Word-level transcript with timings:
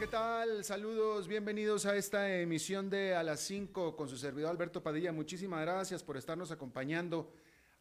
¿Qué 0.00 0.06
tal? 0.06 0.64
Saludos, 0.64 1.28
bienvenidos 1.28 1.84
a 1.84 1.94
esta 1.94 2.34
emisión 2.38 2.88
de 2.88 3.14
A 3.14 3.22
las 3.22 3.40
5 3.40 3.94
con 3.96 4.08
su 4.08 4.16
servidor 4.16 4.50
Alberto 4.50 4.82
Padilla. 4.82 5.12
Muchísimas 5.12 5.60
gracias 5.60 6.02
por 6.02 6.16
estarnos 6.16 6.50
acompañando 6.50 7.34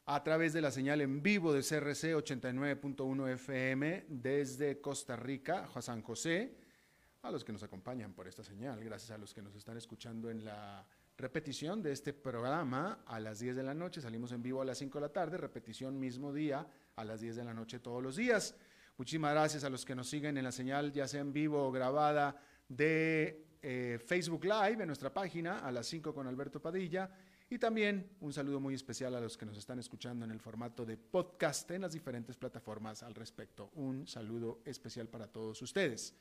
a 0.05 0.21
través 0.21 0.51
de 0.51 0.59
la 0.59 0.69
señal 0.69 0.99
en 0.99 1.23
vivo 1.23 1.53
de 1.53 1.61
CRC 1.61 2.13
89.1 2.15 3.29
FM 3.35 4.07
desde 4.09 4.81
Costa 4.81 5.15
Rica, 5.15 5.69
San 5.79 6.01
José, 6.01 6.57
a 7.21 7.31
los 7.31 7.45
que 7.45 7.53
nos 7.53 7.63
acompañan 7.63 8.13
por 8.13 8.27
esta 8.27 8.43
señal, 8.43 8.83
gracias 8.83 9.11
a 9.11 9.17
los 9.17 9.33
que 9.33 9.41
nos 9.41 9.55
están 9.55 9.77
escuchando 9.77 10.29
en 10.29 10.43
la 10.43 10.85
repetición 11.17 11.81
de 11.81 11.93
este 11.93 12.11
programa 12.11 12.99
a 13.05 13.21
las 13.21 13.39
10 13.39 13.55
de 13.55 13.63
la 13.63 13.73
noche, 13.73 14.01
salimos 14.01 14.33
en 14.33 14.43
vivo 14.43 14.61
a 14.61 14.65
las 14.65 14.77
5 14.79 14.97
de 14.97 15.01
la 15.01 15.13
tarde, 15.13 15.37
repetición 15.37 15.97
mismo 15.97 16.33
día 16.33 16.67
a 16.97 17.05
las 17.05 17.21
10 17.21 17.37
de 17.37 17.45
la 17.45 17.53
noche 17.53 17.79
todos 17.79 18.03
los 18.03 18.17
días. 18.17 18.55
Muchísimas 18.99 19.31
gracias 19.31 19.63
a 19.63 19.69
los 19.69 19.85
que 19.85 19.95
nos 19.95 20.09
siguen 20.09 20.37
en 20.37 20.43
la 20.43 20.51
señal, 20.51 20.91
ya 20.91 21.07
sea 21.07 21.21
en 21.21 21.31
vivo 21.31 21.65
o 21.65 21.71
grabada 21.71 22.35
de 22.67 23.45
eh, 23.61 23.97
Facebook 24.05 24.43
Live 24.43 24.81
en 24.81 24.87
nuestra 24.87 25.13
página 25.13 25.59
a 25.59 25.71
las 25.71 25.87
5 25.87 26.13
con 26.13 26.27
Alberto 26.27 26.61
Padilla. 26.61 27.09
Y 27.49 27.57
también 27.57 28.17
un 28.19 28.33
saludo 28.33 28.59
muy 28.59 28.73
especial 28.73 29.15
a 29.15 29.21
los 29.21 29.37
que 29.37 29.45
nos 29.45 29.57
están 29.57 29.79
escuchando 29.79 30.25
en 30.25 30.31
el 30.31 30.41
formato 30.41 30.85
de 30.85 30.97
podcast 30.97 31.71
en 31.71 31.83
las 31.83 31.93
diferentes 31.93 32.35
plataformas 32.35 33.01
al 33.01 33.15
respecto. 33.15 33.71
Un 33.75 34.05
saludo 34.05 34.59
especial 34.65 35.07
para 35.07 35.27
todos 35.27 35.61
ustedes. 35.61 36.13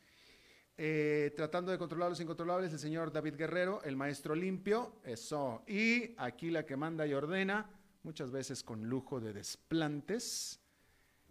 Eh, 0.76 1.32
tratando 1.34 1.72
de 1.72 1.78
controlar 1.78 2.10
los 2.10 2.20
incontrolables, 2.20 2.72
el 2.72 2.78
señor 2.78 3.10
David 3.10 3.34
Guerrero, 3.34 3.82
el 3.82 3.96
maestro 3.96 4.36
limpio, 4.36 5.00
eso. 5.02 5.64
Y 5.66 6.14
aquí 6.16 6.48
la 6.52 6.64
que 6.64 6.76
manda 6.76 7.04
y 7.08 7.12
ordena, 7.12 7.68
muchas 8.04 8.30
veces 8.30 8.62
con 8.62 8.88
lujo 8.88 9.18
de 9.18 9.32
desplantes, 9.32 10.57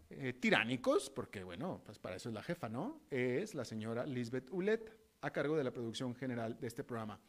eh, 0.10 0.34
tiránicos, 0.34 1.10
porque 1.10 1.44
bueno, 1.44 1.82
pues 1.86 2.00
para 2.00 2.16
eso 2.16 2.30
es 2.30 2.36
la 2.36 2.44
jefa, 2.44 2.70
¿no? 2.70 3.02
Es 3.10 3.54
la 3.56 3.66
señora 3.66 4.06
Lisbeth 4.06 4.50
Ulet, 4.52 4.98
a 5.22 5.32
cargo 5.32 5.58
de 5.58 5.64
la 5.64 5.72
producción 5.72 6.16
general 6.16 6.60
de 6.60 6.68
este 6.68 6.84
programa. 6.84 7.20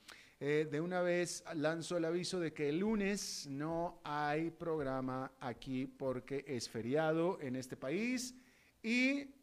Eh, 0.40 0.68
de 0.70 0.80
una 0.80 1.00
vez 1.00 1.42
lanzo 1.54 1.96
el 1.96 2.04
aviso 2.04 2.38
de 2.38 2.52
que 2.52 2.68
el 2.68 2.78
lunes 2.78 3.48
no 3.50 4.00
hay 4.04 4.52
programa 4.52 5.33
aquí 5.40 5.86
porque 5.86 6.44
es 6.46 6.68
feriado 6.68 7.40
en 7.40 7.56
este 7.56 7.77
país 7.77 8.36
y 8.80 9.34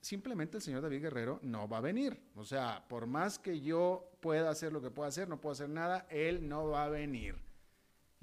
simplemente 0.00 0.58
el 0.58 0.62
señor 0.62 0.82
David 0.82 1.02
Guerrero 1.02 1.40
no 1.42 1.68
va 1.68 1.78
a 1.78 1.80
venir. 1.80 2.16
O 2.36 2.44
sea, 2.44 2.86
por 2.88 3.06
más 3.06 3.40
que 3.40 3.60
yo 3.60 4.12
pueda 4.20 4.50
hacer 4.50 4.72
lo 4.72 4.80
que 4.80 4.92
pueda 4.92 5.08
hacer, 5.08 5.28
no 5.28 5.40
puedo 5.40 5.54
hacer 5.54 5.68
nada, 5.68 6.06
él 6.10 6.48
no 6.48 6.68
va 6.68 6.84
a 6.84 6.88
venir. 6.88 7.45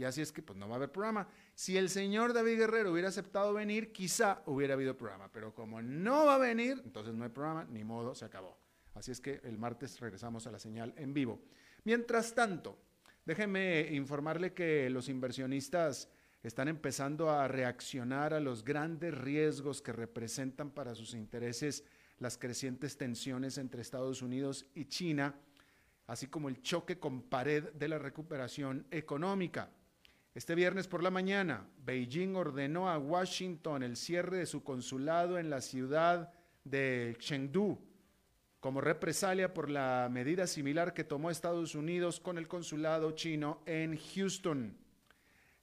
Y 0.03 0.05
así 0.05 0.19
es 0.19 0.33
que 0.33 0.41
pues 0.41 0.59
no 0.59 0.67
va 0.67 0.75
a 0.75 0.77
haber 0.79 0.91
programa. 0.91 1.29
Si 1.55 1.77
el 1.77 1.89
señor 1.89 2.33
David 2.33 2.57
Guerrero 2.57 2.91
hubiera 2.91 3.07
aceptado 3.07 3.53
venir, 3.53 3.93
quizá 3.93 4.43
hubiera 4.47 4.73
habido 4.73 4.97
programa, 4.97 5.31
pero 5.31 5.55
como 5.55 5.81
no 5.81 6.25
va 6.25 6.35
a 6.35 6.39
venir, 6.39 6.81
entonces 6.83 7.13
no 7.13 7.23
hay 7.23 7.29
programa, 7.29 7.65
ni 7.69 7.85
modo, 7.85 8.13
se 8.13 8.25
acabó. 8.25 8.57
Así 8.95 9.11
es 9.11 9.21
que 9.21 9.39
el 9.45 9.57
martes 9.57 9.97
regresamos 10.01 10.45
a 10.45 10.51
la 10.51 10.59
señal 10.59 10.93
en 10.97 11.13
vivo. 11.13 11.39
Mientras 11.85 12.35
tanto, 12.35 12.77
déjenme 13.23 13.93
informarle 13.93 14.51
que 14.53 14.89
los 14.89 15.07
inversionistas 15.07 16.09
están 16.43 16.67
empezando 16.67 17.29
a 17.29 17.47
reaccionar 17.47 18.33
a 18.33 18.41
los 18.41 18.65
grandes 18.65 19.17
riesgos 19.17 19.81
que 19.81 19.93
representan 19.93 20.71
para 20.71 20.95
sus 20.95 21.13
intereses 21.13 21.85
las 22.19 22.37
crecientes 22.37 22.97
tensiones 22.97 23.57
entre 23.57 23.81
Estados 23.81 24.21
Unidos 24.21 24.65
y 24.75 24.83
China, 24.83 25.33
así 26.07 26.27
como 26.27 26.49
el 26.49 26.61
choque 26.61 26.99
con 26.99 27.21
pared 27.21 27.71
de 27.71 27.87
la 27.87 27.99
recuperación 27.99 28.85
económica. 28.91 29.69
Este 30.35 30.55
viernes 30.55 30.87
por 30.87 31.03
la 31.03 31.11
mañana, 31.11 31.67
Beijing 31.85 32.35
ordenó 32.35 32.89
a 32.89 32.97
Washington 32.97 33.83
el 33.83 33.95
cierre 33.95 34.37
de 34.37 34.45
su 34.47 34.63
consulado 34.63 35.37
en 35.37 35.51
la 35.51 35.61
ciudad 35.61 36.33
de 36.63 37.15
Chengdu 37.19 37.77
como 38.63 38.79
represalia 38.79 39.53
por 39.53 39.69
la 39.69 40.07
medida 40.09 40.47
similar 40.47 40.93
que 40.93 41.03
tomó 41.03 41.29
Estados 41.29 41.75
Unidos 41.75 42.21
con 42.21 42.37
el 42.37 42.47
consulado 42.47 43.11
chino 43.11 43.61
en 43.65 43.97
Houston. 43.97 44.77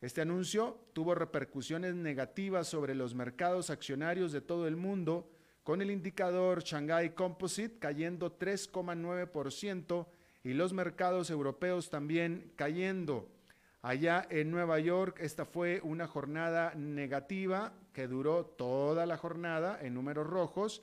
Este 0.02 0.20
anuncio 0.20 0.78
tuvo 0.92 1.14
repercusiones 1.14 1.94
negativas 1.94 2.68
sobre 2.68 2.94
los 2.94 3.14
mercados 3.14 3.70
accionarios 3.70 4.32
de 4.32 4.42
todo 4.42 4.68
el 4.68 4.76
mundo, 4.76 5.32
con 5.64 5.80
el 5.80 5.90
indicador 5.90 6.62
Shanghai 6.62 7.14
Composite 7.14 7.78
cayendo 7.78 8.38
3,9% 8.38 10.06
y 10.44 10.52
los 10.52 10.74
mercados 10.74 11.30
europeos 11.30 11.88
también 11.88 12.52
cayendo. 12.54 13.39
Allá 13.82 14.26
en 14.28 14.50
Nueva 14.50 14.78
York, 14.78 15.16
esta 15.20 15.46
fue 15.46 15.80
una 15.82 16.06
jornada 16.06 16.74
negativa 16.74 17.72
que 17.94 18.08
duró 18.08 18.44
toda 18.44 19.06
la 19.06 19.16
jornada 19.16 19.78
en 19.80 19.94
números 19.94 20.26
rojos, 20.26 20.82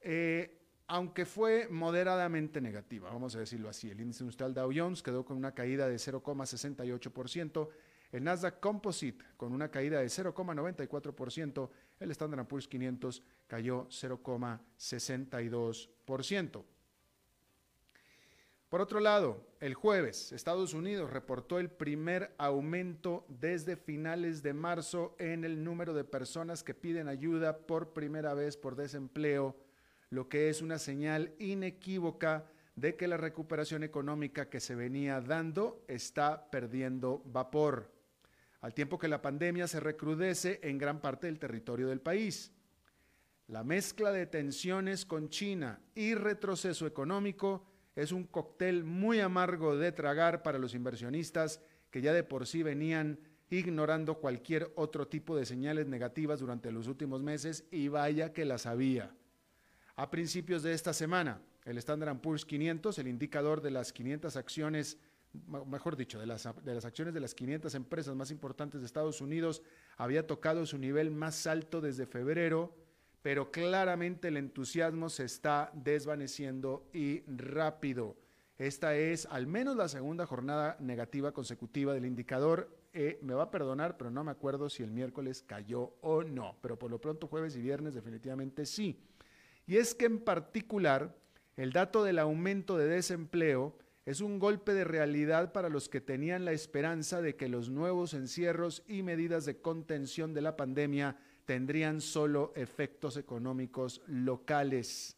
eh, 0.00 0.58
aunque 0.88 1.26
fue 1.26 1.68
moderadamente 1.70 2.60
negativa, 2.60 3.08
vamos 3.08 3.36
a 3.36 3.38
decirlo 3.38 3.68
así. 3.68 3.88
El 3.88 4.00
índice 4.00 4.24
industrial 4.24 4.52
Dow 4.52 4.72
Jones 4.74 5.00
quedó 5.00 5.24
con 5.24 5.36
una 5.36 5.54
caída 5.54 5.88
de 5.88 5.94
0,68%, 5.94 7.68
el 8.10 8.24
Nasdaq 8.24 8.58
Composite 8.58 9.24
con 9.36 9.52
una 9.52 9.70
caída 9.70 10.00
de 10.00 10.06
0,94%, 10.06 11.70
el 12.00 12.10
Standard 12.10 12.48
Poor's 12.48 12.66
500 12.66 13.22
cayó 13.46 13.86
0,62%. 13.88 16.64
Por 18.74 18.80
otro 18.80 18.98
lado, 18.98 19.46
el 19.60 19.74
jueves, 19.74 20.32
Estados 20.32 20.74
Unidos 20.74 21.12
reportó 21.12 21.60
el 21.60 21.70
primer 21.70 22.34
aumento 22.38 23.24
desde 23.28 23.76
finales 23.76 24.42
de 24.42 24.52
marzo 24.52 25.14
en 25.20 25.44
el 25.44 25.62
número 25.62 25.94
de 25.94 26.02
personas 26.02 26.64
que 26.64 26.74
piden 26.74 27.06
ayuda 27.06 27.56
por 27.56 27.92
primera 27.92 28.34
vez 28.34 28.56
por 28.56 28.74
desempleo, 28.74 29.54
lo 30.10 30.28
que 30.28 30.48
es 30.48 30.60
una 30.60 30.80
señal 30.80 31.36
inequívoca 31.38 32.50
de 32.74 32.96
que 32.96 33.06
la 33.06 33.16
recuperación 33.16 33.84
económica 33.84 34.50
que 34.50 34.58
se 34.58 34.74
venía 34.74 35.20
dando 35.20 35.84
está 35.86 36.50
perdiendo 36.50 37.22
vapor, 37.26 37.92
al 38.60 38.74
tiempo 38.74 38.98
que 38.98 39.06
la 39.06 39.22
pandemia 39.22 39.68
se 39.68 39.78
recrudece 39.78 40.58
en 40.64 40.78
gran 40.78 41.00
parte 41.00 41.28
del 41.28 41.38
territorio 41.38 41.86
del 41.86 42.00
país. 42.00 42.50
La 43.46 43.62
mezcla 43.62 44.10
de 44.10 44.26
tensiones 44.26 45.06
con 45.06 45.28
China 45.28 45.80
y 45.94 46.16
retroceso 46.16 46.88
económico 46.88 47.70
es 47.96 48.12
un 48.12 48.24
cóctel 48.24 48.84
muy 48.84 49.20
amargo 49.20 49.76
de 49.76 49.92
tragar 49.92 50.42
para 50.42 50.58
los 50.58 50.74
inversionistas 50.74 51.60
que 51.90 52.02
ya 52.02 52.12
de 52.12 52.24
por 52.24 52.46
sí 52.46 52.62
venían 52.62 53.18
ignorando 53.50 54.16
cualquier 54.16 54.72
otro 54.74 55.06
tipo 55.06 55.36
de 55.36 55.46
señales 55.46 55.86
negativas 55.86 56.40
durante 56.40 56.72
los 56.72 56.88
últimos 56.88 57.22
meses 57.22 57.64
y 57.70 57.88
vaya 57.88 58.32
que 58.32 58.44
las 58.44 58.66
había. 58.66 59.14
A 59.96 60.10
principios 60.10 60.62
de 60.62 60.72
esta 60.72 60.92
semana, 60.92 61.40
el 61.64 61.78
Standard 61.78 62.20
Poor's 62.20 62.44
500, 62.44 62.98
el 62.98 63.06
indicador 63.06 63.60
de 63.60 63.70
las 63.70 63.92
500 63.92 64.36
acciones, 64.36 64.98
mejor 65.66 65.96
dicho, 65.96 66.18
de 66.18 66.26
las, 66.26 66.48
de 66.64 66.74
las 66.74 66.84
acciones 66.84 67.14
de 67.14 67.20
las 67.20 67.34
500 67.34 67.74
empresas 67.76 68.14
más 68.16 68.32
importantes 68.32 68.80
de 68.80 68.86
Estados 68.86 69.20
Unidos, 69.20 69.62
había 69.96 70.26
tocado 70.26 70.66
su 70.66 70.78
nivel 70.78 71.12
más 71.12 71.46
alto 71.46 71.80
desde 71.80 72.06
febrero 72.06 72.74
pero 73.24 73.50
claramente 73.50 74.28
el 74.28 74.36
entusiasmo 74.36 75.08
se 75.08 75.24
está 75.24 75.70
desvaneciendo 75.72 76.86
y 76.92 77.22
rápido. 77.22 78.18
Esta 78.58 78.96
es 78.96 79.24
al 79.24 79.46
menos 79.46 79.76
la 79.76 79.88
segunda 79.88 80.26
jornada 80.26 80.76
negativa 80.78 81.32
consecutiva 81.32 81.94
del 81.94 82.04
indicador. 82.04 82.68
Eh, 82.92 83.18
me 83.22 83.32
va 83.32 83.44
a 83.44 83.50
perdonar, 83.50 83.96
pero 83.96 84.10
no 84.10 84.24
me 84.24 84.30
acuerdo 84.30 84.68
si 84.68 84.82
el 84.82 84.90
miércoles 84.90 85.42
cayó 85.42 85.94
o 86.02 86.22
no, 86.22 86.58
pero 86.60 86.78
por 86.78 86.90
lo 86.90 87.00
pronto 87.00 87.26
jueves 87.26 87.56
y 87.56 87.62
viernes 87.62 87.94
definitivamente 87.94 88.66
sí. 88.66 89.00
Y 89.66 89.78
es 89.78 89.94
que 89.94 90.04
en 90.04 90.18
particular 90.18 91.16
el 91.56 91.72
dato 91.72 92.04
del 92.04 92.18
aumento 92.18 92.76
de 92.76 92.88
desempleo 92.88 93.74
es 94.04 94.20
un 94.20 94.38
golpe 94.38 94.74
de 94.74 94.84
realidad 94.84 95.50
para 95.52 95.70
los 95.70 95.88
que 95.88 96.02
tenían 96.02 96.44
la 96.44 96.52
esperanza 96.52 97.22
de 97.22 97.36
que 97.36 97.48
los 97.48 97.70
nuevos 97.70 98.12
encierros 98.12 98.82
y 98.86 99.02
medidas 99.02 99.46
de 99.46 99.62
contención 99.62 100.34
de 100.34 100.42
la 100.42 100.56
pandemia 100.56 101.16
tendrían 101.44 102.00
solo 102.00 102.52
efectos 102.56 103.16
económicos 103.16 104.02
locales. 104.06 105.16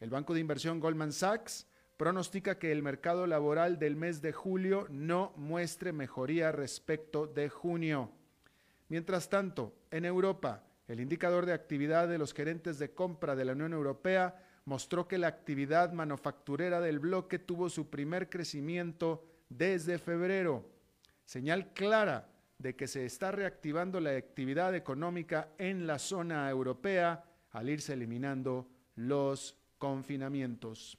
El 0.00 0.10
banco 0.10 0.34
de 0.34 0.40
inversión 0.40 0.80
Goldman 0.80 1.12
Sachs 1.12 1.66
pronostica 1.96 2.58
que 2.58 2.72
el 2.72 2.82
mercado 2.82 3.26
laboral 3.26 3.78
del 3.78 3.96
mes 3.96 4.20
de 4.20 4.32
julio 4.32 4.86
no 4.90 5.32
muestre 5.36 5.92
mejoría 5.92 6.52
respecto 6.52 7.26
de 7.26 7.48
junio. 7.48 8.10
Mientras 8.88 9.28
tanto, 9.28 9.74
en 9.90 10.04
Europa, 10.04 10.62
el 10.88 11.00
indicador 11.00 11.46
de 11.46 11.54
actividad 11.54 12.08
de 12.08 12.18
los 12.18 12.34
gerentes 12.34 12.78
de 12.78 12.92
compra 12.92 13.34
de 13.34 13.44
la 13.44 13.52
Unión 13.52 13.72
Europea 13.72 14.42
mostró 14.66 15.08
que 15.08 15.18
la 15.18 15.28
actividad 15.28 15.92
manufacturera 15.92 16.80
del 16.80 16.98
bloque 16.98 17.38
tuvo 17.38 17.70
su 17.70 17.88
primer 17.88 18.28
crecimiento 18.28 19.24
desde 19.48 19.98
febrero. 19.98 20.68
señal 21.24 21.72
clara 21.72 22.28
de 22.58 22.74
que 22.74 22.86
se 22.86 23.04
está 23.04 23.30
reactivando 23.30 24.00
la 24.00 24.16
actividad 24.16 24.74
económica 24.74 25.50
en 25.58 25.86
la 25.86 25.98
zona 25.98 26.48
europea 26.48 27.24
al 27.50 27.68
irse 27.68 27.92
eliminando 27.92 28.68
los 28.96 29.56
confinamientos. 29.78 30.98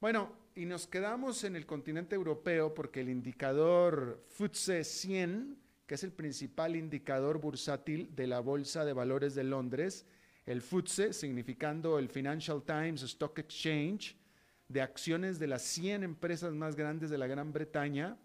Bueno, 0.00 0.32
y 0.54 0.66
nos 0.66 0.86
quedamos 0.86 1.44
en 1.44 1.56
el 1.56 1.66
continente 1.66 2.14
europeo 2.14 2.74
porque 2.74 3.00
el 3.00 3.08
indicador 3.08 4.24
FTSE 4.28 4.84
100, 4.84 5.58
que 5.86 5.94
es 5.94 6.04
el 6.04 6.12
principal 6.12 6.76
indicador 6.76 7.40
bursátil 7.40 8.14
de 8.14 8.26
la 8.26 8.40
Bolsa 8.40 8.84
de 8.84 8.92
Valores 8.92 9.34
de 9.34 9.44
Londres, 9.44 10.06
el 10.46 10.62
FTSE, 10.62 11.12
significando 11.12 11.98
el 11.98 12.08
Financial 12.08 12.62
Times 12.62 13.02
Stock 13.02 13.38
Exchange, 13.38 14.16
de 14.68 14.82
acciones 14.82 15.38
de 15.38 15.48
las 15.48 15.62
100 15.62 16.02
empresas 16.02 16.54
más 16.54 16.76
grandes 16.76 17.10
de 17.10 17.18
la 17.18 17.26
Gran 17.26 17.52
Bretaña, 17.52 18.16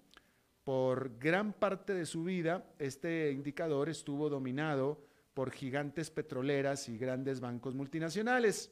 por 0.65 1.19
gran 1.19 1.53
parte 1.53 1.93
de 1.93 2.07
su 2.07 2.23
vida, 2.23 2.65
este 2.79 3.31
indicador 3.31 3.87
estuvo 3.87 4.29
dominado 4.29 4.99
por 5.35 5.51
gigantes 5.51 6.09
petroleras 6.09 6.89
y 6.89 6.97
grandes 6.97 7.39
bancos 7.39 7.75
multinacionales. 7.75 8.71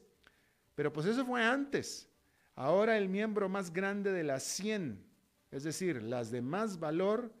Pero 0.74 0.92
pues 0.92 1.06
eso 1.06 1.24
fue 1.24 1.44
antes. 1.44 2.10
Ahora 2.56 2.98
el 2.98 3.08
miembro 3.08 3.48
más 3.48 3.72
grande 3.72 4.10
de 4.10 4.24
las 4.24 4.42
100, 4.42 5.04
es 5.52 5.62
decir, 5.62 6.02
las 6.02 6.32
de 6.32 6.42
más 6.42 6.80
valor, 6.80 7.32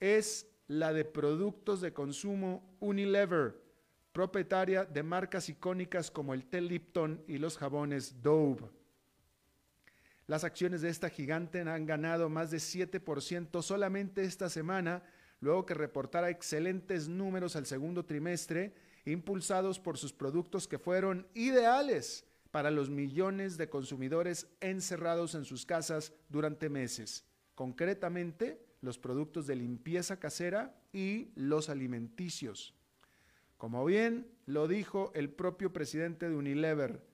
es 0.00 0.50
la 0.66 0.94
de 0.94 1.04
productos 1.04 1.82
de 1.82 1.92
consumo 1.92 2.74
Unilever, 2.80 3.60
propietaria 4.12 4.86
de 4.86 5.02
marcas 5.02 5.50
icónicas 5.50 6.10
como 6.10 6.32
el 6.32 6.46
té 6.46 6.62
Lipton 6.62 7.22
y 7.28 7.36
los 7.36 7.58
jabones 7.58 8.22
Dove. 8.22 8.79
Las 10.30 10.44
acciones 10.44 10.80
de 10.80 10.90
esta 10.90 11.10
gigante 11.10 11.58
han 11.62 11.86
ganado 11.86 12.28
más 12.28 12.52
de 12.52 12.58
7% 12.58 13.62
solamente 13.62 14.22
esta 14.22 14.48
semana, 14.48 15.02
luego 15.40 15.66
que 15.66 15.74
reportara 15.74 16.30
excelentes 16.30 17.08
números 17.08 17.56
al 17.56 17.66
segundo 17.66 18.04
trimestre, 18.04 18.72
impulsados 19.04 19.80
por 19.80 19.98
sus 19.98 20.12
productos 20.12 20.68
que 20.68 20.78
fueron 20.78 21.26
ideales 21.34 22.24
para 22.52 22.70
los 22.70 22.90
millones 22.90 23.58
de 23.58 23.68
consumidores 23.68 24.46
encerrados 24.60 25.34
en 25.34 25.44
sus 25.44 25.66
casas 25.66 26.12
durante 26.28 26.68
meses, 26.68 27.24
concretamente 27.56 28.64
los 28.82 28.98
productos 28.98 29.48
de 29.48 29.56
limpieza 29.56 30.20
casera 30.20 30.80
y 30.92 31.32
los 31.34 31.68
alimenticios. 31.68 32.72
Como 33.56 33.84
bien 33.84 34.30
lo 34.46 34.68
dijo 34.68 35.10
el 35.16 35.28
propio 35.28 35.72
presidente 35.72 36.28
de 36.28 36.36
Unilever, 36.36 37.09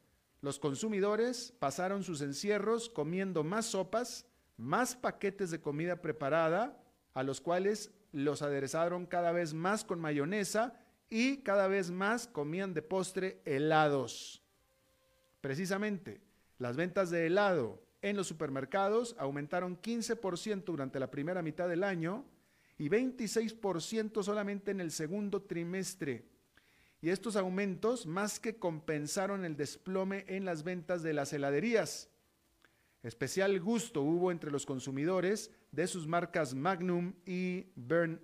los 0.46 0.60
consumidores 0.60 1.52
pasaron 1.58 2.04
sus 2.04 2.20
encierros 2.20 2.88
comiendo 2.88 3.42
más 3.42 3.66
sopas, 3.66 4.26
más 4.56 4.94
paquetes 4.94 5.50
de 5.50 5.60
comida 5.60 6.00
preparada, 6.00 6.80
a 7.14 7.24
los 7.24 7.40
cuales 7.40 7.90
los 8.12 8.42
aderezaron 8.42 9.06
cada 9.06 9.32
vez 9.32 9.54
más 9.54 9.84
con 9.84 9.98
mayonesa 9.98 10.78
y 11.10 11.38
cada 11.38 11.66
vez 11.66 11.90
más 11.90 12.28
comían 12.28 12.74
de 12.74 12.82
postre 12.82 13.42
helados. 13.44 14.40
Precisamente, 15.40 16.20
las 16.58 16.76
ventas 16.76 17.10
de 17.10 17.26
helado 17.26 17.82
en 18.00 18.16
los 18.16 18.28
supermercados 18.28 19.16
aumentaron 19.18 19.82
15% 19.82 20.62
durante 20.62 21.00
la 21.00 21.10
primera 21.10 21.42
mitad 21.42 21.68
del 21.68 21.82
año 21.82 22.24
y 22.78 22.88
26% 22.88 24.22
solamente 24.22 24.70
en 24.70 24.80
el 24.80 24.92
segundo 24.92 25.42
trimestre 25.42 26.24
y 27.00 27.10
estos 27.10 27.36
aumentos 27.36 28.06
más 28.06 28.40
que 28.40 28.56
compensaron 28.56 29.44
el 29.44 29.56
desplome 29.56 30.24
en 30.28 30.44
las 30.44 30.64
ventas 30.64 31.02
de 31.02 31.12
las 31.12 31.32
heladerías. 31.32 32.08
Especial 33.02 33.60
gusto 33.60 34.02
hubo 34.02 34.32
entre 34.32 34.50
los 34.50 34.66
consumidores 34.66 35.50
de 35.70 35.86
sus 35.86 36.06
marcas 36.06 36.54
Magnum 36.54 37.14
y 37.24 37.66
Ben, 37.76 38.20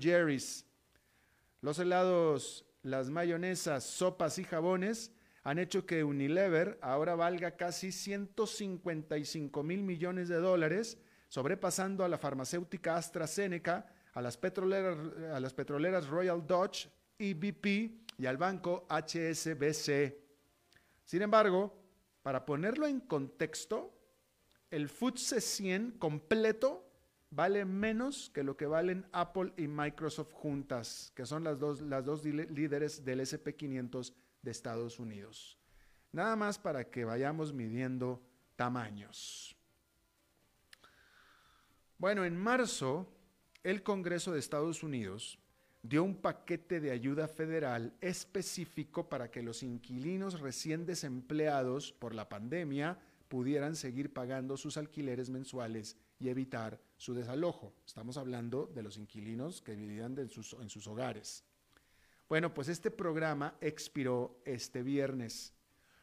Jerry's. 0.00 0.66
Los 1.60 1.78
helados, 1.78 2.64
las 2.82 3.10
mayonesas, 3.10 3.82
sopas 3.84 4.38
y 4.38 4.44
jabones 4.44 5.10
han 5.42 5.58
hecho 5.58 5.86
que 5.86 6.04
Unilever 6.04 6.78
ahora 6.82 7.14
valga 7.14 7.56
casi 7.56 7.90
155 7.90 9.62
mil 9.62 9.82
millones 9.82 10.28
de 10.28 10.36
dólares, 10.36 10.98
sobrepasando 11.28 12.04
a 12.04 12.08
la 12.08 12.18
farmacéutica 12.18 12.96
AstraZeneca, 12.96 13.86
a 14.12 14.20
las 14.20 14.36
petroleras, 14.36 14.98
a 15.32 15.40
las 15.40 15.54
petroleras 15.54 16.06
Royal 16.06 16.46
Dutch 16.46 16.88
EBP 17.18 17.66
y 18.18 18.26
al 18.26 18.36
banco 18.36 18.86
HSBC. 18.88 20.14
Sin 21.04 21.22
embargo, 21.22 21.74
para 22.22 22.44
ponerlo 22.44 22.86
en 22.86 23.00
contexto, 23.00 23.94
el 24.70 24.88
FTSE 24.88 25.40
100 25.40 25.92
completo 25.92 26.84
vale 27.30 27.64
menos 27.64 28.30
que 28.30 28.42
lo 28.42 28.56
que 28.56 28.66
valen 28.66 29.06
Apple 29.12 29.52
y 29.56 29.68
Microsoft 29.68 30.32
juntas, 30.32 31.12
que 31.14 31.26
son 31.26 31.44
las 31.44 31.58
dos, 31.58 31.80
las 31.82 32.04
dos 32.04 32.24
líderes 32.24 33.04
del 33.04 33.20
SP500 33.20 34.14
de 34.42 34.50
Estados 34.50 34.98
Unidos. 34.98 35.58
Nada 36.12 36.36
más 36.36 36.58
para 36.58 36.90
que 36.90 37.04
vayamos 37.04 37.52
midiendo 37.52 38.22
tamaños. 38.56 39.56
Bueno, 41.98 42.24
en 42.24 42.36
marzo, 42.36 43.12
el 43.62 43.82
Congreso 43.82 44.32
de 44.32 44.38
Estados 44.38 44.82
Unidos 44.82 45.38
dio 45.82 46.02
un 46.02 46.16
paquete 46.16 46.80
de 46.80 46.90
ayuda 46.90 47.28
federal 47.28 47.94
específico 48.00 49.08
para 49.08 49.30
que 49.30 49.42
los 49.42 49.62
inquilinos 49.62 50.40
recién 50.40 50.86
desempleados 50.86 51.92
por 51.92 52.14
la 52.14 52.28
pandemia 52.28 52.98
pudieran 53.28 53.76
seguir 53.76 54.12
pagando 54.12 54.56
sus 54.56 54.76
alquileres 54.76 55.30
mensuales 55.30 55.96
y 56.18 56.28
evitar 56.28 56.80
su 56.96 57.14
desalojo. 57.14 57.72
Estamos 57.86 58.16
hablando 58.16 58.66
de 58.74 58.82
los 58.82 58.96
inquilinos 58.96 59.62
que 59.62 59.76
vivían 59.76 60.18
en 60.18 60.28
sus, 60.28 60.54
en 60.54 60.68
sus 60.68 60.86
hogares. 60.88 61.44
Bueno, 62.28 62.52
pues 62.52 62.68
este 62.68 62.90
programa 62.90 63.56
expiró 63.60 64.40
este 64.44 64.82
viernes. 64.82 65.54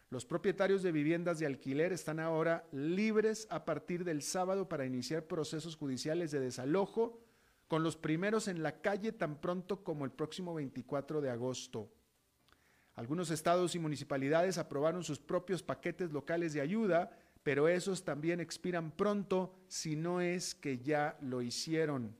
Los 0.10 0.25
propietarios 0.25 0.82
de 0.84 0.91
viviendas 0.91 1.39
de 1.39 1.46
alquiler 1.46 1.91
están 1.91 2.20
ahora 2.20 2.67
libres 2.72 3.48
a 3.50 3.65
partir 3.65 4.03
del 4.03 4.22
sábado 4.22 4.70
para 4.70 4.86
iniciar 4.86 5.25
procesos 5.25 5.75
judiciales 5.75 6.32
de 6.32 6.39
desalojo 6.39 7.25
con 7.67 7.84
los 7.84 7.98
primeros 7.98 8.48
en 8.48 8.62
la 8.62 8.81
calle 8.81 9.12
tan 9.12 9.41
pronto 9.41 9.84
como 9.84 10.05
el 10.05 10.12
próximo 10.12 10.53
24 10.53 11.22
de 11.22 11.29
agosto. 11.29 11.91
Algunos 12.93 13.31
estados 13.31 13.75
y 13.75 13.79
municipalidades 13.79 14.57
aprobaron 14.57 15.03
sus 15.03 15.19
propios 15.19 15.63
paquetes 15.63 16.12
locales 16.12 16.53
de 16.53 16.62
ayuda, 16.62 17.17
pero 17.43 17.67
esos 17.67 18.05
también 18.05 18.39
expiran 18.39 18.91
pronto 18.91 19.53
si 19.67 19.95
no 19.95 20.22
es 20.22 20.55
que 20.55 20.79
ya 20.79 21.17
lo 21.22 21.41
hicieron. 21.41 22.15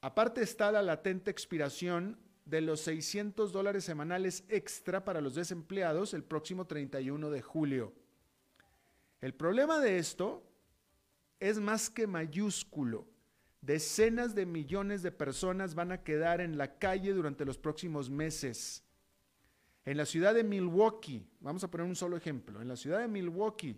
Aparte 0.00 0.42
está 0.42 0.72
la 0.72 0.82
latente 0.82 1.30
expiración 1.30 2.18
de 2.44 2.60
los 2.60 2.80
600 2.80 3.52
dólares 3.52 3.84
semanales 3.84 4.44
extra 4.48 5.04
para 5.04 5.20
los 5.20 5.34
desempleados 5.34 6.14
el 6.14 6.24
próximo 6.24 6.66
31 6.66 7.30
de 7.30 7.42
julio. 7.42 7.92
El 9.20 9.34
problema 9.34 9.80
de 9.80 9.98
esto 9.98 10.44
es 11.40 11.58
más 11.58 11.90
que 11.90 12.06
mayúsculo 12.06 13.06
Decenas 13.60 14.34
de 14.34 14.46
millones 14.46 15.02
de 15.02 15.12
personas 15.12 15.74
van 15.74 15.92
a 15.92 16.02
quedar 16.02 16.40
en 16.40 16.56
la 16.56 16.78
calle 16.78 17.12
durante 17.12 17.44
los 17.44 17.58
próximos 17.58 18.10
meses. 18.10 18.84
En 19.84 19.96
la 19.96 20.06
ciudad 20.06 20.34
de 20.34 20.44
Milwaukee, 20.44 21.26
vamos 21.40 21.64
a 21.64 21.70
poner 21.70 21.86
un 21.86 21.96
solo 21.96 22.16
ejemplo, 22.16 22.60
en 22.60 22.68
la 22.68 22.76
ciudad 22.76 23.00
de 23.00 23.08
Milwaukee, 23.08 23.76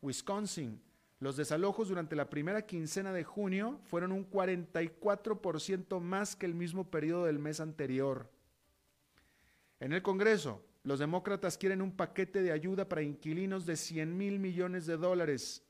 Wisconsin, 0.00 0.80
los 1.20 1.36
desalojos 1.36 1.88
durante 1.88 2.14
la 2.14 2.30
primera 2.30 2.62
quincena 2.62 3.12
de 3.12 3.24
junio 3.24 3.80
fueron 3.84 4.12
un 4.12 4.30
44% 4.30 6.00
más 6.00 6.36
que 6.36 6.46
el 6.46 6.54
mismo 6.54 6.90
periodo 6.90 7.24
del 7.24 7.40
mes 7.40 7.58
anterior. 7.58 8.30
En 9.80 9.92
el 9.92 10.02
Congreso, 10.02 10.64
los 10.84 11.00
demócratas 11.00 11.58
quieren 11.58 11.82
un 11.82 11.90
paquete 11.90 12.40
de 12.40 12.52
ayuda 12.52 12.88
para 12.88 13.02
inquilinos 13.02 13.66
de 13.66 13.76
100 13.76 14.16
mil 14.16 14.38
millones 14.38 14.86
de 14.86 14.96
dólares 14.96 15.64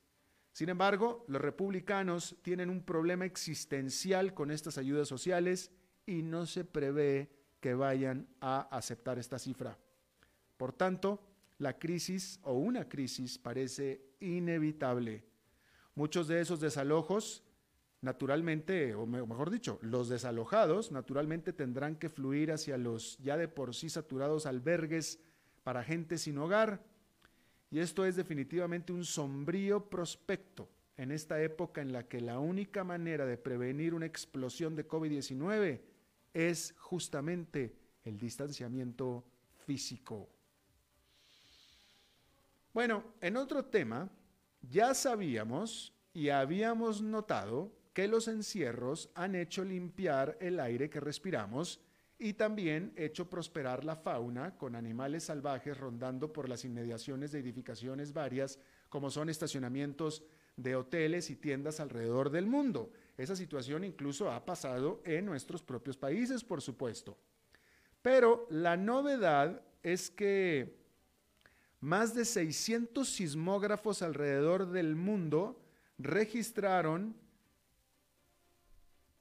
sin 0.59 0.71
embargo, 0.71 1.25
los 1.29 1.41
republicanos 1.41 2.37
tienen 2.43 2.69
un 2.69 2.83
problema 2.83 3.25
existencial 3.25 4.35
con 4.35 4.51
estas 4.51 4.77
ayudas 4.77 5.07
sociales 5.07 5.71
y 6.05 6.23
no 6.23 6.47
se 6.47 6.65
prevé 6.65 7.31
que 7.61 7.75
vayan 7.75 8.27
a 8.41 8.63
aceptar 8.77 9.21
esta 9.21 9.39
cifra. 9.39 9.79
Por 10.57 10.73
tanto, 10.73 11.23
la 11.59 11.79
crisis 11.79 12.41
o 12.43 12.55
una 12.55 12.89
crisis 12.89 13.39
parece 13.39 14.03
inevitable. 14.19 15.23
Muchos 15.95 16.27
de 16.27 16.41
esos 16.41 16.59
desalojos, 16.59 17.45
naturalmente, 18.01 18.97
o 18.97 19.07
mejor 19.07 19.51
dicho, 19.51 19.79
los 19.81 20.09
desalojados, 20.09 20.91
naturalmente 20.91 21.53
tendrán 21.53 21.95
que 21.95 22.09
fluir 22.09 22.51
hacia 22.51 22.77
los 22.79 23.17
ya 23.19 23.37
de 23.37 23.47
por 23.47 23.77
sí 23.77 23.91
saturados 23.91 24.45
albergues 24.45 25.21
para 25.63 25.85
gente 25.85 26.19
sin 26.19 26.37
hogar 26.37 26.83
y 27.71 27.81
esto 27.81 28.05
es 28.05 28.17
definitivamente 28.17 28.93
un 28.93 29.05
sombrío 29.05 29.89
prospecto 29.89 30.69
en 30.97 31.13
esta 31.13 31.41
época 31.43 31.81
en 31.81 31.93
la 31.93 32.09
que 32.09 32.21
la 32.21 32.39
única 32.39 32.83
manera 32.83 33.27
de 33.27 33.37
prevenir 33.37 33.95
una 33.95 34.07
explosión 34.07 34.75
de 34.75 34.89
COVID-19 34.89 35.81
es 36.33 36.75
justamente 36.79 37.77
el 38.05 38.19
distanciamiento 38.19 39.25
físico. 39.67 40.29
Bueno, 42.73 43.05
en 43.21 43.37
otro 43.37 43.65
tema, 43.65 44.09
ya 44.63 44.95
sabíamos 44.95 45.93
y 46.13 46.31
habíamos 46.31 47.03
notado 47.03 47.73
que 47.93 48.09
los 48.09 48.29
encierros 48.29 49.11
han 49.15 49.35
hecho 49.35 49.65
limpiar 49.65 50.37
el 50.41 50.61
aire 50.61 50.89
que 50.89 51.01
respiramos 51.01 51.81
y 52.19 52.33
también 52.33 52.93
hecho 52.97 53.31
prosperar 53.31 53.85
la 53.85 53.95
fauna 53.95 54.57
con 54.57 54.75
animales 54.75 55.25
salvajes 55.25 55.79
rondando 55.79 56.33
por 56.33 56.49
las 56.49 56.65
inmediaciones 56.65 57.31
de 57.31 57.39
edificaciones 57.39 58.13
varias, 58.13 58.59
como 58.89 59.11
son 59.11 59.29
estacionamientos 59.29 60.25
de 60.57 60.75
hoteles 60.75 61.31
y 61.31 61.37
tiendas 61.37 61.79
alrededor 61.79 62.31
del 62.31 62.47
mundo. 62.47 62.91
Esa 63.17 63.37
situación 63.37 63.85
incluso 63.85 64.33
ha 64.33 64.45
pasado 64.45 65.01
en 65.05 65.27
nuestros 65.27 65.63
propios 65.63 65.97
países, 65.97 66.43
por 66.43 66.61
supuesto. 66.61 67.17
Pero 68.03 68.47
la 68.51 68.77
novedad 68.77 69.63
es 69.85 70.11
que 70.11 70.77
más 71.81 72.15
de 72.15 72.25
600 72.25 73.09
sismógrafos 73.09 74.03
alrededor 74.03 74.71
del 74.71 74.97
mundo 74.97 75.61
registraron 75.99 77.15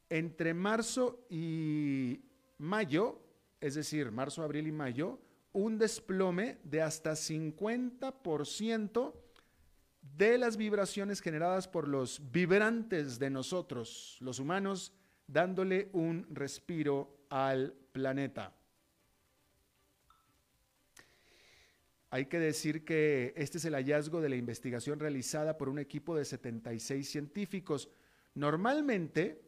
entre 0.10 0.54
marzo 0.54 1.26
y 1.30 2.22
mayo, 2.58 3.22
es 3.60 3.76
decir, 3.76 4.12
marzo, 4.12 4.44
abril 4.44 4.68
y 4.68 4.72
mayo, 4.72 5.20
un 5.54 5.78
desplome 5.78 6.58
de 6.64 6.82
hasta 6.82 7.14
50% 7.14 9.14
de 10.02 10.38
las 10.38 10.58
vibraciones 10.58 11.22
generadas 11.22 11.68
por 11.68 11.88
los 11.88 12.32
vibrantes 12.32 13.20
de 13.20 13.30
nosotros, 13.30 14.18
los 14.20 14.40
humanos, 14.40 14.94
dándole 15.28 15.90
un 15.94 16.28
respiro 16.30 17.26
al 17.30 17.74
planeta. 17.92 18.54
Hay 22.10 22.28
que 22.28 22.40
decir 22.40 22.86
que 22.86 23.34
este 23.36 23.58
es 23.58 23.66
el 23.66 23.74
hallazgo 23.74 24.22
de 24.22 24.30
la 24.30 24.38
investigación 24.38 25.00
realizada 25.00 25.58
por 25.58 25.68
un 25.68 25.78
equipo 25.78 26.16
de 26.16 26.24
76 26.24 27.10
científicos. 27.10 27.90
Normalmente, 28.34 29.42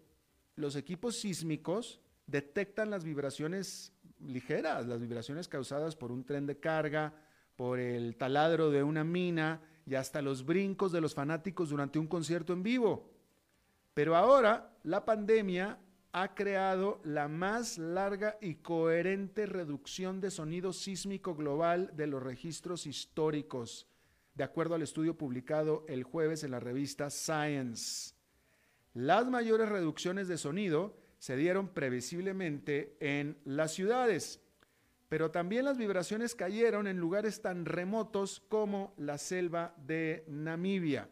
los 0.56 0.76
equipos 0.76 1.16
sísmicos 1.16 2.02
detectan 2.30 2.90
las 2.90 3.04
vibraciones 3.04 3.94
ligeras, 4.20 4.86
las 4.88 5.00
vibraciones 5.00 5.48
causadas 5.48 5.96
por 5.96 6.12
un 6.12 6.24
tren 6.24 6.46
de 6.46 6.60
carga, 6.60 7.14
por 7.56 7.80
el 7.80 8.16
taladro 8.16 8.70
de 8.70 8.84
una 8.84 9.04
mina 9.04 9.62
y 9.86 9.96
hasta 9.96 10.22
los 10.22 10.46
brincos 10.46 10.92
de 10.92 11.02
los 11.02 11.14
fanáticos 11.14 11.70
durante 11.70 12.00
un 12.00 12.08
concierto 12.08 12.54
en 12.54 12.64
vivo. 12.64 13.10
Pero 13.94 14.16
ahora 14.16 14.78
la 14.84 15.04
pandemia 15.04 15.80
ha 16.12 16.34
creado 16.34 17.02
la 17.04 17.28
más 17.28 17.78
larga 17.78 18.38
y 18.42 18.56
coherente 18.56 19.46
reducción 19.46 20.22
de 20.22 20.32
sonido 20.32 20.74
sísmico 20.74 21.36
global 21.36 21.92
de 21.96 22.08
los 22.08 22.24
registros 22.24 22.88
históricos, 22.88 23.88
de 24.36 24.44
acuerdo 24.44 24.76
al 24.76 24.82
estudio 24.82 25.18
publicado 25.18 25.86
el 25.88 26.04
jueves 26.04 26.44
en 26.44 26.52
la 26.52 26.60
revista 26.60 27.10
Science. 27.10 28.16
Las 28.94 29.30
mayores 29.30 29.70
reducciones 29.70 30.28
de 30.28 30.38
sonido 30.38 30.96
se 31.20 31.36
dieron 31.36 31.68
previsiblemente 31.68 32.96
en 33.00 33.38
las 33.44 33.74
ciudades, 33.74 34.42
pero 35.10 35.32
también 35.32 35.66
las 35.66 35.78
vibraciones 35.78 36.34
cayeron 36.34 36.88
en 36.88 36.98
lugares 36.98 37.42
tan 37.42 37.66
remotos 37.66 38.42
como 38.48 38.94
la 38.98 39.18
selva 39.18 39.76
de 39.86 40.24
Namibia. 40.28 41.10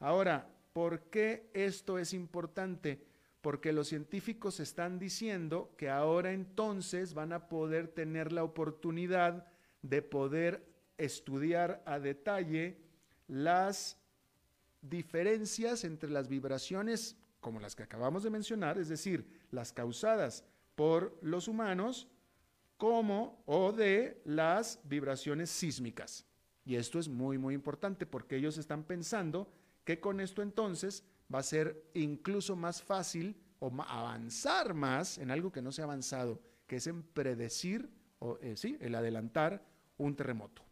Ahora, 0.00 0.48
¿por 0.72 1.02
qué 1.04 1.48
esto 1.54 1.98
es 1.98 2.12
importante? 2.12 3.02
Porque 3.40 3.72
los 3.72 3.88
científicos 3.88 4.60
están 4.60 4.98
diciendo 4.98 5.72
que 5.78 5.88
ahora 5.88 6.32
entonces 6.32 7.14
van 7.14 7.32
a 7.32 7.48
poder 7.48 7.88
tener 7.88 8.32
la 8.32 8.44
oportunidad 8.44 9.46
de 9.82 10.02
poder 10.02 10.66
estudiar 10.98 11.82
a 11.86 11.98
detalle 12.00 12.76
las 13.28 13.96
diferencias 14.82 15.84
entre 15.84 16.10
las 16.10 16.28
vibraciones 16.28 17.16
como 17.40 17.60
las 17.60 17.74
que 17.74 17.82
acabamos 17.82 18.22
de 18.22 18.30
mencionar, 18.30 18.78
es 18.78 18.88
decir, 18.88 19.26
las 19.50 19.72
causadas 19.72 20.44
por 20.74 21.18
los 21.22 21.48
humanos, 21.48 22.08
como 22.76 23.42
o 23.46 23.72
de 23.72 24.22
las 24.24 24.80
vibraciones 24.84 25.50
sísmicas. 25.50 26.24
Y 26.64 26.76
esto 26.76 26.98
es 26.98 27.08
muy, 27.08 27.38
muy 27.38 27.54
importante 27.54 28.06
porque 28.06 28.36
ellos 28.36 28.56
están 28.58 28.84
pensando 28.84 29.50
que 29.84 30.00
con 30.00 30.20
esto 30.20 30.42
entonces 30.42 31.02
va 31.32 31.40
a 31.40 31.42
ser 31.42 31.90
incluso 31.94 32.56
más 32.56 32.82
fácil 32.82 33.36
o 33.58 33.72
avanzar 33.82 34.74
más 34.74 35.18
en 35.18 35.30
algo 35.30 35.50
que 35.50 35.62
no 35.62 35.72
se 35.72 35.80
ha 35.80 35.84
avanzado, 35.84 36.40
que 36.66 36.76
es 36.76 36.86
en 36.86 37.02
predecir, 37.02 37.90
o 38.20 38.38
eh, 38.40 38.56
sí, 38.56 38.76
el 38.80 38.94
adelantar 38.94 39.64
un 39.96 40.14
terremoto. 40.14 40.62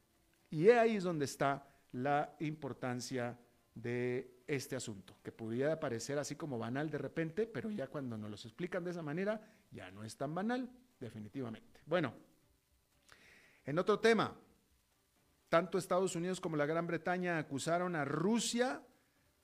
Y 0.51 0.69
ahí 0.69 0.97
es 0.97 1.05
donde 1.05 1.25
está 1.25 1.67
la 1.93 2.37
importancia 2.41 3.39
de 3.77 4.41
este 4.49 4.75
asunto, 4.75 5.15
que 5.23 5.31
pudiera 5.31 5.79
parecer 5.79 6.19
así 6.19 6.35
como 6.35 6.59
banal 6.59 6.91
de 6.91 6.99
repente, 6.99 7.47
pero 7.47 7.71
ya 7.71 7.87
cuando 7.87 8.17
nos 8.17 8.31
lo 8.31 8.37
explican 8.37 8.83
de 8.83 8.91
esa 8.91 9.03
manera, 9.03 9.41
ya 9.71 9.91
no 9.91 10.03
es 10.03 10.17
tan 10.17 10.35
banal, 10.35 10.69
definitivamente. 10.99 11.81
Bueno, 11.85 12.15
en 13.65 13.79
otro 13.79 14.01
tema, 14.01 14.35
tanto 15.51 15.77
Estados 15.77 16.17
Unidos 16.17 16.41
como 16.41 16.57
la 16.57 16.67
Gran 16.67 16.87
Bretaña 16.87 17.39
acusaron 17.39 17.95
a 17.95 18.05
Rusia 18.05 18.83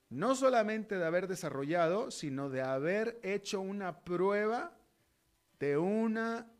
no 0.08 0.34
solamente 0.34 0.98
de 0.98 1.06
haber 1.06 1.26
desarrollado, 1.26 2.10
sino 2.10 2.48
de 2.48 2.62
haber 2.62 3.18
hecho 3.22 3.60
una 3.60 4.00
prueba 4.00 4.76
de 5.58 5.76
una 5.78 6.50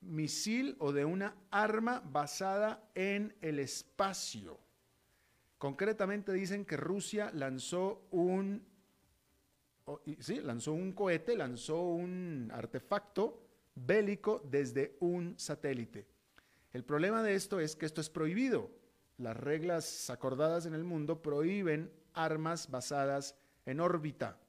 misil 0.00 0.76
o 0.78 0.92
de 0.92 1.04
una 1.04 1.36
arma 1.50 2.02
basada 2.04 2.82
en 2.94 3.34
el 3.40 3.58
espacio. 3.58 4.61
Concretamente 5.62 6.32
dicen 6.32 6.64
que 6.64 6.76
Rusia 6.76 7.30
lanzó 7.32 8.08
un, 8.10 8.66
sí, 10.18 10.40
lanzó 10.40 10.72
un 10.72 10.90
cohete, 10.90 11.36
lanzó 11.36 11.82
un 11.82 12.50
artefacto 12.52 13.46
bélico 13.76 14.42
desde 14.50 14.96
un 14.98 15.38
satélite. 15.38 16.08
El 16.72 16.82
problema 16.82 17.22
de 17.22 17.36
esto 17.36 17.60
es 17.60 17.76
que 17.76 17.86
esto 17.86 18.00
es 18.00 18.10
prohibido. 18.10 18.72
Las 19.18 19.36
reglas 19.36 20.10
acordadas 20.10 20.66
en 20.66 20.74
el 20.74 20.82
mundo 20.82 21.22
prohíben 21.22 21.92
armas 22.12 22.68
basadas 22.68 23.36
en 23.64 23.78
órbita. 23.78 24.40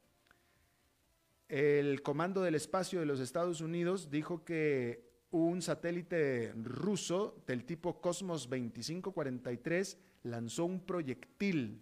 El 1.47 2.01
Comando 2.01 2.41
del 2.41 2.55
Espacio 2.55 2.99
de 2.99 3.05
los 3.05 3.19
Estados 3.19 3.61
Unidos 3.61 4.09
dijo 4.09 4.43
que 4.43 5.13
un 5.29 5.61
satélite 5.61 6.53
ruso 6.55 7.43
del 7.45 7.65
tipo 7.65 8.01
Cosmos 8.01 8.49
2543 8.49 9.99
lanzó 10.23 10.65
un 10.65 10.85
proyectil. 10.85 11.81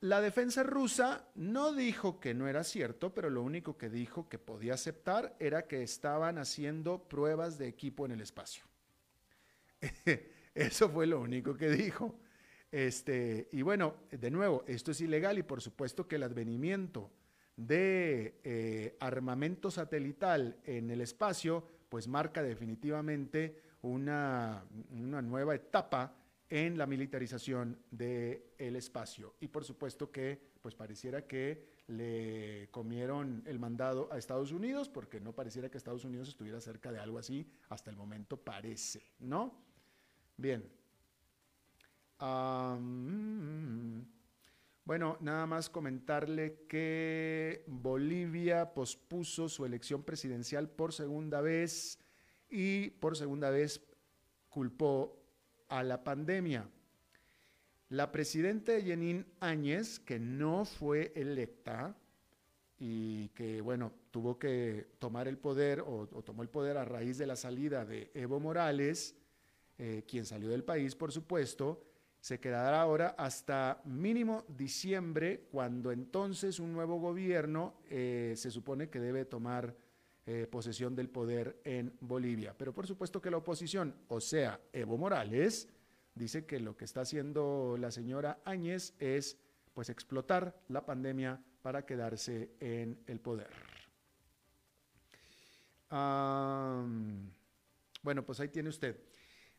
La 0.00 0.20
defensa 0.20 0.62
rusa 0.62 1.28
no 1.34 1.74
dijo 1.74 2.20
que 2.20 2.32
no 2.32 2.48
era 2.48 2.64
cierto, 2.64 3.12
pero 3.12 3.28
lo 3.28 3.42
único 3.42 3.76
que 3.76 3.90
dijo 3.90 4.28
que 4.28 4.38
podía 4.38 4.74
aceptar 4.74 5.36
era 5.38 5.66
que 5.66 5.82
estaban 5.82 6.38
haciendo 6.38 7.08
pruebas 7.08 7.58
de 7.58 7.68
equipo 7.68 8.06
en 8.06 8.12
el 8.12 8.22
espacio. 8.22 8.64
Eso 10.54 10.88
fue 10.88 11.06
lo 11.06 11.20
único 11.20 11.54
que 11.54 11.68
dijo. 11.68 12.18
Este, 12.72 13.48
y 13.52 13.62
bueno, 13.62 13.96
de 14.10 14.30
nuevo, 14.30 14.64
esto 14.66 14.92
es 14.92 15.00
ilegal 15.00 15.38
y 15.38 15.42
por 15.42 15.60
supuesto 15.60 16.06
que 16.06 16.16
el 16.16 16.22
advenimiento 16.22 17.10
de 17.56 18.40
eh, 18.44 18.96
armamento 19.00 19.70
satelital 19.70 20.56
en 20.64 20.90
el 20.90 21.00
espacio, 21.00 21.66
pues 21.88 22.08
marca 22.08 22.42
definitivamente 22.42 23.60
una, 23.82 24.64
nueva 24.90 25.54
etapa 25.54 26.14
en 26.48 26.76
la 26.76 26.86
militarización 26.86 27.78
del 27.90 28.42
espacio. 28.76 29.34
Y 29.40 29.48
por 29.48 29.64
supuesto 29.64 30.10
que 30.10 30.50
pues 30.60 30.74
pareciera 30.74 31.26
que 31.26 31.70
le 31.86 32.68
comieron 32.70 33.42
el 33.46 33.58
mandado 33.58 34.12
a 34.12 34.18
Estados 34.18 34.52
Unidos, 34.52 34.88
porque 34.88 35.20
no 35.20 35.32
pareciera 35.32 35.70
que 35.70 35.78
Estados 35.78 36.04
Unidos 36.04 36.28
estuviera 36.28 36.60
cerca 36.60 36.92
de 36.92 36.98
algo 36.98 37.18
así, 37.18 37.50
hasta 37.68 37.90
el 37.90 37.96
momento 37.96 38.36
parece, 38.36 39.02
¿no? 39.20 39.54
Bien. 40.36 40.70
bueno, 44.84 45.16
nada 45.20 45.46
más 45.46 45.70
comentarle 45.70 46.64
que 46.68 47.64
Bolivia 47.66 48.74
pospuso 48.74 49.48
su 49.48 49.64
elección 49.64 50.02
presidencial 50.02 50.68
por 50.68 50.92
segunda 50.92 51.40
vez 51.40 51.98
y 52.50 52.90
por 52.90 53.16
segunda 53.16 53.50
vez 53.50 53.80
culpó 54.48 55.16
a 55.68 55.82
la 55.82 56.02
pandemia. 56.02 56.68
La 57.88 58.12
presidenta 58.12 58.78
Yenín 58.78 59.26
Áñez, 59.40 59.98
que 59.98 60.18
no 60.18 60.64
fue 60.64 61.12
electa 61.14 61.96
y 62.78 63.28
que, 63.30 63.60
bueno, 63.60 63.92
tuvo 64.10 64.38
que 64.38 64.88
tomar 64.98 65.28
el 65.28 65.38
poder 65.38 65.80
o, 65.80 66.06
tomó 66.24 66.42
el 66.42 66.48
poder 66.48 66.76
a 66.76 66.84
raíz 66.84 67.18
de 67.18 67.26
la 67.26 67.36
salida 67.36 67.84
de 67.84 68.10
Evo 68.14 68.40
Morales, 68.40 69.16
eh, 69.78 70.04
quien 70.06 70.24
salió 70.24 70.48
del 70.48 70.64
país, 70.64 70.94
por 70.94 71.10
supuesto, 71.10 71.84
se 72.20 72.38
quedará 72.38 72.82
ahora 72.82 73.14
hasta 73.16 73.80
mínimo 73.84 74.44
diciembre, 74.48 75.48
cuando 75.50 75.90
entonces 75.90 76.60
un 76.60 76.72
nuevo 76.72 76.98
gobierno 76.98 77.74
eh, 77.88 78.34
se 78.36 78.50
supone 78.50 78.90
que 78.90 79.00
debe 79.00 79.24
tomar 79.24 79.74
eh, 80.26 80.46
posesión 80.50 80.94
del 80.94 81.08
poder 81.08 81.60
en 81.64 81.96
Bolivia. 82.00 82.54
Pero 82.56 82.72
por 82.72 82.86
supuesto 82.86 83.20
que 83.20 83.30
la 83.30 83.38
oposición, 83.38 83.94
o 84.08 84.20
sea, 84.20 84.60
Evo 84.72 84.96
Morales, 84.98 85.68
dice 86.14 86.44
que 86.44 86.60
lo 86.60 86.76
que 86.76 86.84
está 86.84 87.02
haciendo 87.02 87.76
la 87.78 87.90
señora 87.90 88.40
Áñez 88.44 88.94
es 88.98 89.38
pues 89.74 89.88
explotar 89.88 90.60
la 90.68 90.84
pandemia 90.84 91.42
para 91.62 91.84
quedarse 91.84 92.50
en 92.60 92.98
el 93.06 93.20
poder. 93.20 93.50
bueno, 98.02 98.24
pues 98.24 98.40
ahí 98.40 98.48
tiene 98.48 98.68
usted. 98.68 98.96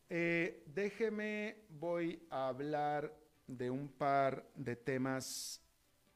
Eh, 0.09 0.63
déjeme, 0.67 1.63
voy 1.69 2.21
a 2.29 2.49
hablar 2.49 3.13
de 3.47 3.69
un 3.69 3.87
par 3.87 4.45
de 4.55 4.75
temas, 4.75 5.61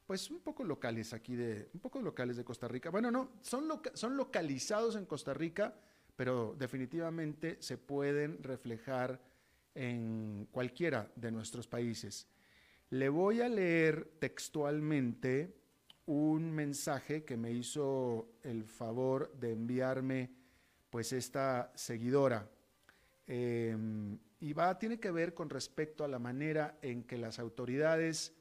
pues 0.05 0.29
un 0.29 0.39
poco 0.39 0.63
locales 0.63 1.13
aquí 1.13 1.35
de, 1.35 1.69
un 1.73 1.79
poco 1.79 2.01
locales 2.01 2.37
de 2.37 2.43
Costa 2.43 2.67
Rica. 2.67 2.89
Bueno, 2.89 3.11
no, 3.11 3.31
son, 3.41 3.67
son 3.93 4.15
localizados 4.17 4.95
en 4.95 5.05
Costa 5.05 5.33
Rica, 5.33 5.73
pero 6.15 6.55
definitivamente 6.57 7.57
se 7.59 7.77
pueden 7.77 8.41
reflejar 8.43 9.19
en 9.73 10.47
cualquiera 10.51 11.11
de 11.15 11.31
nuestros 11.31 11.67
países. 11.67 12.27
Le 12.91 13.09
voy 13.09 13.41
a 13.41 13.49
leer 13.49 14.13
textualmente 14.19 15.55
un 16.05 16.51
mensaje 16.51 17.23
que 17.23 17.35
me 17.35 17.51
hizo 17.51 18.29
el 18.43 18.63
favor 18.63 19.33
de 19.33 19.53
enviarme 19.53 20.31
pues 20.89 21.11
esta 21.13 21.71
seguidora. 21.75 22.49
Em, 23.27 24.17
y 24.39 24.53
va, 24.53 24.77
tiene 24.77 24.99
que 24.99 25.11
ver 25.11 25.33
con 25.33 25.49
respecto 25.49 26.03
a 26.03 26.07
la 26.07 26.19
manera 26.19 26.77
en 26.81 27.03
que 27.03 27.17
las 27.17 27.39
autoridades, 27.39 28.33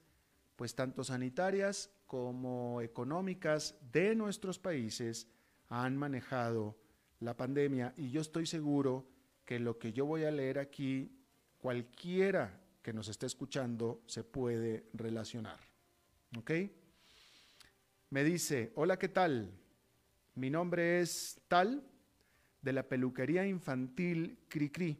pues 0.57 0.75
tanto 0.75 1.05
sanitarias 1.05 1.91
como 2.07 2.81
económicas 2.81 3.77
de 3.93 4.15
nuestros 4.15 4.59
países 4.59 5.29
han 5.69 5.97
manejado 5.97 6.77
la 7.21 7.37
pandemia. 7.37 7.93
Y 7.97 8.11
yo 8.11 8.21
estoy 8.21 8.47
seguro 8.47 9.07
que 9.45 9.59
lo 9.59 9.79
que 9.79 9.93
yo 9.93 10.07
voy 10.07 10.25
a 10.25 10.31
leer 10.31 10.59
aquí, 10.59 11.11
cualquiera 11.59 12.61
que 12.83 12.93
nos 12.93 13.09
esté 13.09 13.27
escuchando 13.27 14.03
se 14.07 14.25
puede 14.25 14.87
relacionar. 14.93 15.59
¿Ok? 16.37 16.51
Me 18.11 18.23
dice, 18.23 18.73
hola, 18.77 18.99
¿qué 18.99 19.09
tal? 19.09 19.51
Mi 20.35 20.51
nombre 20.51 21.01
es 21.01 21.41
tal 21.49 21.83
de 22.61 22.73
la 22.73 22.89
peluquería 22.89 23.47
infantil 23.47 24.39
Cricri. 24.49 24.99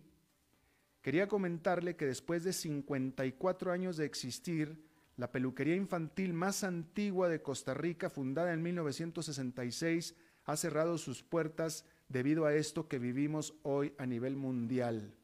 Quería 1.01 1.29
comentarle 1.29 1.97
que 1.97 2.07
después 2.07 2.45
de 2.45 2.53
54 2.53 3.73
años 3.73 3.97
de 3.97 4.07
existir, 4.07 4.83
la 5.17 5.31
peluquería 5.31 5.77
infantil 5.77 6.33
más 6.33 6.65
antigua 6.65 7.29
de 7.29 7.43
Costa 7.43 7.75
Rica, 7.75 8.11
fundada 8.11 8.53
en 8.53 8.63
1966, 8.63 10.17
ha 10.45 10.57
cerrado 10.57 10.99
sus 10.99 11.23
puertas 11.23 11.85
debido 12.09 12.47
a 12.47 12.55
esto 12.55 12.89
que 12.89 12.99
vivimos 12.99 13.55
hoy 13.63 13.95
a 13.99 14.07
nivel 14.07 14.37
mundial. 14.37 15.15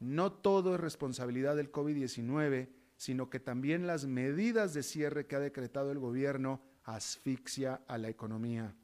No 0.00 0.32
todo 0.32 0.74
es 0.74 0.80
responsabilidad 0.80 1.56
del 1.56 1.72
COVID-19, 1.72 2.68
sino 2.96 3.30
que 3.30 3.40
también 3.40 3.86
las 3.86 4.06
medidas 4.06 4.74
de 4.74 4.82
cierre 4.82 5.26
que 5.26 5.36
ha 5.36 5.40
decretado 5.40 5.92
el 5.92 5.98
gobierno 5.98 6.60
asfixia 6.84 7.82
a 7.86 7.98
la 7.98 8.08
economía. 8.08 8.74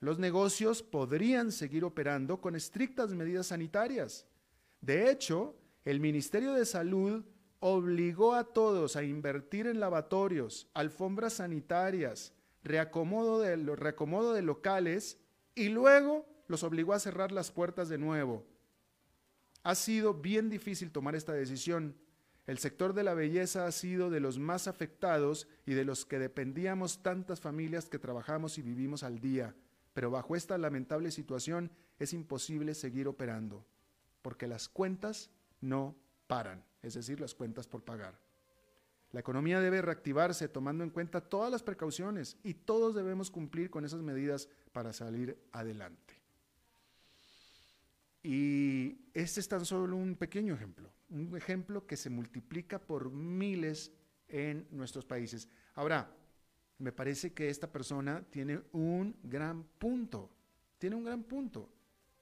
Los 0.00 0.18
negocios 0.18 0.82
podrían 0.82 1.50
seguir 1.50 1.84
operando 1.84 2.40
con 2.40 2.54
estrictas 2.54 3.14
medidas 3.14 3.48
sanitarias. 3.48 4.26
De 4.80 5.10
hecho, 5.10 5.56
el 5.84 6.00
Ministerio 6.00 6.52
de 6.52 6.66
Salud 6.66 7.24
obligó 7.60 8.34
a 8.34 8.44
todos 8.44 8.96
a 8.96 9.02
invertir 9.02 9.66
en 9.66 9.80
lavatorios, 9.80 10.68
alfombras 10.74 11.34
sanitarias, 11.34 12.32
reacomodo 12.62 13.40
de, 13.40 14.42
locales 14.42 15.18
y 15.54 15.68
luego 15.68 16.26
los 16.48 16.62
obligó 16.62 16.92
a 16.92 16.98
cerrar 16.98 17.32
las 17.32 17.50
puertas 17.50 17.88
de 17.88 17.98
nuevo. 17.98 18.44
Ha 19.62 19.74
sido 19.74 20.14
bien 20.14 20.48
difícil 20.50 20.90
tomar 20.90 21.16
esta 21.16 21.32
decisión. 21.32 21.96
El 22.46 22.58
sector 22.58 22.92
de 22.92 23.02
la 23.02 23.14
belleza 23.14 23.66
ha 23.66 23.72
sido 23.72 24.10
de 24.10 24.20
los 24.20 24.38
más 24.38 24.68
afectados 24.68 25.48
y 25.64 25.74
de 25.74 25.84
los 25.84 26.04
que 26.04 26.18
dependíamos 26.18 27.02
tantas 27.02 27.40
familias 27.40 27.88
que 27.88 27.98
trabajamos 27.98 28.58
y 28.58 28.62
vivimos 28.62 29.02
al 29.02 29.18
día, 29.18 29.56
pero 29.92 30.10
bajo 30.10 30.36
esta 30.36 30.56
lamentable 30.56 31.10
situación 31.10 31.72
es 31.98 32.12
imposible 32.12 32.74
seguir 32.74 33.08
operando, 33.08 33.66
porque 34.22 34.46
las 34.46 34.68
cuentas 34.68 35.30
no 35.60 35.96
paran, 36.28 36.64
es 36.86 36.94
decir, 36.94 37.20
las 37.20 37.34
cuentas 37.34 37.66
por 37.66 37.82
pagar. 37.82 38.18
La 39.12 39.20
economía 39.20 39.60
debe 39.60 39.82
reactivarse 39.82 40.48
tomando 40.48 40.84
en 40.84 40.90
cuenta 40.90 41.20
todas 41.20 41.50
las 41.50 41.62
precauciones 41.62 42.36
y 42.42 42.54
todos 42.54 42.94
debemos 42.94 43.30
cumplir 43.30 43.70
con 43.70 43.84
esas 43.84 44.02
medidas 44.02 44.48
para 44.72 44.92
salir 44.92 45.38
adelante. 45.52 46.14
Y 48.22 48.98
este 49.14 49.40
es 49.40 49.48
tan 49.48 49.64
solo 49.64 49.96
un 49.96 50.16
pequeño 50.16 50.54
ejemplo, 50.54 50.90
un 51.10 51.36
ejemplo 51.36 51.86
que 51.86 51.96
se 51.96 52.10
multiplica 52.10 52.78
por 52.78 53.10
miles 53.10 53.92
en 54.28 54.66
nuestros 54.70 55.04
países. 55.04 55.48
Ahora, 55.74 56.12
me 56.78 56.92
parece 56.92 57.32
que 57.32 57.48
esta 57.48 57.70
persona 57.70 58.22
tiene 58.28 58.60
un 58.72 59.16
gran 59.22 59.64
punto, 59.78 60.30
tiene 60.78 60.96
un 60.96 61.04
gran 61.04 61.22
punto. 61.22 61.70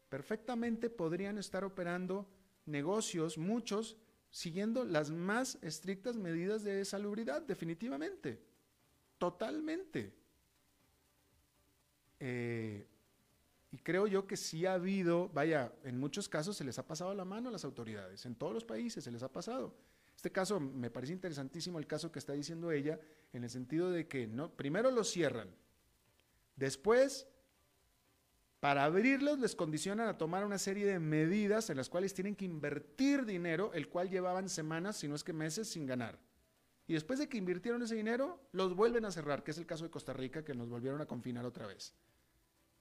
Perfectamente 0.09 0.91
podrían 0.91 1.39
estar 1.39 1.65
operando 1.65 2.29
negocios, 2.67 3.37
muchos, 3.37 3.97
siguiendo 4.35 4.85
las 4.85 5.13
más 5.13 5.59
estrictas 5.63 6.17
medidas 6.17 6.65
de 6.65 6.85
salubridad, 6.85 7.41
definitivamente, 7.43 8.43
totalmente. 9.17 10.13
Eh, 12.19 12.85
y 13.71 13.79
creo 13.79 14.09
yo 14.09 14.27
que 14.27 14.37
sí 14.37 14.67
ha 14.67 14.75
habido, 14.75 15.29
vaya, 15.29 15.73
en 15.85 16.01
muchos 16.01 16.29
casos 16.29 16.57
se 16.57 16.65
les 16.65 16.81
ha 16.81 16.87
pasado 16.87 17.15
la 17.15 17.25
mano 17.25 17.49
a 17.49 17.53
las 17.53 17.65
autoridades, 17.65 18.27
en 18.27 18.35
todos 18.35 18.53
los 18.53 18.65
países 18.65 19.05
se 19.05 19.13
les 19.13 19.23
ha 19.23 19.31
pasado. 19.31 19.73
Este 20.17 20.33
caso 20.33 20.59
me 20.59 20.91
parece 20.91 21.13
interesantísimo 21.13 21.79
el 21.79 21.87
caso 21.87 22.11
que 22.11 22.19
está 22.19 22.33
diciendo 22.33 22.73
ella, 22.73 22.99
en 23.33 23.45
el 23.45 23.51
sentido 23.51 23.93
de 23.93 24.09
que 24.09 24.27
no, 24.27 24.51
primero 24.51 24.91
los 24.91 25.13
cierran, 25.13 25.55
después 26.57 27.29
para 28.65 28.85
abrirlos 28.85 29.39
les 29.41 29.55
condicionan 29.55 30.09
a 30.09 30.17
tomar 30.17 30.43
una 30.43 30.57
serie 30.57 30.87
de 30.87 30.99
medidas 30.99 31.69
en 31.69 31.77
las 31.77 31.91
cuales 31.91 32.15
tienen 32.15 32.35
que 32.35 32.47
invertir 32.47 33.27
dinero, 33.27 33.75
el 33.75 33.91
cual 33.91 34.09
llevaban 34.09 34.49
semanas, 34.49 34.97
si 34.97 35.07
no 35.07 35.15
es 35.15 35.23
que 35.23 35.35
meses, 35.35 35.69
sin 35.69 35.85
ganar. 35.85 36.19
Y 36.87 36.95
después 36.95 37.19
de 37.19 37.29
que 37.29 37.37
invirtieron 37.37 37.83
ese 37.83 37.95
dinero, 37.95 38.41
los 38.53 38.75
vuelven 38.75 39.05
a 39.05 39.11
cerrar, 39.11 39.45
que 39.45 39.51
es 39.51 39.59
el 39.59 39.67
caso 39.67 39.85
de 39.85 39.91
Costa 39.91 40.15
Rica, 40.15 40.47
que 40.47 40.55
nos 40.55 40.71
volvieron 40.71 41.03
a 41.03 41.05
confinar 41.05 41.45
otra 41.45 41.67
vez. 41.67 41.93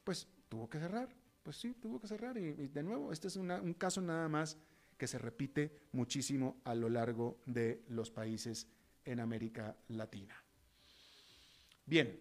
Pues 0.06 0.26
tuvo 0.48 0.70
que 0.70 0.80
cerrar. 0.80 1.10
Pues 1.44 1.58
sí, 1.58 1.74
tuvo 1.74 2.00
que 2.00 2.08
cerrar. 2.08 2.38
Y, 2.38 2.70
de 2.70 2.82
nuevo, 2.82 3.12
este 3.12 3.28
es 3.28 3.36
un 3.36 3.74
caso 3.74 4.00
nada 4.00 4.30
más 4.30 4.58
que 4.98 5.06
se 5.06 5.18
repite 5.18 5.82
muchísimo 5.92 6.62
a 6.64 6.76
lo 6.76 6.88
largo 6.88 7.42
de 7.46 7.84
los 7.90 8.10
países 8.10 8.70
en 9.04 9.20
América 9.20 9.76
Latina. 9.90 10.42
Bien, 11.86 12.18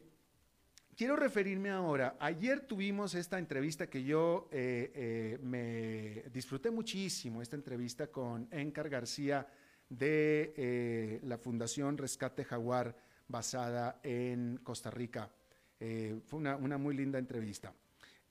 quiero 0.96 1.16
referirme 1.16 1.70
ahora. 1.70 2.16
Ayer 2.20 2.60
tuvimos 2.60 3.14
esta 3.14 3.38
entrevista 3.38 3.88
que 3.88 4.04
yo 4.04 4.48
eh, 4.50 4.92
eh, 4.94 5.38
me 5.42 6.30
disfruté 6.32 6.70
muchísimo, 6.70 7.42
esta 7.42 7.56
entrevista 7.56 8.08
con 8.08 8.48
Encar 8.50 8.88
García 8.88 9.46
de 9.88 10.54
eh, 10.56 11.20
la 11.24 11.38
Fundación 11.38 11.98
Rescate 11.98 12.44
Jaguar 12.44 12.96
basada 13.28 14.00
en 14.02 14.58
Costa 14.62 14.90
Rica. 14.90 15.30
fue 16.24 16.38
una 16.38 16.78
muy 16.78 16.94
linda 16.94 17.18
entrevista. 17.18 17.74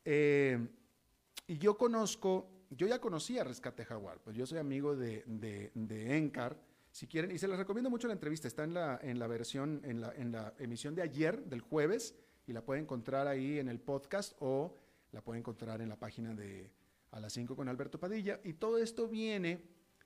Y 0.06 1.58
yo 1.58 1.78
conozco, 1.78 2.68
yo 2.70 2.88
ya 2.88 3.00
conocía 3.00 3.44
Rescate 3.44 3.84
Jaguar, 3.84 4.20
pues 4.24 4.36
yo 4.36 4.46
soy 4.46 4.60
amigo 4.60 4.96
de, 4.96 5.24
de, 5.26 6.18
Encar. 6.18 6.58
Si 6.92 7.08
quieren, 7.08 7.32
y 7.32 7.38
se 7.38 7.48
les 7.48 7.58
recomiendo 7.58 7.90
mucho 7.90 8.08
la 8.08 8.14
entrevista, 8.14 8.48
está 8.48 8.64
en 8.64 8.74
la, 8.74 9.00
en 9.02 9.18
la 9.18 9.28
versión, 9.28 9.82
en 9.86 10.02
la 10.02 10.54
emisión 10.60 10.94
de 10.94 11.02
ayer, 11.02 11.44
del 11.46 11.62
jueves, 11.62 12.16
y 12.52 12.54
la 12.54 12.66
pueden 12.66 12.84
encontrar 12.84 13.28
ahí 13.28 13.60
en 13.60 13.70
el 13.70 13.80
podcast 13.80 14.34
o 14.40 14.78
la 15.14 15.22
pueden 15.22 15.40
encontrar 15.40 15.82
en 15.82 15.88
la 15.88 15.96
página 15.96 16.36
de 16.36 16.70
A 17.12 17.20
las 17.22 17.32
5 17.32 17.56
con 17.56 17.70
Alberto 17.70 17.98
Padilla. 17.98 18.42
Y 18.44 18.54
todo 18.54 18.78
esto 18.78 19.08
viene 19.08 19.64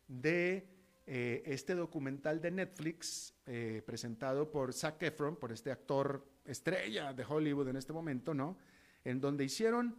de 0.08 0.70
eh, 1.08 1.42
este 1.48 1.74
documental 1.74 2.40
de 2.40 2.52
Netflix 2.52 3.34
eh, 3.48 3.82
presentado 3.84 4.52
por 4.52 4.74
Zac 4.74 5.02
Efron, 5.02 5.38
por 5.38 5.52
este 5.52 5.72
actor 5.72 6.24
estrella 6.46 7.14
de 7.14 7.26
Hollywood 7.28 7.70
en 7.70 7.78
este 7.78 7.94
momento, 7.94 8.36
¿no? 8.36 8.58
en 9.04 9.20
donde 9.20 9.44
hicieron 9.44 9.96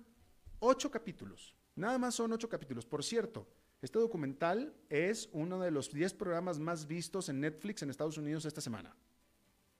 ocho 0.61 0.89
capítulos. 0.89 1.53
Nada 1.75 1.99
más 1.99 2.15
son 2.15 2.33
ocho 2.33 2.49
capítulos. 2.49 2.87
Por 2.87 3.03
cierto, 3.03 3.49
este 3.83 3.99
documental 3.99 4.73
es 4.89 5.29
uno 5.33 5.59
de 5.61 5.73
los 5.73 5.93
diez 5.93 6.15
programas 6.15 6.61
más 6.61 6.87
vistos 6.87 7.29
en 7.29 7.41
Netflix 7.41 7.83
en 7.83 7.91
Estados 7.91 8.19
Unidos 8.19 8.45
esta 8.45 8.61
semana. 8.61 8.95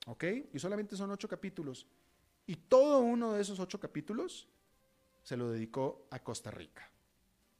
¿Ok? 0.05 0.25
Y 0.53 0.59
solamente 0.59 0.97
son 0.97 1.11
ocho 1.11 1.29
capítulos. 1.29 1.87
Y 2.47 2.55
todo 2.55 2.99
uno 2.99 3.33
de 3.33 3.41
esos 3.41 3.59
ocho 3.59 3.79
capítulos 3.79 4.47
se 5.21 5.37
lo 5.37 5.51
dedicó 5.51 6.07
a 6.09 6.23
Costa 6.23 6.49
Rica. 6.49 6.89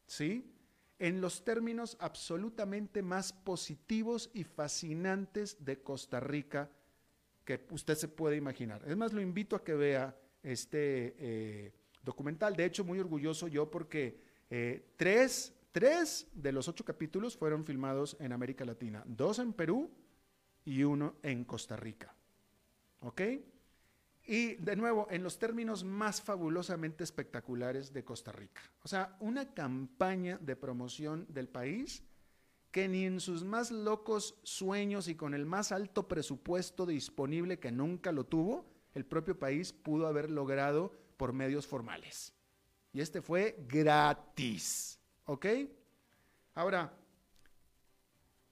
¿Sí? 0.08 0.52
En 0.98 1.22
los 1.22 1.44
términos 1.44 1.98
absolutamente 2.00 3.04
más 3.04 3.32
positivos 3.32 4.32
y 4.34 4.44
fascinantes 4.44 5.64
de 5.64 5.82
Costa 5.82 6.20
Rica 6.20 6.72
que 7.46 7.66
usted 7.70 7.96
se 7.96 8.08
puede 8.08 8.36
imaginar. 8.36 8.82
Es 8.88 8.98
más, 8.98 9.14
lo 9.14 9.22
invito 9.22 9.56
a 9.56 9.64
que 9.64 9.76
vea 9.76 10.18
este 10.42 11.16
eh, 11.20 11.74
documental. 12.02 12.56
De 12.56 12.66
hecho, 12.66 12.84
muy 12.84 13.00
orgulloso 13.00 13.48
yo 13.48 13.70
porque 13.70 14.20
eh, 14.50 14.94
tres, 14.98 15.54
Tres 15.78 16.28
de 16.34 16.52
los 16.52 16.68
ocho 16.68 16.84
capítulos 16.84 17.38
fueron 17.38 17.64
filmados 17.64 18.18
en 18.20 18.32
América 18.32 18.66
Latina, 18.66 19.04
dos 19.06 19.38
en 19.38 19.54
Perú 19.54 19.92
y 20.66 20.82
uno 20.82 21.18
en 21.22 21.46
Costa 21.46 21.76
Rica. 21.76 22.16
¿Ok? 23.02 23.22
Y 24.28 24.56
de 24.56 24.76
nuevo, 24.76 25.08
en 25.10 25.24
los 25.24 25.40
términos 25.40 25.86
más 25.86 26.22
fabulosamente 26.22 27.06
espectaculares 27.06 27.94
de 27.94 28.04
Costa 28.04 28.34
Rica. 28.34 28.62
O 28.84 28.88
sea, 28.90 29.16
una 29.22 29.54
campaña 29.54 30.38
de 30.42 30.58
promoción 30.58 31.26
del 31.30 31.48
país 31.48 32.04
que 32.72 32.90
ni 32.90 33.06
en 33.06 33.22
sus 33.22 33.46
más 33.46 33.72
locos 33.72 34.38
sueños 34.44 35.08
y 35.08 35.16
con 35.16 35.34
el 35.34 35.46
más 35.46 35.72
alto 35.72 36.10
presupuesto 36.10 36.86
disponible 36.86 37.58
que 37.58 37.72
nunca 37.72 38.12
lo 38.12 38.26
tuvo, 38.26 38.66
el 38.94 39.06
propio 39.06 39.40
país 39.40 39.72
pudo 39.72 40.08
haber 40.08 40.30
logrado 40.30 40.92
por 41.16 41.32
medios 41.32 41.66
formales. 41.66 42.34
Y 42.92 43.00
este 43.00 43.22
fue 43.22 43.64
gratis. 43.68 45.00
¿Ok? 45.26 45.46
Ahora, 46.54 46.94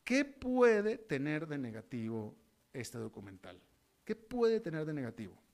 ¿qué 0.06 0.24
puede 0.24 0.98
tener 0.98 1.48
de 1.48 1.58
negativo 1.58 2.34
este 2.72 2.98
documental? 2.98 3.60
¿Qué 4.06 4.16
puede 4.16 4.62
tener 4.62 4.86
de 4.86 4.94
negativo? 4.94 5.45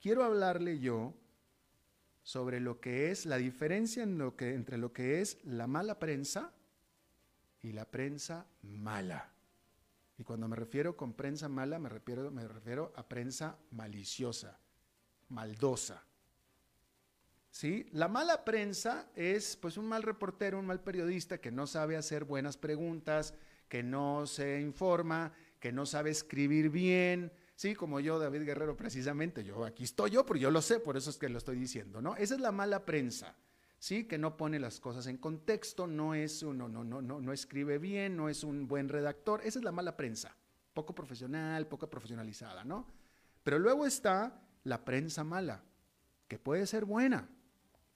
Quiero 0.00 0.24
hablarle 0.24 0.78
yo 0.78 1.14
sobre 2.22 2.60
lo 2.60 2.80
que 2.80 3.10
es 3.10 3.24
la 3.24 3.36
diferencia 3.36 4.02
entre 4.02 4.78
lo 4.78 4.92
que 4.92 5.20
es 5.20 5.38
la 5.44 5.66
mala 5.66 5.98
prensa 5.98 6.52
y 7.62 7.72
la 7.72 7.84
prensa 7.84 8.46
mala. 8.62 9.32
Y 10.18 10.24
cuando 10.24 10.48
me 10.48 10.56
refiero 10.56 10.96
con 10.96 11.12
prensa 11.12 11.48
mala, 11.48 11.78
me 11.78 11.88
refiero, 11.88 12.30
me 12.30 12.46
refiero 12.48 12.92
a 12.96 13.06
prensa 13.08 13.58
maliciosa, 13.70 14.58
maldosa. 15.28 16.02
¿Sí? 17.50 17.88
La 17.92 18.08
mala 18.08 18.44
prensa 18.44 19.08
es 19.14 19.56
pues 19.56 19.76
un 19.76 19.86
mal 19.86 20.02
reportero, 20.02 20.58
un 20.58 20.66
mal 20.66 20.80
periodista 20.80 21.38
que 21.38 21.50
no 21.50 21.66
sabe 21.66 21.96
hacer 21.96 22.24
buenas 22.24 22.56
preguntas, 22.56 23.34
que 23.68 23.82
no 23.82 24.26
se 24.26 24.60
informa, 24.60 25.32
que 25.60 25.72
no 25.72 25.86
sabe 25.86 26.10
escribir 26.10 26.70
bien, 26.70 27.32
Sí, 27.56 27.74
como 27.74 28.00
yo, 28.00 28.18
David 28.18 28.42
Guerrero, 28.42 28.76
precisamente, 28.76 29.42
yo 29.42 29.64
aquí 29.64 29.84
estoy 29.84 30.10
yo, 30.10 30.26
pero 30.26 30.38
yo 30.38 30.50
lo 30.50 30.60
sé, 30.60 30.78
por 30.78 30.98
eso 30.98 31.08
es 31.08 31.16
que 31.16 31.30
lo 31.30 31.38
estoy 31.38 31.58
diciendo, 31.58 32.02
¿no? 32.02 32.14
Esa 32.16 32.34
es 32.34 32.40
la 32.40 32.52
mala 32.52 32.84
prensa, 32.84 33.34
¿sí? 33.78 34.04
Que 34.04 34.18
no 34.18 34.36
pone 34.36 34.60
las 34.60 34.78
cosas 34.78 35.06
en 35.06 35.16
contexto, 35.16 35.86
no 35.86 36.14
es 36.14 36.42
uno, 36.42 36.68
no, 36.68 36.84
no, 36.84 37.00
no, 37.00 37.18
no 37.18 37.32
escribe 37.32 37.78
bien, 37.78 38.14
no 38.14 38.28
es 38.28 38.44
un 38.44 38.68
buen 38.68 38.90
redactor, 38.90 39.40
esa 39.42 39.58
es 39.58 39.64
la 39.64 39.72
mala 39.72 39.96
prensa, 39.96 40.36
poco 40.74 40.94
profesional, 40.94 41.66
poco 41.66 41.88
profesionalizada, 41.88 42.62
¿no? 42.62 42.86
Pero 43.42 43.58
luego 43.58 43.86
está 43.86 44.38
la 44.64 44.84
prensa 44.84 45.24
mala, 45.24 45.64
que 46.28 46.38
puede 46.38 46.66
ser 46.66 46.84
buena, 46.84 47.26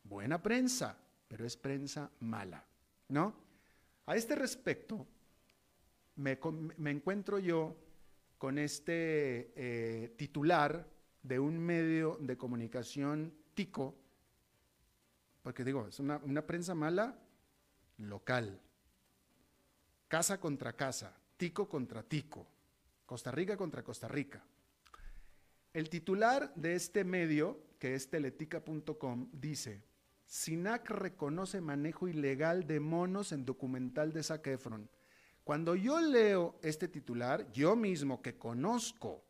buena 0.05 0.43
prensa, 0.43 0.97
pero 1.29 1.45
es 1.45 1.59
prensa 1.59 2.11
mala, 2.21 2.65
¿no? 3.09 3.35
A 4.07 4.17
este 4.17 4.37
respecto, 4.37 5.07
me, 6.17 6.39
me 6.79 6.91
encuentro 6.91 7.39
yo 7.39 7.77
con 8.41 8.57
este 8.57 9.53
eh, 9.55 10.15
titular 10.17 10.89
de 11.23 11.39
un 11.39 11.59
medio 11.59 12.17
de 12.23 12.39
comunicación 12.39 13.35
tico, 13.53 13.95
porque 15.43 15.63
digo, 15.63 15.87
es 15.87 16.01
una, 16.01 16.17
una 16.25 16.47
prensa 16.47 16.75
mala 16.75 17.19
local, 17.99 18.59
casa 20.09 20.41
contra 20.41 20.73
casa, 20.73 21.15
tico 21.37 21.69
contra 21.69 22.03
tico, 22.03 22.47
Costa 23.05 23.31
Rica 23.31 23.59
contra 23.59 23.83
Costa 23.83 24.09
Rica. 24.09 24.43
El 25.75 25.91
titular 25.91 26.55
de 26.55 26.77
este 26.77 27.05
medio, 27.05 27.61
que 27.79 27.95
es 27.95 28.09
teletica.com, 28.09 29.29
dice, 29.35 29.83
SINAC 30.25 30.89
reconoce 30.89 31.61
manejo 31.61 32.09
ilegal 32.09 32.67
de 32.67 32.81
monos 32.81 33.33
en 33.33 33.45
documental 33.45 34.15
de 34.15 34.23
Zac 34.23 34.47
Efron. 34.47 34.89
Cuando 35.45 35.75
yo 35.75 36.01
leo 36.01 36.59
este 36.63 36.89
titular, 36.89 37.51
yo 37.53 37.77
mismo 37.77 38.23
que 38.23 38.37
conozco 38.37 39.25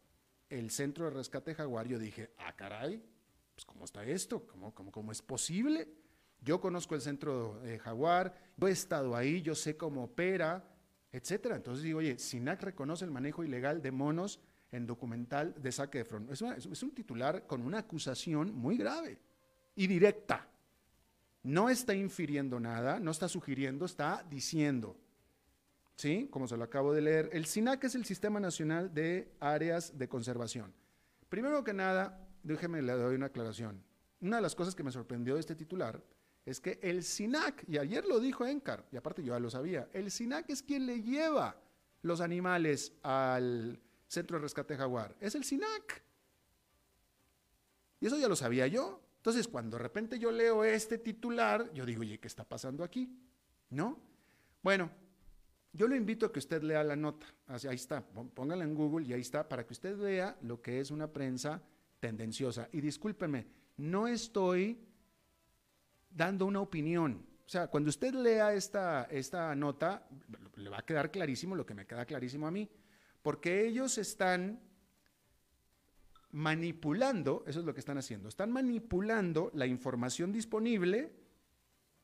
el 0.49 0.71
centro 0.71 1.07
de 1.07 1.13
rescate 1.13 1.55
jaguar, 1.55 1.87
yo 1.87 1.99
dije, 1.99 2.33
ah, 2.39 2.55
caray, 2.57 3.03
pues 3.55 3.65
¿cómo 3.65 3.85
está 3.85 4.05
esto? 4.05 4.47
¿Cómo, 4.47 4.75
cómo, 4.75 4.91
cómo 4.91 5.13
es 5.13 5.23
posible? 5.23 5.89
Yo 6.43 6.61
conozco 6.61 6.95
el 6.95 7.01
centro 7.01 7.61
de 7.61 7.79
jaguar, 7.79 8.35
yo 8.57 8.69
he 8.69 8.73
estado 8.73 9.15
ahí, 9.15 9.43
yo 9.43 9.55
sé 9.55 9.77
cómo 9.77 10.05
opera, 10.05 10.65
etcétera. 11.13 11.57
Entonces 11.57 11.85
digo, 11.85 11.99
oye, 11.99 12.19
SINAC 12.19 12.63
reconoce 12.63 13.05
el 13.05 13.11
manejo 13.11 13.45
ilegal 13.45 13.83
de 13.83 13.91
monos 13.91 14.41
en 14.73 14.87
documental 14.87 15.55
de 15.61 15.73
saque 15.73 15.99
de 15.99 16.05
front. 16.05 16.31
Es 16.31 16.83
un 16.83 16.93
titular 16.93 17.47
con 17.47 17.63
una 17.63 17.79
acusación 17.79 18.55
muy 18.55 18.77
grave 18.77 19.19
y 19.75 19.87
directa. 19.87 20.49
No 21.43 21.71
está 21.71 21.95
infiriendo 21.95 22.61
nada, 22.61 23.01
no 23.01 23.11
está 23.11 23.29
sugiriendo, 23.29 23.85
está 23.85 24.25
diciendo. 24.29 24.97
¿Sí? 26.01 26.29
Como 26.31 26.49
se 26.49 26.57
lo 26.57 26.65
acabo 26.65 26.95
de 26.95 27.03
leer. 27.03 27.29
El 27.33 27.45
SINAC 27.45 27.85
es 27.85 27.95
el 27.95 28.07
Sistema 28.07 28.41
Nacional 28.41 28.93
de 28.95 29.35
Áreas 29.39 29.99
de 29.99 30.09
Conservación. 30.09 30.73
Primero 31.29 31.63
que 31.63 31.75
nada, 31.75 32.27
déjeme 32.43 32.81
le 32.81 32.93
doy 32.93 33.17
una 33.17 33.27
aclaración. 33.27 33.85
Una 34.23 34.37
de 34.37 34.43
las 34.43 34.55
cosas 34.55 34.75
que 34.75 34.83
me 34.83 34.91
sorprendió 34.91 35.35
de 35.35 35.41
este 35.41 35.55
titular 35.55 36.03
es 36.47 36.59
que 36.59 36.79
el 36.83 37.05
SINAC, 37.05 37.69
y 37.69 37.77
ayer 37.77 38.07
lo 38.07 38.19
dijo 38.19 38.47
Encar, 38.47 38.87
y 38.91 38.97
aparte 38.97 39.23
yo 39.23 39.35
ya 39.35 39.41
lo 39.41 39.51
sabía, 39.51 39.91
el 39.93 40.11
SINAC 40.11 40.49
es 40.49 40.63
quien 40.63 40.87
le 40.87 41.03
lleva 41.03 41.61
los 42.01 42.23
animales 42.23 42.95
al 43.03 43.79
Centro 44.09 44.39
de 44.39 44.45
Rescate 44.45 44.79
Jaguar. 44.79 45.15
Es 45.21 45.35
el 45.35 45.45
SINAC. 45.45 46.03
Y 48.01 48.07
eso 48.07 48.17
ya 48.17 48.27
lo 48.27 48.37
sabía 48.37 48.67
yo. 48.67 49.03
Entonces, 49.19 49.47
cuando 49.49 49.77
de 49.77 49.83
repente 49.83 50.19
yo 50.19 50.33
leo 50.33 50.65
este 50.65 50.97
titular, 50.97 51.71
yo 51.75 51.85
digo, 51.85 52.01
oye, 52.01 52.19
¿qué 52.19 52.27
está 52.27 52.43
pasando 52.43 52.83
aquí? 52.83 53.15
¿No? 53.69 53.99
Bueno, 54.63 54.91
yo 55.73 55.87
lo 55.87 55.95
invito 55.95 56.27
a 56.27 56.33
que 56.33 56.39
usted 56.41 56.63
lea 56.63 56.83
la 56.83 56.97
nota. 56.97 57.27
Ahí 57.47 57.77
está, 57.77 58.05
póngala 58.05 58.65
en 58.65 58.75
Google 58.75 59.07
y 59.07 59.13
ahí 59.13 59.21
está, 59.21 59.49
para 59.49 59.65
que 59.67 59.73
usted 59.73 59.97
vea 59.97 60.37
lo 60.43 60.61
que 60.61 60.81
es 60.81 60.91
una 60.91 61.13
prensa 61.13 61.63
tendenciosa. 62.01 62.69
Y 62.73 62.81
discúlpeme, 62.81 63.47
no 63.77 64.09
estoy 64.09 64.81
dando 66.11 66.47
una 66.47 66.61
opinión. 66.61 67.25
O 67.47 67.49
sea, 67.49 67.69
cuando 67.69 67.91
usted 67.91 68.15
lea 68.15 68.53
esta, 68.53 69.05
esta 69.05 69.55
nota, 69.55 70.07
le 70.57 70.71
va 70.71 70.79
a 70.79 70.85
quedar 70.85 71.11
clarísimo 71.11 71.55
lo 71.55 71.67
que 71.67 71.75
me 71.75 71.87
queda 71.87 72.05
clarísimo 72.05 72.47
a 72.47 72.51
mí. 72.51 72.69
Porque 73.23 73.67
ellos 73.67 73.99
están 73.99 74.61
manipulando, 76.33 77.45
eso 77.47 77.61
es 77.61 77.67
lo 77.67 77.75
que 77.75 77.81
están 77.81 77.99
haciendo, 77.99 78.29
están 78.29 78.53
manipulando 78.53 79.51
la 79.55 79.67
información 79.67 80.33
disponible 80.33 81.13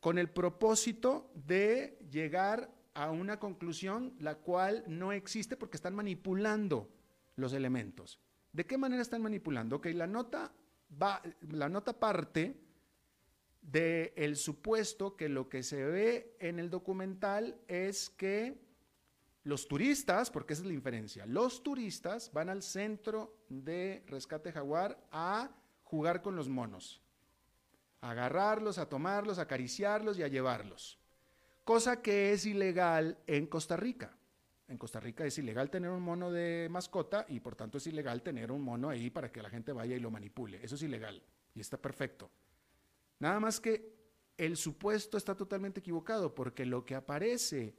con 0.01 0.19
el 0.19 0.29
propósito 0.29 1.31
de 1.35 1.99
llegar 2.11 2.76
a 2.97 3.11
una 3.11 3.39
conclusión 3.39 4.15
la 4.19 4.37
cual 4.37 4.83
no 4.89 5.13
existe 5.13 5.57
porque 5.57 5.77
están 5.77 5.95
manipulando 5.95 6.89
los 7.37 7.53
elementos. 7.53 8.19
¿De 8.53 8.65
qué 8.65 8.79
manera 8.79 9.03
están 9.03 9.21
manipulando? 9.21 9.77
Ok, 9.77 9.89
la 9.89 10.07
nota, 10.07 10.51
va, 10.91 11.23
la 11.51 11.69
nota 11.69 11.99
parte 11.99 12.59
del 13.61 14.13
el 14.17 14.37
supuesto 14.37 15.15
que 15.15 15.29
lo 15.29 15.51
que 15.51 15.63
se 15.63 15.85
ve 15.85 16.37
en 16.41 16.59
el 16.59 16.71
documental 16.71 17.61
es 17.69 18.09
que 18.09 18.65
los 19.43 19.69
turistas, 19.69 20.31
porque 20.31 20.55
esa 20.55 20.63
es 20.63 20.69
la 20.69 20.75
inferencia, 20.75 21.27
los 21.27 21.63
turistas 21.63 22.33
van 22.33 22.49
al 22.49 22.63
centro 22.63 23.37
de 23.51 24.05
rescate 24.07 24.53
jaguar 24.53 25.07
a 25.13 25.51
jugar 25.85 26.23
con 26.23 26.35
los 26.35 26.49
monos, 26.49 27.03
a 28.01 28.13
agarrarlos, 28.13 28.79
a 28.79 28.89
tomarlos, 28.89 29.39
a 29.39 29.43
acariciarlos 29.43 30.19
y 30.19 30.23
a 30.23 30.29
llevarlos 30.29 30.99
cosa 31.67 32.01
que 32.01 32.33
es 32.33 32.47
ilegal 32.47 33.19
en 33.27 33.49
Costa 33.49 33.77
Rica. 33.77 34.17
En 34.69 34.79
Costa 34.79 35.01
Rica 35.01 35.27
es 35.27 35.37
ilegal 35.37 35.69
tener 35.69 35.91
un 35.91 36.01
mono 36.01 36.31
de 36.31 36.69
mascota 36.71 37.27
y 37.29 37.41
por 37.41 37.57
tanto 37.57 37.79
es 37.79 37.87
ilegal 37.89 38.23
tener 38.23 38.53
un 38.53 38.63
mono 38.63 38.89
ahí 38.89 39.11
para 39.11 39.33
que 39.33 39.43
la 39.43 39.51
gente 39.51 39.73
vaya 39.73 39.97
y 39.97 39.99
lo 39.99 40.13
manipule. 40.13 40.61
Eso 40.63 40.77
es 40.77 40.83
ilegal 40.83 41.21
y 41.57 41.61
está 41.61 41.77
perfecto. 41.77 42.31
Nada 43.19 43.41
más 43.41 43.59
que 43.59 43.97
el 44.39 44.57
supuesto 44.57 45.19
está 45.19 45.35
totalmente 45.35 45.81
equivocado 45.81 46.37
porque 46.37 46.65
lo 46.65 46.85
que 46.85 46.95
aparece 46.95 47.75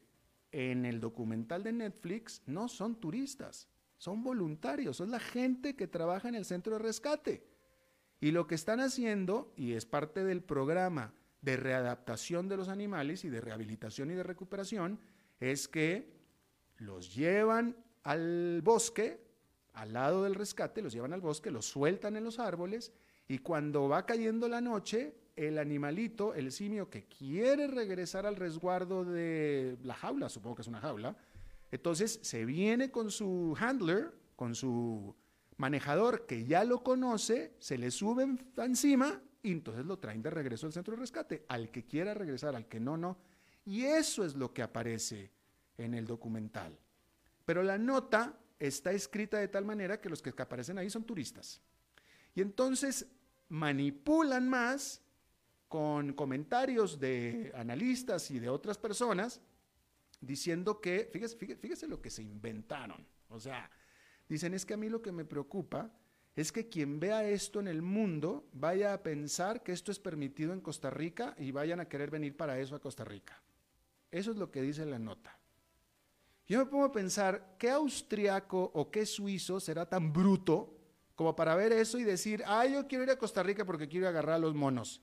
en 0.51 0.83
el 0.83 0.99
documental 0.99 1.63
de 1.63 1.71
Netflix 1.71 2.41
no 2.45 2.67
son 2.67 2.99
turistas, 2.99 3.69
son 3.97 4.21
voluntarios, 4.21 4.97
son 4.97 5.11
la 5.11 5.21
gente 5.21 5.77
que 5.77 5.87
trabaja 5.87 6.27
en 6.27 6.35
el 6.35 6.43
centro 6.43 6.73
de 6.73 6.79
rescate. 6.79 7.47
Y 8.19 8.31
lo 8.31 8.47
que 8.47 8.55
están 8.55 8.81
haciendo, 8.81 9.53
y 9.55 9.73
es 9.73 9.85
parte 9.85 10.25
del 10.25 10.43
programa 10.43 11.13
de 11.47 11.55
readaptación 11.55 12.49
de 12.49 12.57
los 12.57 12.67
animales 12.67 13.23
y 13.23 13.29
de 13.29 13.39
rehabilitación 13.39 14.11
y 14.11 14.15
de 14.15 14.23
recuperación 14.23 14.99
es 15.39 15.69
que 15.69 16.11
los 16.75 17.15
llevan 17.15 17.77
al 18.03 18.61
bosque, 18.61 19.21
al 19.71 19.93
lado 19.93 20.23
del 20.25 20.35
rescate, 20.35 20.81
los 20.81 20.91
llevan 20.91 21.13
al 21.13 21.21
bosque, 21.21 21.49
los 21.49 21.65
sueltan 21.65 22.17
en 22.17 22.25
los 22.25 22.39
árboles 22.39 22.91
y 23.29 23.37
cuando 23.37 23.87
va 23.87 24.05
cayendo 24.05 24.49
la 24.49 24.59
noche, 24.59 25.15
el 25.37 25.57
animalito, 25.57 26.33
el 26.33 26.51
simio 26.51 26.89
que 26.89 27.05
quiere 27.05 27.67
regresar 27.67 28.25
al 28.25 28.35
resguardo 28.35 29.05
de 29.05 29.77
la 29.83 29.93
jaula, 29.93 30.27
supongo 30.27 30.57
que 30.57 30.63
es 30.63 30.67
una 30.67 30.81
jaula, 30.81 31.15
entonces 31.71 32.19
se 32.23 32.43
viene 32.43 32.91
con 32.91 33.09
su 33.09 33.55
handler, 33.57 34.13
con 34.35 34.53
su 34.53 35.15
manejador 35.55 36.25
que 36.25 36.43
ya 36.43 36.65
lo 36.65 36.83
conoce, 36.83 37.53
se 37.59 37.77
le 37.77 37.89
sube 37.89 38.27
encima 38.57 39.21
y 39.47 39.51
entonces 39.51 39.85
lo 39.85 39.97
traen 39.97 40.21
de 40.21 40.29
regreso 40.29 40.65
al 40.65 40.73
centro 40.73 40.93
de 40.93 40.99
rescate, 40.99 41.45
al 41.47 41.71
que 41.71 41.85
quiera 41.85 42.13
regresar, 42.13 42.53
al 42.53 42.67
que 42.67 42.81
no, 42.81 42.97
no. 42.97 43.17
Y 43.63 43.85
eso 43.85 44.25
es 44.25 44.35
lo 44.35 44.53
que 44.53 44.61
aparece 44.61 45.31
en 45.77 45.93
el 45.93 46.05
documental. 46.05 46.77
Pero 47.45 47.63
la 47.63 47.77
nota 47.77 48.37
está 48.59 48.91
escrita 48.91 49.37
de 49.37 49.47
tal 49.47 49.63
manera 49.63 50.01
que 50.01 50.09
los 50.09 50.21
que 50.21 50.33
aparecen 50.37 50.77
ahí 50.77 50.89
son 50.89 51.05
turistas. 51.05 51.61
Y 52.35 52.41
entonces 52.41 53.07
manipulan 53.47 54.49
más 54.49 55.01
con 55.69 56.11
comentarios 56.11 56.99
de 56.99 57.53
analistas 57.55 58.29
y 58.31 58.39
de 58.39 58.49
otras 58.49 58.77
personas 58.77 59.39
diciendo 60.19 60.81
que, 60.81 61.09
fíjese, 61.09 61.37
fíjese, 61.37 61.87
lo 61.87 62.01
que 62.01 62.09
se 62.09 62.21
inventaron. 62.21 63.07
O 63.29 63.39
sea, 63.39 63.71
dicen 64.27 64.53
es 64.53 64.65
que 64.65 64.73
a 64.73 64.77
mí 64.77 64.89
lo 64.89 65.01
que 65.01 65.13
me 65.13 65.23
preocupa 65.23 65.89
es 66.37 66.51
que 66.51 66.69
quien 66.69 66.99
vea 66.99 67.27
esto 67.27 67.59
en 67.59 67.67
el 67.67 67.81
mundo 67.81 68.47
vaya 68.53 68.93
a 68.93 69.01
pensar 69.01 69.63
que 69.63 69.71
esto 69.71 69.91
es 69.91 69.97
permitido 69.97 70.53
en 70.53 70.61
Costa 70.61 70.91
Rica 70.91 71.33
y 71.39 71.51
vayan 71.51 71.79
a 71.79 71.89
querer 71.89 72.11
venir 72.11 72.37
para 72.37 72.59
eso 72.59 72.75
a 72.75 72.79
Costa 72.79 73.03
Rica. 73.03 73.41
Eso 74.11 74.29
es 74.29 74.37
lo 74.37 74.51
que 74.51 74.61
dice 74.61 74.85
la 74.85 74.99
nota. 74.99 75.35
Yo 76.45 76.59
me 76.59 76.67
pongo 76.67 76.85
a 76.85 76.91
pensar, 76.91 77.55
¿qué 77.57 77.71
austriaco 77.71 78.71
o 78.75 78.91
qué 78.91 79.07
suizo 79.07 79.59
será 79.59 79.87
tan 79.87 80.13
bruto 80.13 80.75
como 81.15 81.35
para 81.35 81.55
ver 81.55 81.73
eso 81.73 81.97
y 81.97 82.03
decir, 82.03 82.43
ah, 82.45 82.67
yo 82.67 82.87
quiero 82.87 83.03
ir 83.03 83.09
a 83.09 83.17
Costa 83.17 83.41
Rica 83.41 83.65
porque 83.65 83.89
quiero 83.89 84.07
agarrar 84.07 84.35
a 84.35 84.39
los 84.39 84.53
monos? 84.53 85.01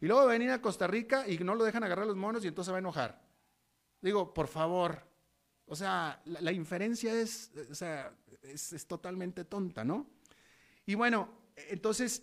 Y 0.00 0.06
luego 0.06 0.26
venir 0.26 0.50
a 0.52 0.62
Costa 0.62 0.86
Rica 0.86 1.28
y 1.28 1.38
no 1.38 1.56
lo 1.56 1.64
dejan 1.64 1.82
agarrar 1.82 2.04
a 2.04 2.06
los 2.06 2.16
monos 2.16 2.44
y 2.44 2.48
entonces 2.48 2.66
se 2.66 2.72
va 2.72 2.78
a 2.78 2.86
enojar. 2.86 3.20
Digo, 4.00 4.32
por 4.32 4.46
favor. 4.46 5.10
O 5.66 5.74
sea, 5.74 6.22
la, 6.24 6.52
inferencia 6.52 7.12
es, 7.14 7.50
o 7.68 7.74
sea, 7.74 8.14
es, 8.42 8.86
totalmente 8.86 9.44
tonta, 9.44 9.84
¿no? 9.84 10.06
Y 10.86 10.94
bueno, 10.94 11.28
entonces, 11.56 12.22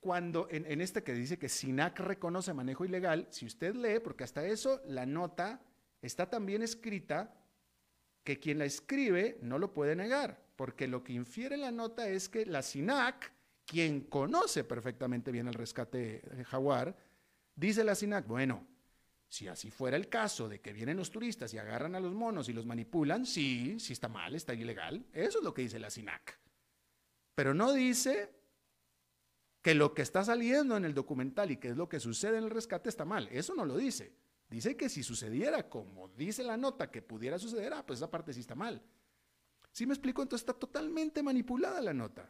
cuando 0.00 0.48
en, 0.50 0.66
en 0.66 0.80
este 0.80 1.02
que 1.02 1.14
dice 1.14 1.38
que 1.38 1.48
SINAC 1.48 2.00
reconoce 2.00 2.54
manejo 2.54 2.84
ilegal, 2.84 3.28
si 3.30 3.46
usted 3.46 3.74
lee, 3.74 4.00
porque 4.00 4.24
hasta 4.24 4.44
eso 4.46 4.80
la 4.86 5.06
nota 5.06 5.60
está 6.02 6.28
también 6.28 6.62
escrita 6.62 7.34
que 8.24 8.38
quien 8.38 8.58
la 8.58 8.64
escribe 8.64 9.38
no 9.42 9.58
lo 9.58 9.72
puede 9.72 9.96
negar, 9.96 10.38
porque 10.56 10.86
lo 10.86 11.02
que 11.02 11.12
infiere 11.12 11.56
la 11.56 11.70
nota 11.70 12.08
es 12.08 12.28
que 12.28 12.44
la 12.44 12.62
SINAC, 12.62 13.32
quien 13.64 14.02
conoce 14.02 14.64
perfectamente 14.64 15.32
bien 15.32 15.48
el 15.48 15.54
rescate 15.54 16.20
de 16.20 16.44
jaguar, 16.44 16.96
dice 17.54 17.84
la 17.84 17.94
SINAC, 17.94 18.26
bueno, 18.26 18.66
si 19.28 19.46
así 19.46 19.70
fuera 19.70 19.96
el 19.96 20.08
caso 20.08 20.48
de 20.48 20.60
que 20.60 20.72
vienen 20.72 20.96
los 20.96 21.10
turistas 21.10 21.52
y 21.52 21.58
agarran 21.58 21.94
a 21.94 22.00
los 22.00 22.14
monos 22.14 22.48
y 22.48 22.52
los 22.52 22.66
manipulan, 22.66 23.26
sí, 23.26 23.78
sí 23.78 23.92
está 23.92 24.08
mal, 24.08 24.34
está 24.34 24.54
ilegal. 24.54 25.04
Eso 25.12 25.38
es 25.38 25.44
lo 25.44 25.52
que 25.52 25.62
dice 25.62 25.78
la 25.78 25.90
SINAC. 25.90 26.38
Pero 27.38 27.54
no 27.54 27.72
dice 27.72 28.34
que 29.62 29.72
lo 29.72 29.94
que 29.94 30.02
está 30.02 30.24
saliendo 30.24 30.76
en 30.76 30.84
el 30.84 30.92
documental 30.92 31.52
y 31.52 31.56
que 31.58 31.68
es 31.68 31.76
lo 31.76 31.88
que 31.88 32.00
sucede 32.00 32.38
en 32.38 32.42
el 32.42 32.50
rescate 32.50 32.88
está 32.88 33.04
mal. 33.04 33.28
Eso 33.30 33.54
no 33.54 33.64
lo 33.64 33.76
dice. 33.76 34.12
Dice 34.50 34.76
que 34.76 34.88
si 34.88 35.04
sucediera 35.04 35.68
como 35.68 36.08
dice 36.08 36.42
la 36.42 36.56
nota 36.56 36.90
que 36.90 37.00
pudiera 37.00 37.38
suceder, 37.38 37.72
ah, 37.74 37.86
pues 37.86 38.00
esa 38.00 38.10
parte 38.10 38.32
sí 38.32 38.40
está 38.40 38.56
mal. 38.56 38.82
¿Sí 39.70 39.86
me 39.86 39.94
explico? 39.94 40.20
Entonces 40.20 40.42
está 40.42 40.58
totalmente 40.58 41.22
manipulada 41.22 41.80
la 41.80 41.94
nota. 41.94 42.28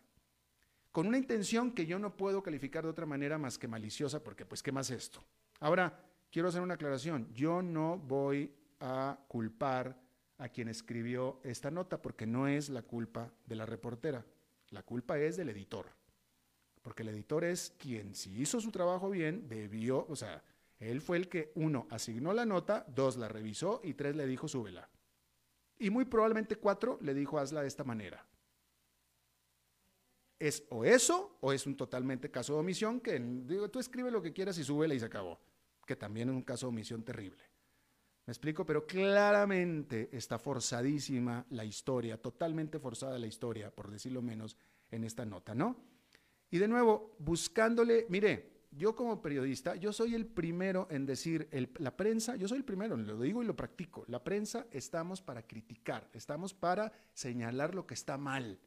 Con 0.92 1.06
una 1.06 1.16
intención 1.16 1.72
que 1.72 1.86
yo 1.86 1.98
no 1.98 2.14
puedo 2.14 2.42
calificar 2.42 2.84
de 2.84 2.90
otra 2.90 3.06
manera 3.06 3.38
más 3.38 3.56
que 3.56 3.66
maliciosa, 3.66 4.22
porque 4.22 4.44
pues, 4.44 4.62
¿qué 4.62 4.72
más 4.72 4.90
esto? 4.90 5.24
Ahora, 5.60 6.04
quiero 6.30 6.48
hacer 6.48 6.60
una 6.60 6.74
aclaración. 6.74 7.32
Yo 7.32 7.62
no 7.62 7.96
voy 7.96 8.54
a 8.80 9.18
culpar 9.26 9.98
a 10.36 10.50
quien 10.50 10.68
escribió 10.68 11.40
esta 11.44 11.70
nota, 11.70 12.02
porque 12.02 12.26
no 12.26 12.46
es 12.46 12.68
la 12.68 12.82
culpa 12.82 13.32
de 13.46 13.56
la 13.56 13.64
reportera. 13.64 14.22
La 14.70 14.82
culpa 14.82 15.18
es 15.18 15.36
del 15.36 15.48
editor. 15.48 15.86
Porque 16.82 17.02
el 17.02 17.08
editor 17.08 17.44
es 17.44 17.74
quien, 17.78 18.14
si 18.14 18.40
hizo 18.40 18.60
su 18.60 18.70
trabajo 18.70 19.10
bien, 19.10 19.48
debió, 19.48 20.06
o 20.08 20.16
sea, 20.16 20.42
él 20.78 21.00
fue 21.00 21.16
el 21.16 21.28
que, 21.28 21.52
uno, 21.54 21.86
asignó 21.90 22.32
la 22.32 22.46
nota, 22.46 22.84
dos, 22.88 23.16
la 23.16 23.28
revisó 23.28 23.80
y 23.82 23.94
tres, 23.94 24.14
le 24.14 24.26
dijo, 24.26 24.46
súbela. 24.46 24.88
Y 25.78 25.90
muy 25.90 26.04
probablemente 26.04 26.56
cuatro, 26.56 26.98
le 27.02 27.14
dijo, 27.14 27.38
hazla 27.38 27.62
de 27.62 27.68
esta 27.68 27.84
manera. 27.84 28.24
Es 30.38 30.64
o 30.70 30.84
eso, 30.84 31.36
o 31.40 31.52
es 31.52 31.66
un 31.66 31.76
totalmente 31.76 32.30
caso 32.30 32.54
de 32.54 32.60
omisión, 32.60 33.00
que 33.00 33.18
digo, 33.18 33.68
tú 33.70 33.80
escribe 33.80 34.10
lo 34.10 34.22
que 34.22 34.32
quieras 34.32 34.56
y 34.58 34.64
súbela 34.64 34.94
y 34.94 35.00
se 35.00 35.06
acabó. 35.06 35.40
Que 35.84 35.96
también 35.96 36.28
es 36.28 36.34
un 36.34 36.42
caso 36.42 36.66
de 36.66 36.70
omisión 36.70 37.02
terrible. 37.02 37.42
¿Me 38.28 38.32
explico? 38.32 38.66
Pero 38.66 38.86
claramente 38.86 40.10
está 40.12 40.38
forzadísima 40.38 41.46
la 41.48 41.64
historia, 41.64 42.20
totalmente 42.20 42.78
forzada 42.78 43.18
la 43.18 43.26
historia, 43.26 43.70
por 43.70 43.90
decirlo 43.90 44.20
menos, 44.20 44.54
en 44.90 45.04
esta 45.04 45.24
nota, 45.24 45.54
¿no? 45.54 45.78
Y 46.50 46.58
de 46.58 46.68
nuevo, 46.68 47.16
buscándole, 47.20 48.04
mire, 48.10 48.66
yo 48.70 48.94
como 48.94 49.22
periodista, 49.22 49.76
yo 49.76 49.94
soy 49.94 50.14
el 50.14 50.26
primero 50.26 50.88
en 50.90 51.06
decir, 51.06 51.48
la 51.78 51.96
prensa, 51.96 52.36
yo 52.36 52.46
soy 52.48 52.58
el 52.58 52.66
primero, 52.66 52.98
lo 52.98 53.18
digo 53.18 53.42
y 53.42 53.46
lo 53.46 53.56
practico, 53.56 54.04
la 54.08 54.22
prensa 54.22 54.66
estamos 54.72 55.22
para 55.22 55.46
criticar, 55.46 56.10
estamos 56.12 56.52
para 56.52 56.92
señalar 57.14 57.74
lo 57.74 57.86
que 57.86 57.94
está 57.94 58.18
mal, 58.18 58.58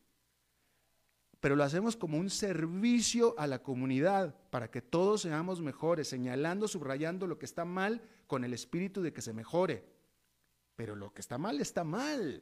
pero 1.40 1.56
lo 1.56 1.64
hacemos 1.64 1.96
como 1.96 2.18
un 2.18 2.32
servicio 2.32 3.36
a 3.38 3.46
la 3.46 3.62
comunidad, 3.62 4.36
para 4.50 4.72
que 4.72 4.82
todos 4.82 5.22
seamos 5.22 5.62
mejores, 5.62 6.08
señalando, 6.08 6.68
subrayando 6.68 7.28
lo 7.28 7.38
que 7.38 7.46
está 7.46 7.64
mal 7.64 8.02
con 8.32 8.46
el 8.46 8.54
espíritu 8.54 9.02
de 9.02 9.12
que 9.12 9.22
se 9.22 9.34
mejore. 9.34 9.84
Pero 10.78 10.96
lo 10.96 11.14
que 11.14 11.20
está 11.20 11.38
mal 11.38 11.60
está 11.60 11.84
mal. 11.84 12.42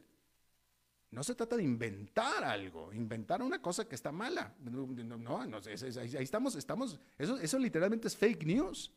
No 1.10 1.24
se 1.24 1.34
trata 1.34 1.58
de 1.58 1.64
inventar 1.64 2.44
algo, 2.44 2.94
inventar 2.94 3.42
una 3.42 3.60
cosa 3.60 3.90
que 3.90 3.96
está 3.96 4.12
mala. 4.12 4.54
No, 4.60 4.86
no, 4.86 5.58
ahí 5.58 6.14
estamos, 6.20 6.54
estamos, 6.54 7.00
eso, 7.18 7.40
eso 7.40 7.58
literalmente 7.58 8.08
es 8.08 8.16
fake 8.16 8.46
news, 8.46 8.92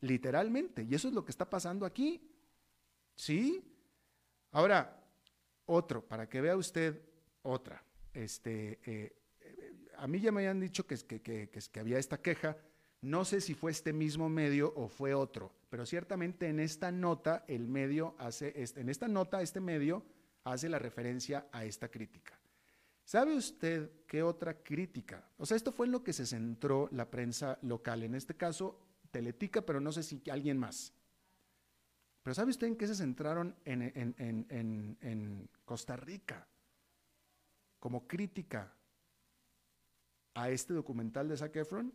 literalmente, 0.00 0.84
y 0.84 0.94
eso 0.94 1.08
es 1.08 1.12
lo 1.12 1.22
que 1.22 1.32
está 1.32 1.44
pasando 1.50 1.84
aquí. 1.84 2.18
¿Sí? 3.14 3.62
Ahora, 4.52 5.04
otro, 5.66 6.02
para 6.02 6.30
que 6.30 6.40
vea 6.40 6.56
usted 6.56 6.98
otra. 7.42 7.84
Este, 8.14 8.80
eh, 8.86 9.18
a 9.98 10.06
mí 10.06 10.18
ya 10.18 10.32
me 10.32 10.40
habían 10.40 10.60
dicho 10.60 10.86
que, 10.86 10.96
que, 10.96 11.20
que, 11.20 11.50
que, 11.50 11.80
había 11.80 11.98
esta 11.98 12.22
queja, 12.22 12.56
no 13.00 13.24
sé 13.24 13.40
si 13.40 13.54
fue 13.54 13.70
este 13.70 13.92
mismo 13.92 14.28
medio 14.28 14.72
o 14.74 14.88
fue 14.88 15.14
otro, 15.14 15.52
pero 15.70 15.86
ciertamente 15.86 16.48
en 16.48 16.60
esta 16.60 16.90
nota 16.90 17.44
el 17.46 17.68
medio 17.68 18.14
hace, 18.18 18.52
en 18.56 18.88
esta 18.88 19.08
nota 19.08 19.40
este 19.40 19.60
medio 19.60 20.04
hace 20.44 20.68
la 20.68 20.78
referencia 20.78 21.46
a 21.52 21.64
esta 21.64 21.88
crítica. 21.88 22.38
¿Sabe 23.04 23.34
usted 23.34 23.90
qué 24.06 24.22
otra 24.22 24.62
crítica? 24.62 25.30
O 25.38 25.46
sea, 25.46 25.56
esto 25.56 25.72
fue 25.72 25.86
en 25.86 25.92
lo 25.92 26.02
que 26.04 26.12
se 26.12 26.26
centró 26.26 26.88
la 26.92 27.08
prensa 27.10 27.58
local, 27.62 28.02
en 28.02 28.14
este 28.14 28.36
caso 28.36 28.80
Teletica, 29.10 29.62
pero 29.62 29.80
no 29.80 29.92
sé 29.92 30.02
si 30.02 30.22
alguien 30.30 30.58
más. 30.58 30.92
Pero 32.22 32.34
¿sabe 32.34 32.50
usted 32.50 32.66
en 32.66 32.76
qué 32.76 32.86
se 32.86 32.94
centraron 32.94 33.56
en, 33.64 35.48
Costa 35.64 35.96
Rica? 35.96 36.46
Como 37.78 38.06
crítica 38.06 38.74
a 40.34 40.50
este 40.50 40.74
documental 40.74 41.28
de 41.28 41.36
Zac 41.36 41.56
Efron, 41.56 41.92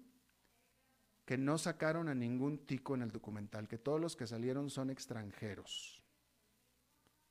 que 1.25 1.37
no 1.37 1.57
sacaron 1.57 2.09
a 2.09 2.15
ningún 2.15 2.65
tico 2.65 2.95
en 2.95 3.01
el 3.01 3.11
documental, 3.11 3.67
que 3.67 3.77
todos 3.77 3.99
los 3.99 4.15
que 4.15 4.27
salieron 4.27 4.69
son 4.69 4.89
extranjeros. 4.89 6.03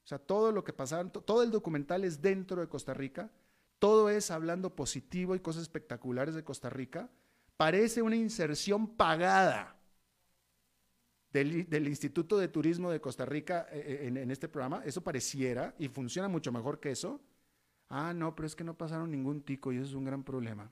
O 0.05 0.07
sea, 0.07 0.18
todo 0.18 0.50
lo 0.50 0.64
que 0.64 0.72
pasaron, 0.72 1.11
todo 1.11 1.42
el 1.42 1.50
documental 1.50 2.05
es 2.05 2.20
dentro 2.20 2.61
de 2.61 2.68
Costa 2.68 2.94
Rica, 2.94 3.31
todo 3.78 4.09
es 4.09 4.31
hablando 4.31 4.74
positivo 4.74 5.35
y 5.35 5.40
cosas 5.40 5.62
espectaculares 5.62 6.35
de 6.35 6.44
Costa 6.44 6.70
Rica. 6.70 7.11
Parece 7.57 8.02
una 8.02 8.16
inserción 8.16 8.96
pagada 8.96 9.76
del, 11.33 11.87
Instituto 11.87 12.38
de 12.38 12.48
Turismo 12.48 12.90
de 12.90 13.00
Costa 13.00 13.24
Rica 13.24 13.66
eh, 13.70 13.83
eh, 13.87 14.07
en, 14.09 14.16
en 14.16 14.31
este 14.31 14.48
programa. 14.48 14.83
Eso 14.85 15.02
pareciera 15.02 15.74
y 15.78 15.88
funciona 15.88 16.28
mucho 16.28 16.52
mejor 16.52 16.81
que 16.81 16.90
eso. 16.90 17.20
Ah, 17.88 18.12
no, 18.14 18.35
pero 18.35 18.46
es 18.46 18.57
que 18.57 18.64
no 18.64 18.76
pasaron 18.76 19.11
ningún 19.11 19.42
tico 19.42 19.72
y 19.72 19.76
eso 19.76 19.87
es 19.87 19.94
un 19.94 20.05
gran 20.05 20.24
problema. 20.24 20.70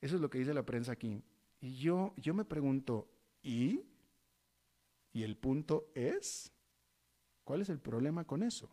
Eso 0.00 0.16
es 0.16 0.22
lo 0.22 0.30
que 0.30 0.38
dice 0.38 0.54
la 0.54 0.64
prensa 0.64 0.92
aquí. 0.92 1.22
Yo, 1.74 2.14
yo 2.16 2.34
me 2.34 2.44
pregunto, 2.44 3.08
¿y? 3.42 3.82
¿Y 5.12 5.22
el 5.22 5.36
punto 5.36 5.90
es? 5.94 6.52
¿Cuál 7.44 7.62
es 7.62 7.68
el 7.68 7.78
problema 7.78 8.24
con 8.24 8.42
eso? 8.42 8.70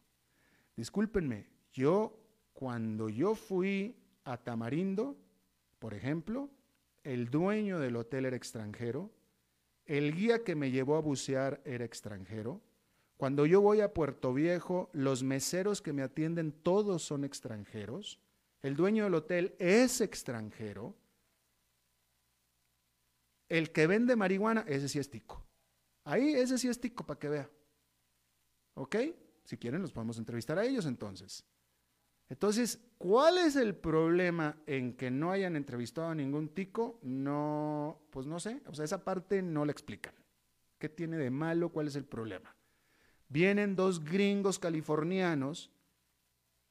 Discúlpenme, 0.76 1.48
yo 1.72 2.20
cuando 2.54 3.10
yo 3.10 3.36
fui 3.36 3.96
a 4.24 4.38
Tamarindo, 4.38 5.18
por 5.80 5.94
ejemplo, 5.94 6.50
el 7.04 7.30
dueño 7.30 7.80
del 7.80 7.96
hotel 7.96 8.26
era 8.26 8.36
extranjero, 8.36 9.12
el 9.86 10.16
guía 10.16 10.44
que 10.44 10.56
me 10.56 10.72
llevó 10.72 10.96
a 10.96 11.02
bucear 11.02 11.62
era 11.66 11.86
extranjero, 11.86 12.62
cuando 13.18 13.46
yo 13.46 13.62
voy 13.62 13.82
a 13.82 13.94
Puerto 13.94 14.34
Viejo, 14.34 14.90
los 14.94 15.24
meseros 15.24 15.82
que 15.82 15.94
me 15.94 16.02
atienden 16.02 16.52
todos 16.52 17.04
son 17.04 17.24
extranjeros, 17.24 18.20
el 18.62 18.76
dueño 18.76 19.04
del 19.04 19.16
hotel 19.16 19.56
es 19.60 20.02
extranjero, 20.02 20.96
el 23.54 23.72
que 23.72 23.86
vende 23.86 24.16
marihuana, 24.16 24.66
ese 24.68 24.90
sí 24.90 24.98
es 24.98 25.12
tico. 25.12 25.46
Ahí, 26.06 26.34
ese 26.34 26.58
sí 26.58 26.68
es 26.68 26.82
tico 26.82 27.06
para 27.06 27.20
que 27.20 27.30
vea. 27.30 27.50
¿Ok? 28.74 28.96
Si 29.44 29.58
quieren, 29.58 29.84
los 29.84 29.92
podemos 29.92 30.18
entrevistar 30.18 30.58
a 30.58 30.66
ellos 30.66 30.88
entonces. 30.88 31.46
Entonces, 32.30 32.80
¿cuál 32.98 33.38
es 33.38 33.56
el 33.56 33.76
problema 33.76 34.58
en 34.66 34.98
que 34.98 35.12
no 35.12 35.32
hayan 35.32 35.56
entrevistado 35.56 36.08
a 36.08 36.16
ningún 36.16 36.50
tico? 36.50 37.00
No, 37.04 38.02
pues 38.10 38.26
no 38.26 38.40
sé. 38.40 38.64
O 38.66 38.74
sea, 38.74 38.86
esa 38.86 39.04
parte 39.04 39.44
no 39.44 39.66
la 39.66 39.72
explican. 39.72 40.16
¿Qué 40.80 40.90
tiene 40.90 41.18
de 41.18 41.30
malo? 41.30 41.70
¿Cuál 41.70 41.88
es 41.88 41.96
el 41.96 42.06
problema? 42.06 42.56
Vienen 43.30 43.76
dos 43.76 44.04
gringos 44.04 44.58
californianos 44.58 45.70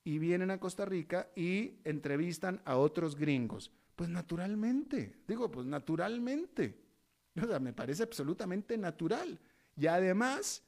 y 0.02 0.18
vienen 0.18 0.50
a 0.50 0.58
Costa 0.58 0.84
Rica 0.84 1.30
y 1.36 1.74
entrevistan 1.84 2.60
a 2.64 2.76
otros 2.76 3.14
gringos. 3.14 3.70
Pues 3.96 4.08
naturalmente, 4.10 5.22
digo, 5.26 5.50
pues 5.50 5.66
naturalmente. 5.66 6.80
O 7.40 7.46
sea, 7.46 7.58
me 7.60 7.72
parece 7.72 8.02
absolutamente 8.02 8.76
natural. 8.76 9.38
Y 9.76 9.86
además, 9.86 10.62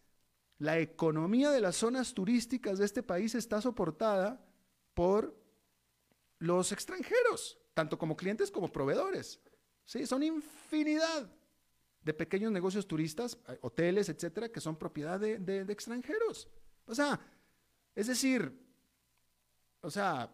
la 0.59 0.79
economía 0.79 1.51
de 1.51 1.61
las 1.61 1.77
zonas 1.77 2.15
turísticas 2.15 2.79
de 2.79 2.85
este 2.85 3.03
país 3.03 3.35
está 3.35 3.61
soportada 3.61 4.45
por 4.95 5.37
los 6.39 6.73
extranjeros, 6.73 7.59
tanto 7.75 7.99
como 7.99 8.17
clientes 8.17 8.51
como 8.51 8.71
proveedores. 8.71 9.41
Sí, 9.85 10.07
son 10.07 10.23
infinidad 10.23 11.31
de 12.03 12.15
pequeños 12.15 12.53
negocios 12.53 12.87
turistas, 12.87 13.39
eh, 13.49 13.59
hoteles, 13.63 14.09
etcétera, 14.09 14.51
que 14.51 14.61
son 14.61 14.77
propiedad 14.77 15.19
de, 15.19 15.39
de 15.39 15.73
extranjeros. 15.73 16.49
O 16.87 16.95
sea, 16.95 17.19
es 17.95 18.07
decir, 18.07 18.53
o 19.81 19.91
sea, 19.91 20.31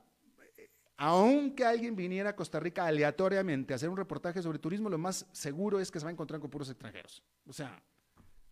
aunque 1.03 1.65
alguien 1.65 1.97
viniera 1.97 2.29
a 2.29 2.37
Costa 2.37 2.61
Rica 2.61 2.85
aleatoriamente 2.85 3.73
a 3.73 3.77
hacer 3.77 3.89
un 3.89 3.97
reportaje 3.97 4.43
sobre 4.43 4.59
turismo, 4.59 4.91
lo 4.91 4.99
más 4.99 5.27
seguro 5.33 5.81
es 5.81 5.91
que 5.91 5.99
se 5.99 6.05
va 6.05 6.11
a 6.11 6.13
encontrar 6.13 6.43
con 6.43 6.51
puros 6.51 6.69
extranjeros. 6.69 7.23
O 7.47 7.55
sea, 7.55 7.83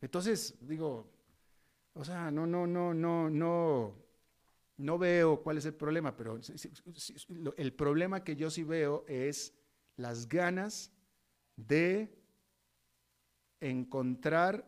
entonces, 0.00 0.54
digo, 0.62 1.06
o 1.92 2.02
sea, 2.06 2.30
no, 2.30 2.46
no, 2.46 2.66
no, 2.66 2.94
no, 2.94 3.28
no, 3.28 3.94
no 4.78 4.98
veo 4.98 5.42
cuál 5.42 5.58
es 5.58 5.66
el 5.66 5.74
problema, 5.74 6.16
pero 6.16 6.40
el 7.58 7.72
problema 7.74 8.24
que 8.24 8.34
yo 8.34 8.48
sí 8.48 8.64
veo 8.64 9.04
es 9.06 9.52
las 9.96 10.26
ganas 10.26 10.90
de 11.54 12.18
encontrar 13.60 14.64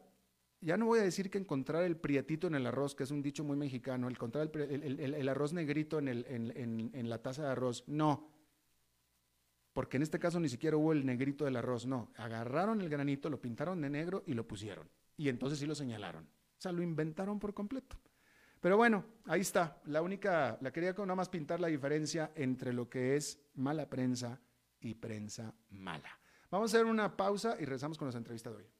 ya 0.60 0.76
no 0.76 0.86
voy 0.86 0.98
a 0.98 1.02
decir 1.02 1.30
que 1.30 1.38
encontrar 1.38 1.84
el 1.84 1.96
prietito 1.96 2.46
en 2.46 2.54
el 2.54 2.66
arroz, 2.66 2.94
que 2.94 3.04
es 3.04 3.10
un 3.10 3.22
dicho 3.22 3.44
muy 3.44 3.56
mexicano, 3.56 4.08
encontrar 4.08 4.50
el, 4.54 5.28
arroz 5.28 5.52
negrito 5.52 5.98
en, 5.98 6.08
en, 6.08 7.08
la 7.08 7.22
taza 7.22 7.44
de 7.44 7.48
arroz, 7.48 7.84
no. 7.86 8.30
Porque 9.72 9.96
en 9.96 10.02
este 10.02 10.18
caso 10.18 10.38
ni 10.38 10.48
siquiera 10.48 10.76
hubo 10.76 10.92
el 10.92 11.06
negrito 11.06 11.44
del 11.44 11.56
arroz, 11.56 11.86
no. 11.86 12.12
Agarraron 12.16 12.80
el 12.80 12.90
granito, 12.90 13.30
lo 13.30 13.40
pintaron 13.40 13.80
de 13.80 13.88
negro 13.88 14.22
y 14.26 14.34
lo 14.34 14.46
pusieron. 14.46 14.90
Y 15.16 15.28
entonces 15.28 15.58
sí 15.58 15.66
lo 15.66 15.74
señalaron. 15.74 16.24
O 16.24 16.60
sea, 16.60 16.72
lo 16.72 16.82
inventaron 16.82 17.38
por 17.38 17.54
completo. 17.54 17.96
Pero 18.60 18.76
bueno, 18.76 19.06
ahí 19.24 19.40
está. 19.40 19.80
La 19.86 20.02
única, 20.02 20.58
la 20.60 20.70
quería 20.70 20.92
nada 20.92 21.14
más 21.14 21.30
pintar 21.30 21.60
la 21.60 21.68
diferencia 21.68 22.32
entre 22.34 22.74
lo 22.74 22.90
que 22.90 23.16
es 23.16 23.40
mala 23.54 23.88
prensa 23.88 24.38
y 24.80 24.94
prensa 24.94 25.54
mala. 25.70 26.18
Vamos 26.50 26.74
a 26.74 26.76
hacer 26.76 26.86
una 26.86 27.16
pausa 27.16 27.54
y 27.54 27.60
regresamos 27.60 27.96
con 27.96 28.06
las 28.06 28.16
entrevistas 28.16 28.52
de 28.52 28.64
hoy 28.64 28.79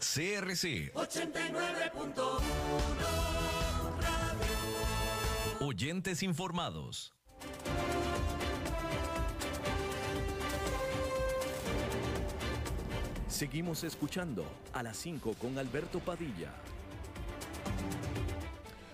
CRC 0.00 0.94
89.1 0.94 2.40
Oyentes 5.60 6.22
informados. 6.22 7.12
Seguimos 13.28 13.84
escuchando 13.84 14.46
a 14.72 14.82
las 14.82 14.96
5 14.96 15.34
con 15.34 15.58
Alberto 15.58 16.00
Padilla. 16.00 16.50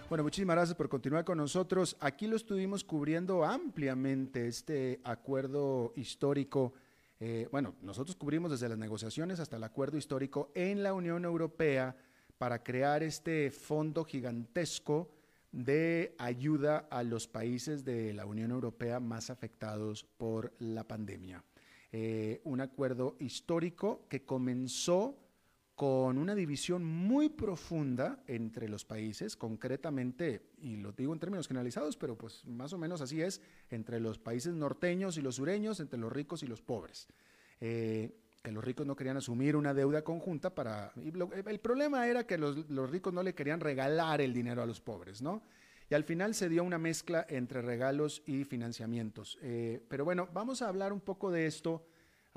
Bueno, 0.08 0.24
muchísimas 0.24 0.56
gracias 0.56 0.76
por 0.76 0.88
continuar 0.88 1.24
con 1.24 1.38
nosotros. 1.38 1.96
Aquí 2.00 2.26
lo 2.26 2.34
estuvimos 2.34 2.82
cubriendo 2.82 3.44
ampliamente 3.44 4.48
este 4.48 5.00
acuerdo 5.04 5.92
histórico 5.94 6.74
eh, 7.18 7.48
bueno, 7.50 7.74
nosotros 7.80 8.16
cubrimos 8.16 8.50
desde 8.50 8.68
las 8.68 8.78
negociaciones 8.78 9.40
hasta 9.40 9.56
el 9.56 9.64
acuerdo 9.64 9.96
histórico 9.96 10.50
en 10.54 10.82
la 10.82 10.92
Unión 10.92 11.24
Europea 11.24 11.96
para 12.38 12.62
crear 12.62 13.02
este 13.02 13.50
fondo 13.50 14.04
gigantesco 14.04 15.10
de 15.52 16.14
ayuda 16.18 16.86
a 16.90 17.02
los 17.02 17.26
países 17.26 17.84
de 17.84 18.12
la 18.12 18.26
Unión 18.26 18.50
Europea 18.50 19.00
más 19.00 19.30
afectados 19.30 20.04
por 20.04 20.52
la 20.58 20.84
pandemia. 20.84 21.42
Eh, 21.92 22.42
un 22.44 22.60
acuerdo 22.60 23.16
histórico 23.20 24.06
que 24.10 24.24
comenzó 24.24 25.16
con 25.76 26.16
una 26.16 26.34
división 26.34 26.84
muy 26.84 27.28
profunda 27.28 28.18
entre 28.26 28.66
los 28.66 28.86
países, 28.86 29.36
concretamente, 29.36 30.40
y 30.58 30.76
lo 30.76 30.92
digo 30.92 31.12
en 31.12 31.20
términos 31.20 31.46
generalizados, 31.46 31.98
pero 31.98 32.16
pues 32.16 32.46
más 32.46 32.72
o 32.72 32.78
menos 32.78 33.02
así 33.02 33.20
es, 33.20 33.42
entre 33.68 34.00
los 34.00 34.18
países 34.18 34.54
norteños 34.54 35.18
y 35.18 35.22
los 35.22 35.36
sureños, 35.36 35.78
entre 35.78 36.00
los 36.00 36.10
ricos 36.10 36.42
y 36.42 36.46
los 36.46 36.62
pobres. 36.62 37.08
Eh, 37.60 38.10
que 38.42 38.52
los 38.52 38.64
ricos 38.64 38.86
no 38.86 38.96
querían 38.96 39.18
asumir 39.18 39.54
una 39.54 39.74
deuda 39.74 40.02
conjunta 40.02 40.54
para... 40.54 40.92
el 40.96 41.60
problema 41.60 42.08
era 42.08 42.26
que 42.26 42.38
los, 42.38 42.90
ricos 42.90 43.12
no 43.12 43.22
le 43.22 43.34
querían 43.34 43.60
regalar 43.60 44.22
el 44.22 44.32
dinero 44.32 44.62
a 44.62 44.66
los 44.66 44.80
pobres, 44.80 45.20
¿no? 45.20 45.42
Y 45.90 45.94
al 45.94 46.04
final 46.04 46.34
se 46.34 46.48
dio 46.48 46.64
una 46.64 46.78
mezcla 46.78 47.26
entre 47.28 47.60
regalos 47.60 48.22
y 48.24 48.44
financiamientos. 48.44 49.38
Eh, 49.42 49.84
pero 49.88 50.04
bueno, 50.06 50.28
vamos 50.32 50.62
a 50.62 50.68
hablar 50.68 50.92
un 50.92 51.00
poco 51.00 51.30
de 51.30 51.46
esto 51.46 51.84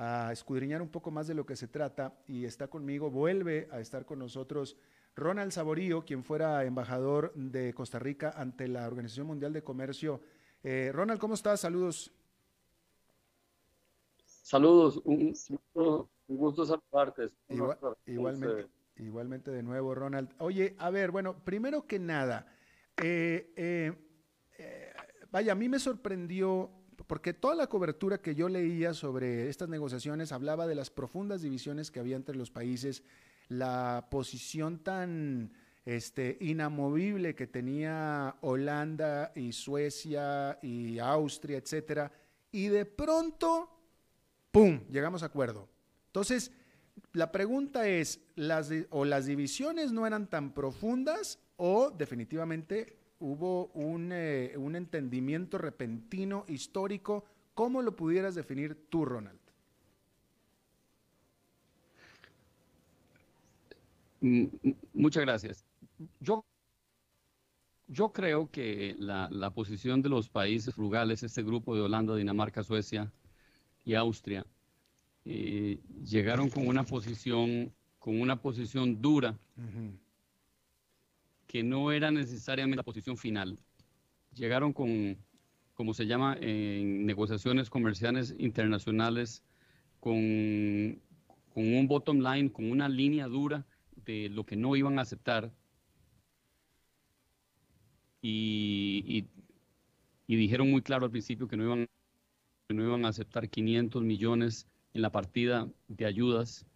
a 0.02 0.32
escudriñar 0.32 0.82
un 0.82 0.88
poco 0.88 1.12
más 1.12 1.28
de 1.28 1.34
lo 1.34 1.46
que 1.46 1.58
se 1.58 1.68
trata 1.68 2.14
y 2.26 2.46
está 2.46 2.70
conmigo, 2.70 3.12
vuelve 3.12 3.68
a 3.70 3.82
estar 3.82 4.06
con 4.06 4.20
nosotros 4.20 4.78
Ronald 5.14 5.52
Saborío, 5.52 6.06
quien 6.06 6.24
fuera 6.24 6.64
embajador 6.64 7.34
de 7.36 7.74
Costa 7.74 8.00
Rica 8.00 8.34
ante 8.34 8.70
la 8.70 8.88
Organización 8.88 9.28
Mundial 9.28 9.52
de 9.52 9.62
Comercio. 9.62 10.22
Eh, 10.64 10.92
Ronald, 10.94 11.20
¿cómo 11.20 11.34
estás? 11.34 11.60
Saludos. 11.60 12.14
Saludos, 14.24 15.02
un, 15.04 15.36
gusto 16.30 16.66
saludarte. 16.66 17.30
igualmente, 18.06 18.68
igualmente 18.96 19.52
de 19.52 19.64
nuevo, 19.64 19.94
Ronald. 19.94 20.30
Oye, 20.38 20.78
a 20.80 20.90
ver, 20.92 21.12
bueno, 21.12 21.44
primero 21.44 21.86
que 21.86 22.00
nada, 22.00 22.48
eh, 23.04 23.52
eh, 23.58 24.94
vaya, 25.30 25.52
a 25.52 25.56
mí 25.56 25.68
me 25.68 25.78
sorprendió 25.78 26.79
porque 27.10 27.34
toda 27.34 27.56
la 27.56 27.66
cobertura 27.66 28.20
que 28.20 28.36
yo 28.36 28.50
leía 28.50 28.94
sobre 28.94 29.50
estas 29.50 29.68
negociaciones 29.68 30.32
hablaba 30.32 30.68
de 30.68 30.76
las 30.76 30.92
profundas 30.92 31.42
divisiones 31.42 31.90
que 31.90 32.00
había 32.00 32.16
entre 32.16 32.36
los 32.36 32.52
países, 32.52 33.02
la 33.48 34.10
posición 34.12 34.78
tan 34.78 35.52
este, 35.86 36.38
inamovible 36.40 37.34
que 37.34 37.48
tenía 37.48 38.36
Holanda 38.42 39.32
y 39.36 39.54
Suecia 39.54 40.60
y 40.62 41.00
Austria, 41.00 41.58
etcétera, 41.58 42.12
y 42.52 42.68
de 42.68 42.86
pronto, 42.86 43.72
¡pum!, 44.52 44.82
llegamos 44.92 45.24
a 45.24 45.28
acuerdo. 45.28 45.68
Entonces, 46.10 46.52
la 47.14 47.32
pregunta 47.32 47.88
es, 47.88 48.20
las, 48.36 48.70
o 48.92 49.04
las 49.04 49.26
divisiones 49.26 49.92
no 49.92 50.06
eran 50.06 50.28
tan 50.28 50.54
profundas 50.54 51.40
o 51.58 51.90
definitivamente 51.90 52.99
hubo 53.20 53.72
eh, 54.12 54.56
un, 54.58 54.76
entendimiento 54.76 55.58
repentino, 55.58 56.46
histórico. 56.48 57.26
¿Cómo 57.54 57.82
lo 57.82 57.96
pudieras 57.96 58.36
definir 58.36 58.76
tú, 58.90 59.06
Ronald? 59.06 59.40
Mm, 64.22 64.44
mm, 64.44 64.72
muchas 64.94 65.24
gracias. 65.24 65.66
Yo, 66.20 66.46
yo 67.88 68.12
creo 68.14 68.50
que 68.50 68.96
la, 68.98 69.52
posición 69.54 70.02
de 70.02 70.10
los 70.10 70.30
países 70.30 70.74
frugales, 70.74 71.24
este 71.24 71.44
grupo 71.44 71.76
de 71.76 71.82
Holanda, 71.82 72.16
Dinamarca, 72.16 72.64
Suecia 72.64 73.12
y 73.84 73.96
Austria, 73.96 74.46
eh, 75.26 75.80
llegaron 76.04 76.50
con 76.50 76.68
una 76.68 76.84
posición, 76.84 77.74
con 78.00 78.22
una 78.22 78.42
posición 78.42 79.02
dura 79.02 79.38
que 81.50 81.64
no 81.64 81.92
era 81.92 82.12
necesariamente 82.12 82.78
la 82.78 82.84
posición 82.84 83.18
final. 83.18 83.58
Llegaron 84.36 84.72
con, 84.72 85.18
como 85.74 85.96
se 85.96 86.06
llama 86.06 86.38
en 86.40 87.08
negociaciones 87.08 87.72
comerciales 87.72 88.36
internacionales, 88.38 89.44
con, 90.00 91.02
con 91.52 91.74
un 91.74 91.88
bottom 91.88 92.20
line, 92.20 92.52
con 92.52 92.70
una 92.70 92.88
línea 92.88 93.28
dura 93.28 93.66
de 94.06 94.30
lo 94.30 94.46
que 94.46 94.56
no 94.56 94.76
iban 94.76 95.00
a 95.00 95.02
aceptar. 95.02 95.52
y, 98.22 99.26
y, 100.28 100.36
dijeron 100.36 100.70
muy 100.70 100.84
claro 100.84 101.06
al 101.06 101.12
principio 101.12 101.48
que 101.48 101.58
no 101.58 101.64
iban, 101.64 101.88
no 102.70 102.84
iban 102.84 103.06
a 103.06 103.08
aceptar 103.08 103.50
500 103.50 104.04
millones 104.04 104.68
en 104.94 105.02
la 105.02 105.12
partida 105.12 105.68
de 105.88 106.06
ayudas 106.06 106.68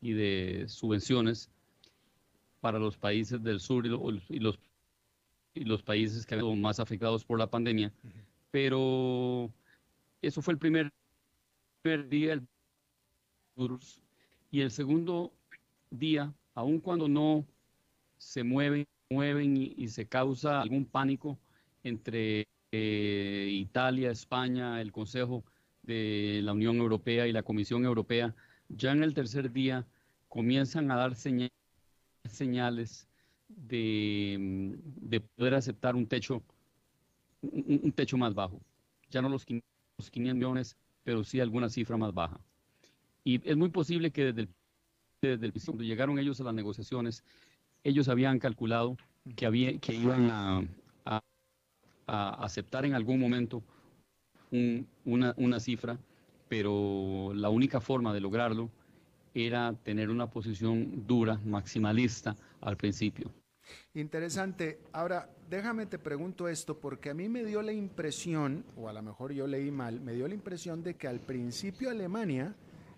y 0.00 0.12
de 0.12 0.64
subvenciones 0.68 1.50
para 2.60 2.78
los 2.78 2.96
países 2.96 3.42
del 3.42 3.60
sur 3.60 3.86
y, 3.86 3.88
los, 4.38 4.58
y 5.54 5.64
los 5.64 5.82
países 5.82 6.26
que 6.26 6.34
han 6.34 6.40
sido 6.40 6.54
más 6.56 6.80
afectados 6.80 7.24
por 7.24 7.38
la 7.38 7.50
pandemia. 7.50 7.92
Pero 8.50 9.50
eso 10.22 10.42
fue 10.42 10.54
el 10.54 10.58
primer, 10.58 10.90
primer 11.82 12.08
día 12.08 12.40
y 14.50 14.60
el 14.60 14.70
segundo 14.70 15.32
día, 15.90 16.32
aun 16.54 16.80
cuando 16.80 17.08
no 17.08 17.44
se 18.18 18.44
mueven, 18.44 18.86
mueven 19.10 19.56
y, 19.56 19.88
se 19.88 20.06
causa 20.06 20.60
algún 20.60 20.84
pánico 20.84 21.38
entre 21.82 22.46
eh, 22.72 23.48
Italia, 23.50 24.10
España, 24.10 24.80
el 24.80 24.92
Consejo 24.92 25.44
de 25.82 26.40
la 26.42 26.52
Unión 26.52 26.76
Europea 26.76 27.26
y 27.26 27.32
la 27.32 27.42
Comisión 27.42 27.84
Europea, 27.84 28.34
ya 28.68 28.92
en 28.92 29.02
el 29.02 29.14
tercer 29.14 29.52
día 29.52 29.86
comienzan 30.28 30.90
a 30.90 30.96
dar 30.96 31.14
señales 31.14 31.57
de, 33.48 34.76
de, 35.00 35.20
poder 35.20 35.54
aceptar 35.54 35.96
un 35.96 36.06
techo, 36.06 36.42
un, 37.42 37.92
techo 37.92 38.16
más 38.16 38.34
bajo. 38.34 38.60
Ya 39.10 39.22
no 39.22 39.28
los 39.28 39.44
500 39.44 40.16
millones, 40.34 40.76
pero 41.04 41.24
sí 41.24 41.40
alguna 41.40 41.68
cifra 41.68 41.96
más 41.96 42.12
baja. 42.12 42.40
Y 43.24 43.46
es 43.48 43.56
muy 43.56 43.70
posible 43.70 44.10
que 44.10 44.32
desde 44.32 44.42
el, 44.42 44.48
desde 45.22 45.52
cuando 45.64 45.84
llegaron 45.84 46.18
ellos 46.18 46.40
a 46.40 46.44
las 46.44 46.54
negociaciones, 46.54 47.24
ellos 47.84 48.08
habían 48.08 48.38
calculado 48.38 48.96
que, 49.36 49.46
había, 49.46 49.78
que 49.78 49.94
iban 49.94 50.30
a, 50.30 50.62
aceptar 52.06 52.86
en 52.86 52.94
algún 52.94 53.20
momento 53.20 53.62
una 55.04 55.60
cifra, 55.60 55.98
pero 56.48 57.32
la 57.34 57.50
única 57.50 57.80
forma 57.80 58.14
de 58.14 58.20
lograrlo 58.20 58.70
era 59.34 59.74
tener 59.82 60.10
una 60.10 60.28
posición 60.28 61.06
dura, 61.06 61.40
maximalista 61.44 62.36
al 62.60 62.76
principio. 62.76 63.30
Interesante. 63.94 64.80
Ahora, 64.92 65.28
déjame 65.48 65.86
te 65.86 65.98
pregunto 65.98 66.48
esto, 66.48 66.78
porque 66.78 67.10
a 67.10 67.14
mí 67.14 67.28
me 67.28 67.44
dio 67.44 67.62
la 67.62 67.72
impresión, 67.72 68.64
o 68.76 68.88
a 68.88 68.92
lo 68.92 69.02
mejor 69.02 69.32
yo 69.32 69.46
leí 69.46 69.70
mal, 69.70 70.00
me 70.00 70.12
dio 70.12 70.28
la 70.28 70.34
impresión 70.34 70.82
de 70.82 70.94
que 70.94 71.08
al 71.08 71.20
principio 71.20 71.90
Alemania 71.90 72.54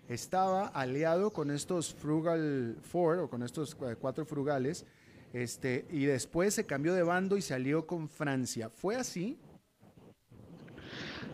estaba 0.07 0.67
aliado 0.67 1.31
con 1.31 1.51
estos 1.51 1.93
Frugal 1.93 2.77
Four 2.81 3.19
o 3.19 3.29
con 3.29 3.43
estos 3.43 3.77
eh, 3.81 3.95
cuatro 3.99 4.25
frugales, 4.25 4.85
este, 5.33 5.85
y 5.89 6.05
después 6.05 6.53
se 6.53 6.65
cambió 6.65 6.93
de 6.93 7.03
bando 7.03 7.37
y 7.37 7.41
se 7.41 7.53
alió 7.53 7.87
con 7.87 8.09
Francia. 8.09 8.69
¿Fue 8.69 8.95
así? 8.95 9.37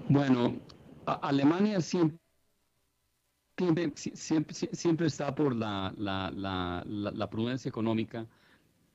Bueno, 0.07 0.55
Alemania 1.05 1.81
siempre, 1.81 2.19
siempre, 3.57 4.53
siempre, 4.53 5.07
está 5.07 5.33
por 5.33 5.55
la, 5.55 5.93
la, 5.97 6.31
la, 6.85 7.29
prudencia 7.29 7.69
económica. 7.69 8.27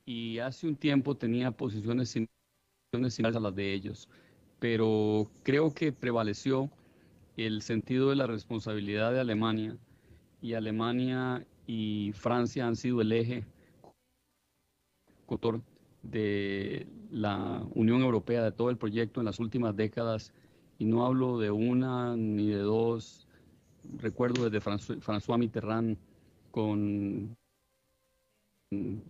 Y 0.05 0.39
hace 0.39 0.67
un 0.67 0.77
tiempo 0.77 1.17
tenía 1.17 1.51
posiciones 1.51 2.11
similares 2.11 3.37
a 3.37 3.41
las 3.41 3.55
de 3.55 3.73
ellos, 3.73 4.09
pero 4.59 5.31
creo 5.43 5.73
que 5.73 5.93
prevaleció 5.93 6.71
el 7.37 7.63
sentido 7.63 8.11
de 8.11 8.17
la 8.17 8.27
responsabilidad 8.27 9.13
de 9.13 9.21
Alemania. 9.21 9.77
Y 10.41 10.55
Alemania 10.55 11.47
y 11.67 12.13
Francia 12.15 12.67
han 12.67 12.77
sido 12.77 13.01
el 13.01 13.13
eje 13.13 13.45
de 16.03 16.87
la 17.11 17.65
Unión 17.75 18.03
Europea, 18.03 18.43
de 18.43 18.53
todo 18.53 18.71
el 18.71 18.77
proyecto 18.77 19.21
en 19.21 19.27
las 19.27 19.39
últimas 19.39 19.75
décadas, 19.77 20.33
y 20.79 20.85
no 20.85 21.07
hablo 21.07 21.39
de 21.39 21.51
una 21.51 22.17
ni 22.17 22.49
de 22.49 22.59
dos, 22.59 23.22
recuerdo 23.99 24.49
desde 24.49 24.61
François 24.61 25.39
Mitterrand 25.39 25.97
con, 26.51 27.37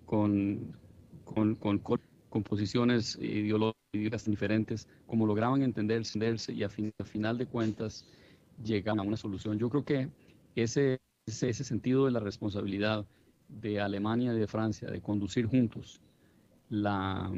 con, 0.06 0.76
con, 1.24 1.54
con, 1.56 1.78
con 1.78 2.42
posiciones 2.42 3.16
ideológicas 3.20 4.24
diferentes, 4.24 4.88
como 5.06 5.26
lograban 5.26 5.62
entenderse 5.62 6.52
y 6.52 6.62
a, 6.62 6.68
final 6.68 7.38
de 7.38 7.46
cuentas 7.46 8.06
llegaban 8.64 9.00
a 9.00 9.02
una 9.02 9.16
solución. 9.16 9.58
Yo 9.58 9.68
creo 9.68 9.84
que 9.84 10.08
ese, 10.54 10.98
ese, 11.26 11.50
ese 11.50 11.64
sentido 11.64 12.06
de 12.06 12.12
la 12.12 12.20
responsabilidad 12.20 13.04
de 13.48 13.80
Alemania 13.80 14.32
y 14.32 14.38
de 14.38 14.46
Francia 14.46 14.90
de 14.90 15.00
conducir 15.02 15.46
juntos 15.46 16.00
la, 16.72 17.30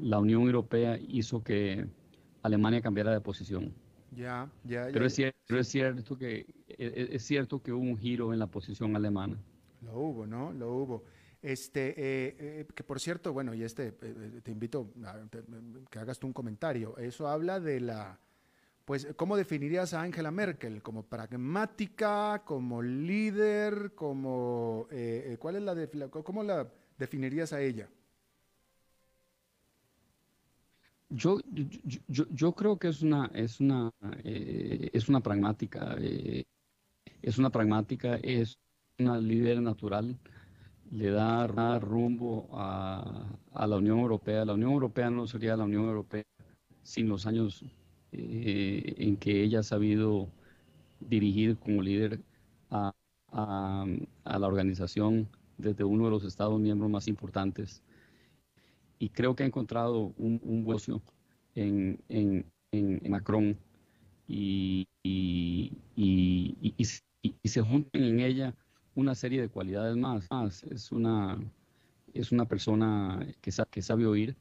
la 0.00 0.20
Unión 0.20 0.42
Europea 0.42 0.96
hizo 1.08 1.42
que 1.42 1.86
Alemania 2.42 2.80
cambiara 2.80 3.12
de 3.12 3.20
posición. 3.20 3.74
Ya, 4.14 4.50
ya, 4.64 4.88
Pero, 4.92 5.06
es, 5.06 5.14
cierto, 5.14 5.58
es 5.58 5.68
cierto 5.68 6.16
que 6.16 6.46
es, 6.68 7.10
es, 7.10 7.22
cierto 7.24 7.62
que 7.62 7.72
hubo 7.72 7.82
un 7.82 7.98
giro 7.98 8.32
en 8.32 8.38
la 8.38 8.46
posición 8.46 8.94
alemana. 8.96 9.36
Lo 9.82 9.98
hubo, 9.98 10.26
¿no? 10.26 10.52
Lo 10.52 10.72
hubo. 10.74 11.04
Este, 11.42 11.90
eh, 11.90 12.36
eh, 12.38 12.66
que 12.74 12.82
por 12.82 12.98
cierto, 12.98 13.32
bueno, 13.32 13.54
y 13.54 13.62
este, 13.62 13.94
eh, 14.02 14.40
te 14.42 14.50
invito 14.50 14.92
a 15.04 15.20
que 15.90 15.98
hagas 15.98 16.18
tú 16.18 16.26
un 16.26 16.32
comentario. 16.32 16.96
Eso 16.98 17.28
habla 17.28 17.60
de 17.60 17.80
la, 17.80 18.18
pues, 18.84 19.06
¿cómo 19.16 19.36
definirías 19.36 19.94
a 19.94 20.02
Angela 20.02 20.30
Merkel? 20.30 20.82
¿Como 20.82 21.04
pragmática, 21.04 22.42
como 22.44 22.82
líder, 22.82 23.92
como, 23.94 24.88
cuál 25.38 25.56
es 25.56 25.62
la, 25.62 26.08
cómo 26.08 26.42
la 26.42 26.68
definirías 26.98 27.52
a 27.52 27.60
ella? 27.60 27.88
Yo, 31.08 31.38
yo, 32.08 32.24
yo, 32.30 32.52
creo 32.52 32.78
que 32.78 32.88
es 32.88 33.02
una, 33.02 33.30
es 33.32 33.60
una, 33.60 33.92
es 34.24 35.08
una 35.08 35.20
pragmática, 35.20 35.96
es 37.22 37.38
una 37.38 37.50
pragmática, 37.50 38.16
es 38.16 38.58
una 38.98 39.18
líder 39.20 39.62
natural 39.62 40.18
le 40.90 41.10
da, 41.10 41.78
rumbo 41.78 42.48
a, 42.52 43.66
la 43.66 43.76
Unión 43.76 43.98
Europea. 43.98 44.44
La 44.44 44.54
Unión 44.54 44.72
Europea 44.72 45.10
no 45.10 45.26
sería 45.26 45.56
la 45.56 45.64
Unión 45.64 45.84
Europea 45.84 46.24
sin 46.82 47.08
los 47.08 47.26
años 47.26 47.64
eh, 48.12 48.94
en 48.98 49.16
que 49.16 49.42
ella 49.42 49.60
ha 49.60 49.62
sabido 49.62 50.28
dirigir 51.00 51.56
como 51.58 51.82
líder 51.82 52.20
a, 52.70 52.92
la 53.32 54.46
organización 54.46 55.28
desde 55.58 55.84
uno 55.84 56.06
de 56.06 56.10
los 56.10 56.24
Estados 56.24 56.58
miembros 56.60 56.90
más 56.90 57.08
importantes. 57.08 57.82
Y 58.98 59.10
creo 59.10 59.36
que 59.36 59.42
ha 59.42 59.46
encontrado 59.46 60.14
un, 60.16 60.40
un 60.42 60.64
buen 60.64 60.78
en, 61.54 61.98
en, 62.08 63.10
Macron 63.10 63.56
y, 64.28 64.86
y, 65.02 65.72
y, 65.96 66.74
y 67.42 67.48
se 67.48 67.62
juntan 67.62 68.02
en 68.02 68.20
ella 68.20 68.54
una 68.94 69.14
serie 69.14 69.40
de 69.40 69.48
cualidades 69.48 69.96
más. 69.96 70.26
Es 70.64 70.92
una, 70.92 71.38
es 72.12 72.32
una 72.32 72.46
persona 72.46 73.26
que, 73.40 73.50
que 73.70 73.82
sabe 73.82 74.06
oír, 74.06 74.36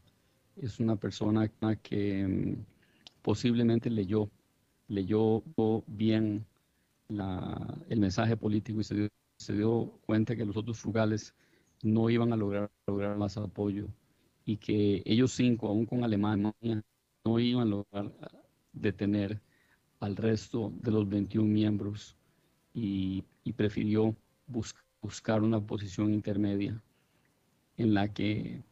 es 0.55 0.79
una 0.79 0.95
persona 0.95 1.47
que 1.83 2.27
mm, 2.27 2.65
posiblemente 3.21 3.89
leyó, 3.89 4.29
leyó 4.87 5.43
bien 5.87 6.45
el 7.09 7.99
mensaje 7.99 8.35
político 8.37 8.81
y 8.81 8.83
se 8.83 8.95
dio, 8.95 9.09
se 9.37 9.53
dio 9.53 9.91
cuenta 10.05 10.35
que 10.35 10.45
los 10.45 10.57
otros 10.57 10.79
frugales 10.79 11.35
no 11.83 12.09
iban 12.09 12.33
a 12.33 12.37
lograr, 12.37 12.71
lograr 12.87 13.17
más 13.17 13.37
apoyo 13.37 13.87
y 14.45 14.57
que 14.57 15.03
ellos 15.05 15.31
cinco, 15.33 15.67
aún 15.67 15.85
con 15.85 16.03
Alemania, 16.03 16.53
no 17.25 17.39
iban 17.39 17.63
a 17.63 17.65
lograr 17.65 18.13
detener 18.73 19.41
al 19.99 20.15
resto 20.15 20.71
de 20.81 20.91
los 20.91 21.09
21 21.09 21.51
miembros 21.51 22.15
y, 22.73 23.23
y 23.43 23.53
prefirió 23.53 24.15
buscar 25.01 25.41
una 25.43 25.59
posición 25.61 26.13
intermedia 26.13 26.81
en 27.77 27.93
la 27.93 28.13
que 28.13 28.63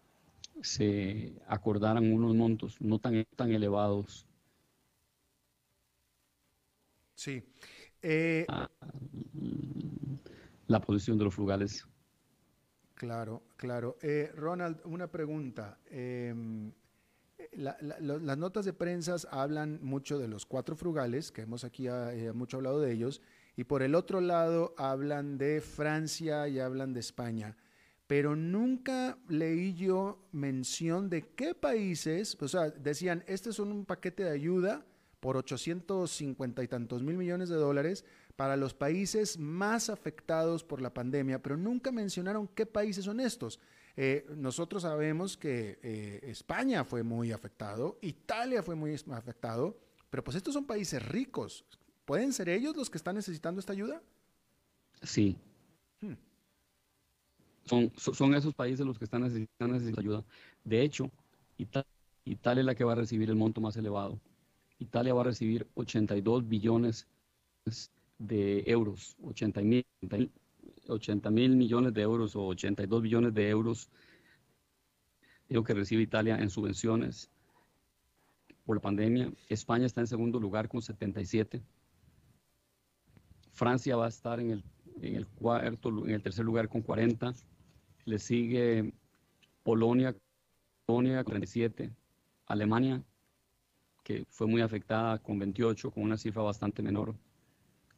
se 0.61 1.34
acordaran 1.47 2.11
unos 2.11 2.36
montos 2.36 2.80
no 2.80 2.99
tan, 2.99 3.26
tan 3.36 3.51
elevados. 3.51 4.26
Sí. 7.15 7.43
Eh, 8.01 8.45
la 10.67 10.82
posición 10.82 11.17
de 11.17 11.26
los 11.26 11.34
frugales. 11.34 11.88
Claro, 13.04 13.43
claro. 13.58 13.97
Eh, 14.01 14.32
Ronald, 14.34 14.80
una 14.86 15.12
pregunta. 15.12 15.78
Em, 15.88 16.72
las 17.51 18.38
notas 18.38 18.64
de 18.64 18.72
prensa 18.72 19.18
hablan 19.30 19.80
mucho 19.82 20.18
de 20.18 20.30
los 20.30 20.45
cuatro 20.45 20.78
frugales, 20.78 21.30
que 21.30 21.41
hemos 21.41 21.66
aquí 21.66 21.88
eh, 21.89 22.32
mucho 22.34 22.56
hablado 22.56 22.80
de 22.80 22.93
ellos, 22.93 23.22
y 23.58 23.66
por 23.66 23.84
el 23.84 23.95
otro 23.95 24.22
lado 24.22 24.74
hablan 24.78 25.38
de 25.38 25.60
Francia 25.60 26.47
y 26.47 26.62
hablan 26.62 26.93
de 26.93 27.01
España. 27.01 27.58
Pero 28.08 28.38
nunca 28.38 29.18
leí 29.28 29.74
yo 29.74 30.26
mención 30.32 31.10
de 31.10 31.24
qué 31.24 31.54
países, 31.54 32.38
o 32.39 32.47
sea, 32.47 32.70
decían, 32.70 33.26
este 33.28 33.49
es 33.49 33.60
un 33.60 33.84
paquete 33.84 34.24
de 34.24 34.32
ayuda 34.32 34.86
por 35.20 35.36
850 35.36 36.64
y 36.64 36.68
tantos 36.70 37.04
mil 37.04 37.18
millones 37.18 37.49
de 37.49 37.56
dólares 37.58 38.06
para 38.36 38.57
los 38.57 38.73
países 38.73 39.38
más 39.38 39.89
afectados 39.89 40.63
por 40.63 40.81
la 40.81 40.93
pandemia, 40.93 41.41
pero 41.41 41.57
nunca 41.57 41.91
mencionaron 41.91 42.47
qué 42.47 42.65
países 42.65 43.05
son 43.05 43.19
estos. 43.19 43.59
Eh, 43.95 44.25
nosotros 44.36 44.81
sabemos 44.81 45.38
que 45.38 45.79
eh, 45.84 46.19
España 46.23 46.84
fue 46.84 47.03
muy 47.03 47.31
afectado, 47.31 47.99
Italia 48.01 48.63
fue 48.63 48.75
muy 48.75 48.93
afectado, 49.11 49.77
pero 50.09 50.23
pues 50.23 50.36
estos 50.36 50.53
son 50.53 50.65
países 50.65 51.03
ricos. 51.07 51.63
¿Pueden 52.05 52.34
ser 52.34 52.49
ellos 52.49 52.75
los 52.75 52.89
que 52.89 52.97
están 52.97 53.15
necesitando 53.15 53.59
esta 53.59 53.73
ayuda? 53.73 54.01
Sí. 55.03 55.38
Hmm. 56.01 56.13
Son, 57.65 57.91
son 57.95 58.34
esos 58.34 58.53
países 58.53 58.86
los 58.86 58.97
que 58.97 59.05
están 59.05 59.21
necesitando, 59.21 59.99
ayuda. 59.99 60.23
De 60.63 60.81
hecho, 60.81 61.11
Italia 61.57 62.61
es 62.61 62.65
la 62.65 62.75
que 62.75 62.84
va 62.84 62.93
a 62.93 62.95
recibir 62.95 63.29
el 63.29 63.36
monto 63.36 63.61
más 63.61 63.77
elevado. 63.77 64.19
Italia 64.79 65.13
va 65.13 65.21
a 65.21 65.25
recibir 65.25 65.67
82 65.75 66.47
billones 66.47 67.07
de 68.28 68.63
euros, 68.67 69.17
80 69.21 69.61
mil, 69.61 69.86
80 70.88 71.30
mil 71.30 71.55
millones 71.55 71.93
de 71.93 72.01
euros 72.01 72.36
o 72.36 72.45
82 72.47 73.01
billones 73.01 73.34
de 73.34 73.49
euros 73.49 73.89
lo 75.49 75.63
que 75.63 75.74
recibe 75.74 76.01
Italia 76.01 76.38
en 76.38 76.49
subvenciones 76.49 77.30
por 78.65 78.78
la 78.78 78.82
pandemia. 78.82 79.32
España 79.49 79.86
está 79.86 80.01
en 80.01 80.07
segundo 80.07 80.39
lugar 80.39 80.67
con 80.67 80.82
77. 80.82 81.61
Francia 83.51 83.95
va 83.95 84.05
a 84.05 84.09
estar 84.09 84.39
en 84.39 84.51
el, 84.51 84.63
en 85.01 85.15
el 85.15 85.28
cuarto, 85.28 85.89
en 86.05 86.11
el 86.11 86.24
tercer 86.24 86.45
lugar 86.45 86.69
con 86.69 86.82
40. 86.82 87.34
Le 88.05 88.19
sigue 88.19 88.93
Polonia, 89.63 90.15
Polonia 90.86 91.24
47. 91.24 91.91
Alemania, 92.47 93.03
que 94.03 94.26
fue 94.30 94.47
muy 94.47 94.61
afectada 94.61 95.19
con 95.19 95.38
28, 95.38 95.91
con 95.91 96.03
una 96.03 96.17
cifra 96.17 96.41
bastante 96.41 96.82
menor 96.82 97.15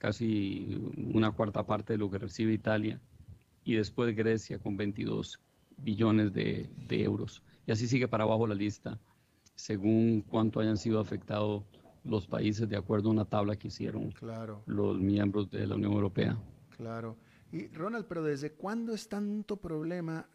casi 0.06 0.80
una 1.16 1.32
cuarta 1.32 1.66
parte 1.66 1.93
de 1.93 1.97
lo 1.97 2.12
que 2.12 2.20
recibe 2.20 2.53
Italia, 2.53 3.01
y 3.64 3.74
después 3.74 4.16
Grecia 4.16 4.60
con 4.60 4.78
22 4.78 5.39
billones 5.78 6.32
de, 6.32 6.70
euros. 6.89 7.41
Y 7.66 7.72
así 7.72 7.88
sigue 7.88 8.08
para 8.08 8.24
abajo 8.24 8.45
la 8.45 8.53
lista, 8.53 8.99
según 9.56 10.22
cuánto 10.22 10.60
hayan 10.60 10.78
sido 10.78 10.99
afectados 10.99 11.64
los 12.03 12.28
países 12.28 12.70
de 12.70 12.78
acuerdo 12.78 13.10
a 13.10 13.14
una 13.14 13.26
tabla 13.26 13.56
que 13.56 13.70
hicieron 13.70 14.12
claro. 14.12 14.62
los 14.68 14.99
miembros 14.99 15.49
de 15.49 15.66
la 15.66 15.74
Unión 15.74 15.93
Europea. 15.93 16.38
Claro. 16.78 17.18
Y 17.51 17.70
Ronald, 17.70 18.06
pero 18.06 18.22
¿desde 18.22 18.51
cuándo 18.51 18.93
es 18.93 19.10
tanto 19.10 19.58
problema 19.58 20.30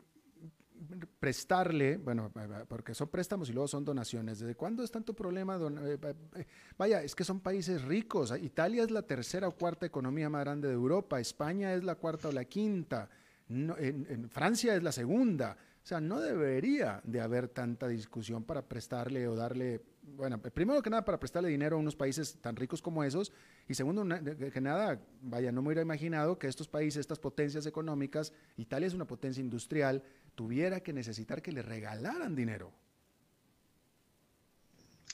prestarle, 1.19 1.99
bueno, 1.99 2.33
porque 2.69 2.95
son 2.95 3.09
préstamos 3.09 3.49
y 3.51 3.53
luego 3.53 3.69
son 3.69 3.85
donaciones. 3.85 4.39
¿Desde 4.41 4.55
cuándo 4.55 4.83
es 4.83 4.91
tanto 4.91 5.15
problema? 5.15 5.57
Eh, 5.57 5.99
eh, 6.37 6.47
vaya, 6.79 7.03
es 7.03 7.15
que 7.15 7.25
son 7.25 7.41
países 7.41 7.83
ricos. 7.83 8.33
Italia 8.41 8.83
es 8.83 8.91
la 8.91 9.03
tercera 9.03 9.49
o 9.49 9.53
cuarta 9.53 9.87
economía 9.87 10.29
más 10.29 10.45
grande 10.45 10.69
de 10.69 10.75
Europa. 10.75 11.21
España 11.21 11.75
es 11.75 11.85
la 11.85 11.97
cuarta 11.97 12.29
o 12.29 12.33
la 12.33 12.45
quinta. 12.45 13.09
en, 13.49 14.29
Francia 14.31 14.75
es 14.75 14.83
la 14.83 14.93
segunda. 14.93 15.57
O 15.83 15.87
sea, 15.87 16.01
no 16.01 16.21
debería 16.21 17.01
de 17.05 17.21
haber 17.21 17.49
tanta 17.49 17.89
discusión 17.89 18.45
para 18.45 18.63
prestarle 18.63 19.27
o 19.27 19.35
darle, 19.35 19.81
bueno, 20.03 20.39
primero 20.39 20.83
que 20.83 20.91
nada 20.91 21.05
para 21.05 21.19
prestarle 21.19 21.49
dinero 21.49 21.77
a 21.77 21.79
unos 21.79 21.97
países 21.97 22.37
tan 22.41 22.55
ricos 22.55 22.83
como 22.83 23.03
esos 23.03 23.33
y 23.67 23.75
segundo 23.75 24.05
que 24.53 24.61
nada, 24.61 25.01
vaya, 25.23 25.51
no 25.51 25.63
me 25.63 25.69
hubiera 25.69 25.81
imaginado 25.81 26.39
que 26.39 26.49
estos 26.49 26.69
países, 26.69 27.01
estas 27.01 27.19
potencias 27.19 27.65
económicas, 27.65 28.33
Italia 28.59 28.89
es 28.89 28.95
una 28.95 29.07
potencia 29.07 29.41
industrial, 29.41 30.03
tuviera 30.35 30.81
que 30.81 30.93
necesitar 30.93 31.43
que 31.43 31.53
le 31.53 31.63
regalaran 31.63 32.35
dinero. 32.35 32.73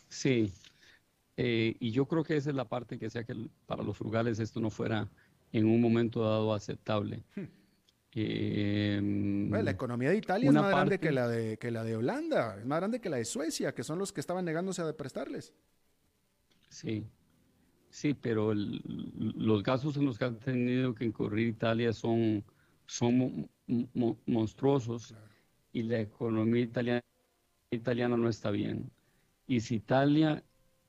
Sí, 0.08 0.52
eh, 1.36 1.76
y 1.80 1.90
yo 1.90 2.06
creo 2.06 2.24
que 2.24 2.36
esa 2.36 2.50
es 2.50 2.56
la 2.56 2.68
parte 2.68 2.98
que 2.98 3.10
sea 3.10 3.24
que 3.24 3.34
para 3.66 3.82
los 3.82 3.96
frugales 3.96 4.38
esto 4.38 4.60
no 4.60 4.70
fuera 4.70 5.08
en 5.52 5.66
un 5.66 5.80
momento 5.80 6.22
dado 6.22 6.54
aceptable. 6.54 7.22
Hmm. 7.34 7.44
Em, 8.18 9.50
la 9.50 9.70
economía 9.70 10.08
de 10.08 10.16
Italia 10.16 10.48
es 10.48 10.54
más 10.54 10.70
grande 10.70 10.98
que 10.98 11.12
la 11.12 11.28
de, 11.28 11.58
que 11.58 11.70
la 11.70 11.84
de 11.84 11.96
Holanda, 11.96 12.56
es 12.58 12.64
más 12.64 12.78
grande 12.78 12.98
que 12.98 13.10
la 13.10 13.18
de 13.18 13.26
Suecia, 13.26 13.74
que 13.74 13.84
son 13.84 13.98
los 13.98 14.10
que 14.10 14.20
estaban 14.20 14.42
negándose 14.46 14.80
a 14.80 14.96
prestarles. 14.96 15.52
Sí, 16.70 17.06
sí, 17.90 18.14
pero 18.14 18.54
los 18.54 19.62
gastos 19.62 19.98
en 19.98 20.06
los 20.06 20.18
que 20.18 20.24
ha 20.24 20.32
tenido 20.32 20.94
que 20.94 21.04
incurrir 21.04 21.48
Italia 21.48 21.92
son, 21.92 22.42
son 22.86 23.48
monstruosos 24.24 25.14
y 25.72 25.82
la 25.82 26.00
economía 26.00 26.62
italiana, 26.62 27.02
italiana 27.70 28.16
no 28.16 28.28
está 28.28 28.50
bien. 28.50 28.90
Y 29.46 29.60
si 29.60 29.76
Italia 29.76 30.42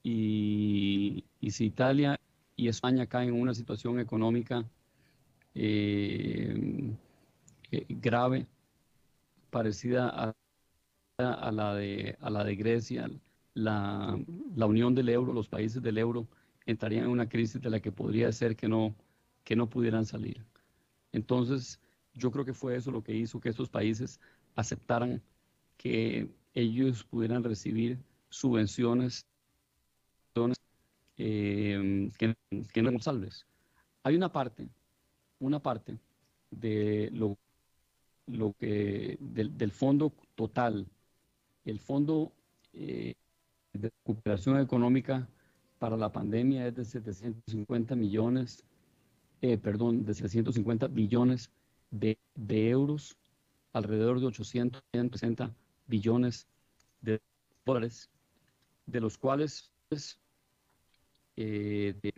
y, 0.03 1.25
si 1.49 1.65
Italia 1.65 2.19
y 2.55 2.67
España 2.69 3.07
caen 3.07 3.29
en 3.29 3.41
una 3.41 3.53
situación 3.53 3.99
económica 3.99 4.65
eh, 5.55 6.95
eh, 7.71 7.85
grave, 7.89 8.47
parecida 9.49 10.09
a, 10.09 10.33
a, 11.17 11.51
la 11.51 11.75
de, 11.75 12.17
a 12.21 12.29
la 12.29 12.43
de 12.43 12.55
Grecia, 12.55 13.09
la, 13.53 14.19
la, 14.55 14.65
unión 14.65 14.93
del 14.95 15.09
euro, 15.09 15.33
los 15.33 15.49
países 15.49 15.81
del 15.81 15.97
euro 15.97 16.27
entrarían 16.65 17.05
en 17.05 17.09
una 17.11 17.27
crisis 17.27 17.61
de 17.61 17.69
la 17.69 17.79
que 17.79 17.91
podría 17.91 18.31
ser 18.31 18.55
que 18.55 18.67
no, 18.67 18.95
que 19.43 19.55
no 19.55 19.69
pudieran 19.69 20.05
salir. 20.05 20.45
Entonces, 21.11 21.79
yo 22.17 22.31
creo 22.31 22.45
que 22.45 22.53
fue 22.53 22.75
eso 22.75 22.91
lo 22.91 23.03
que 23.03 23.13
hizo 23.13 23.39
que 23.39 23.49
esos 23.49 23.69
países 23.69 24.19
aceptaran 24.55 25.21
que 25.77 26.29
ellos 26.53 27.03
pudieran 27.03 27.43
recibir 27.43 27.99
subvenciones 28.29 29.25
eh, 31.17 32.11
que, 32.17 32.35
que, 32.73 32.81
no 32.81 32.99
salves. 32.99 33.45
Hay 34.03 34.15
una 34.15 34.31
parte, 34.31 34.69
una 35.39 35.59
parte 35.59 35.97
de 36.51 37.09
lo, 37.11 37.37
lo 38.27 38.53
que 38.53 39.17
del, 39.19 39.71
fondo 39.71 40.13
total, 40.35 40.87
el 41.65 41.79
fondo 41.79 42.31
eh, 42.73 43.15
de 43.73 43.89
recuperación 43.89 44.59
económica 44.59 45.27
para 45.79 45.97
la 45.97 46.11
pandemia 46.11 46.67
es 46.67 46.75
de 46.75 46.85
750 46.85 47.95
millones, 47.95 48.63
eh, 49.41 49.57
perdón, 49.57 50.05
de 50.05 50.13
750 50.13 50.87
billones 50.87 51.51
de, 51.91 52.17
euros, 52.69 53.17
alrededor 53.73 54.19
de 54.19 54.27
860 54.27 55.55
billones 55.87 56.47
de 57.01 57.21
dólares, 57.65 58.09
de 58.85 59.01
los 59.01 59.17
cuales 59.17 59.71
eh, 61.35 61.95
de 62.01 62.13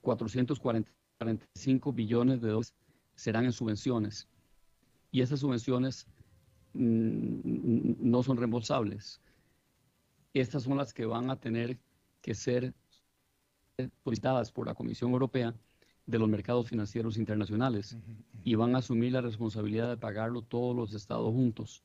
445 0.00 1.92
billones 1.92 2.40
de 2.40 2.48
dólares 2.48 2.74
serán 3.14 3.44
en 3.44 3.52
subvenciones. 3.52 4.28
Y 5.10 5.20
esas 5.20 5.40
subvenciones 5.40 6.06
mm, 6.72 7.94
no 7.98 8.22
son 8.22 8.36
reembolsables. 8.36 9.20
Estas 10.34 10.62
son 10.62 10.78
las 10.78 10.94
que 10.94 11.04
van 11.04 11.30
a 11.30 11.38
tener 11.38 11.78
que 12.22 12.34
ser 12.34 12.74
solicitadas 14.04 14.50
por 14.52 14.66
la 14.66 14.74
Comisión 14.74 15.12
Europea 15.12 15.54
de 16.06 16.18
los 16.18 16.28
mercados 16.28 16.68
financieros 16.68 17.16
internacionales 17.16 17.96
y 18.44 18.54
van 18.54 18.74
a 18.74 18.78
asumir 18.78 19.12
la 19.12 19.20
responsabilidad 19.20 19.88
de 19.88 19.96
pagarlo 19.96 20.42
todos 20.42 20.74
los 20.74 20.94
estados 20.94 21.30
juntos. 21.32 21.82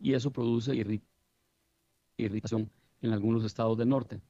Y 0.00 0.14
eso 0.14 0.30
produce 0.30 0.74
irritación 2.16 2.70
en 3.02 3.12
algunos 3.12 3.44
estados 3.44 3.78
del 3.78 3.88
norte. 3.88 4.20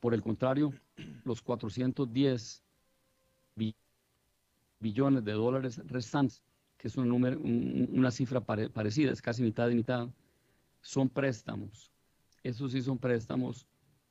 Por 0.00 0.14
el 0.14 0.22
contrario, 0.22 0.72
los 1.24 1.42
410 1.42 2.62
billones 4.78 5.24
de 5.24 5.32
dólares 5.32 5.80
restantes, 5.86 6.42
que 6.76 6.88
es 6.88 6.96
un 6.96 7.08
número, 7.08 7.40
una 7.40 8.10
cifra 8.10 8.40
parecida, 8.40 9.10
es 9.10 9.22
casi 9.22 9.42
mitad 9.42 9.68
y 9.70 9.74
mitad, 9.74 10.08
son 10.80 11.08
préstamos. 11.08 11.90
Esos 12.42 12.72
sí 12.72 12.82
son 12.82 12.98
préstamos 12.98 13.66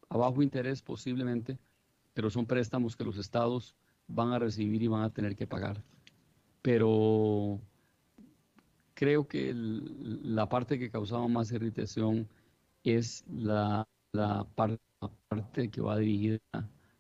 a 0.10 0.18
bajo 0.18 0.42
interés 0.42 0.82
posiblemente, 0.82 1.58
pero 2.14 2.30
son 2.30 2.46
préstamos 2.46 2.96
que 2.96 3.04
los 3.04 3.18
estados 3.18 3.76
van 4.08 4.32
a 4.32 4.40
recibir 4.40 4.82
y 4.82 4.88
van 4.88 5.04
a 5.04 5.10
tener 5.10 5.36
que 5.36 5.48
pagar. 5.48 5.82
Pero 6.62 7.60
creo 8.94 9.28
que 9.28 9.52
la 9.54 10.50
parte 10.50 10.80
que 10.80 10.90
causaba 10.90 11.28
más 11.28 11.52
irritación 11.52 12.28
es 12.84 13.24
la, 13.28 13.88
la, 14.12 14.46
parte, 14.56 14.80
que 15.72 15.82
va 15.82 15.98
dirigida 15.98 16.40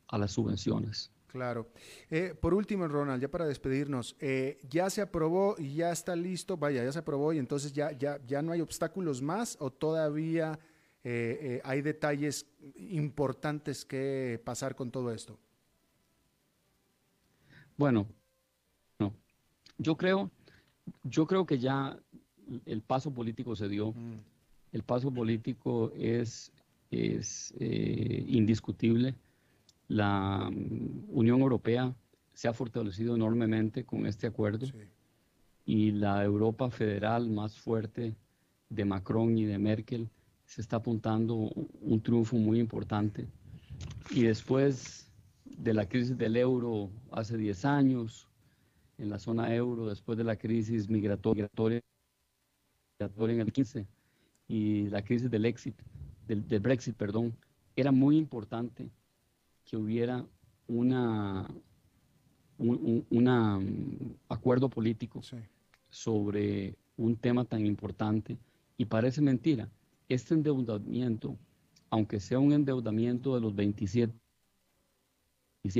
a 0.07 0.17
las 0.17 0.31
subvenciones. 0.31 1.11
Claro. 1.27 1.67
Eh, 2.09 2.33
por 2.39 2.53
último, 2.53 2.87
Ronald, 2.87 3.21
ya 3.21 3.29
para 3.29 3.45
despedirnos, 3.45 4.15
eh, 4.19 4.59
ya 4.69 4.89
se 4.89 5.01
aprobó 5.01 5.55
y 5.57 5.75
ya 5.75 5.91
está 5.91 6.15
listo, 6.15 6.57
vaya, 6.57 6.83
ya 6.83 6.91
se 6.91 6.99
aprobó 6.99 7.33
y 7.33 7.39
entonces 7.39 7.73
ya, 7.73 7.91
ya, 7.91 8.19
ya 8.25 8.41
no 8.41 8.51
hay 8.51 8.61
obstáculos 8.61 9.21
más 9.21 9.57
o 9.59 9.69
todavía 9.69 10.59
eh, 11.03 11.61
hay 11.63 11.81
detalles 11.81 12.47
importantes 12.75 13.83
que 13.85 14.41
pasar 14.43 14.75
con 14.75 14.91
todo 14.91 15.13
esto. 15.13 15.37
Bueno, 17.77 18.07
no. 18.99 19.13
Yo 19.77 19.95
creo, 19.97 20.31
yo 21.03 21.27
creo 21.27 21.45
que 21.45 21.59
ya 21.59 21.97
el 22.65 22.81
paso 22.81 23.11
político 23.11 23.55
se 23.55 23.67
dio. 23.67 23.91
Mm. 23.91 24.19
El 24.71 24.83
paso 24.83 25.11
político 25.11 25.91
es, 25.95 26.51
es 26.91 27.53
eh, 27.59 28.25
indiscutible. 28.27 29.15
La 29.87 30.49
mm, 30.51 31.09
Unión 31.09 31.41
Europea 31.41 31.93
se 32.33 32.47
ha 32.47 32.53
fortalecido 32.53 33.15
enormemente 33.15 33.85
con 33.85 34.05
este 34.05 34.27
acuerdo. 34.27 34.67
y 35.67 35.91
la 35.91 36.23
Europa 36.23 36.69
federal 36.69 37.27
más 37.27 37.57
fuerte 37.57 38.15
de 38.69 38.85
Macron 38.85 39.35
y 39.37 39.45
de 39.45 39.57
Merkel 39.57 40.09
se 40.45 40.61
está 40.61 40.75
apuntando 40.77 41.35
un 41.35 42.01
triunfo 42.01 42.37
muy 42.37 42.59
importante. 42.59 43.27
Y 44.11 44.23
después 44.23 45.04
de 45.57 45.73
la 45.73 45.87
crisis 45.87 46.17
del 46.17 46.37
euro 46.37 46.89
hace 47.11 47.37
10 47.37 47.65
años, 47.65 48.27
en 48.97 49.09
la 49.09 49.19
zona 49.19 49.53
euro, 49.53 49.87
después 49.87 50.17
de 50.17 50.23
la 50.23 50.35
crisis 50.35 50.89
migratoria, 50.89 51.49
en 52.97 53.39
el 53.39 53.51
15 53.51 53.87
y 54.47 54.89
la 54.89 55.03
crisis 55.03 55.29
del, 55.29 55.45
exit, 55.45 55.75
del, 56.27 56.59
Brexit, 56.59 56.95
perdón, 56.95 57.35
era 57.75 57.91
muy 57.91 58.17
importante 58.17 58.89
que 59.65 59.75
hubiera 59.75 60.25
una, 60.67 61.47
un 62.57 63.05
una, 63.09 63.59
mm, 63.59 64.15
acuerdo 64.29 64.69
político 64.69 65.21
sobre 65.89 66.75
un 66.97 67.15
tema 67.17 67.43
tan 67.43 67.65
importante 67.65 68.37
y 68.77 68.85
parece 68.85 69.21
mentira. 69.21 69.69
Este 70.07 70.35
endeudamiento, 70.35 71.35
aunque 71.89 72.19
sea 72.19 72.39
un 72.39 72.53
endeudamiento 72.53 73.35
de 73.35 73.41
los 73.41 73.55
27, 73.55 74.13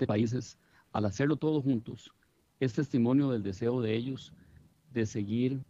países, 0.08 0.58
al 0.92 1.06
hacerlo 1.06 1.36
todos 1.36 1.64
juntos, 1.64 2.12
es 2.60 2.74
testimonio 2.74 3.30
del 3.30 3.44
deseo 3.44 3.82
de 3.82 3.96
ellos 3.96 4.34
de 4.94 5.06
seguir 5.06 5.62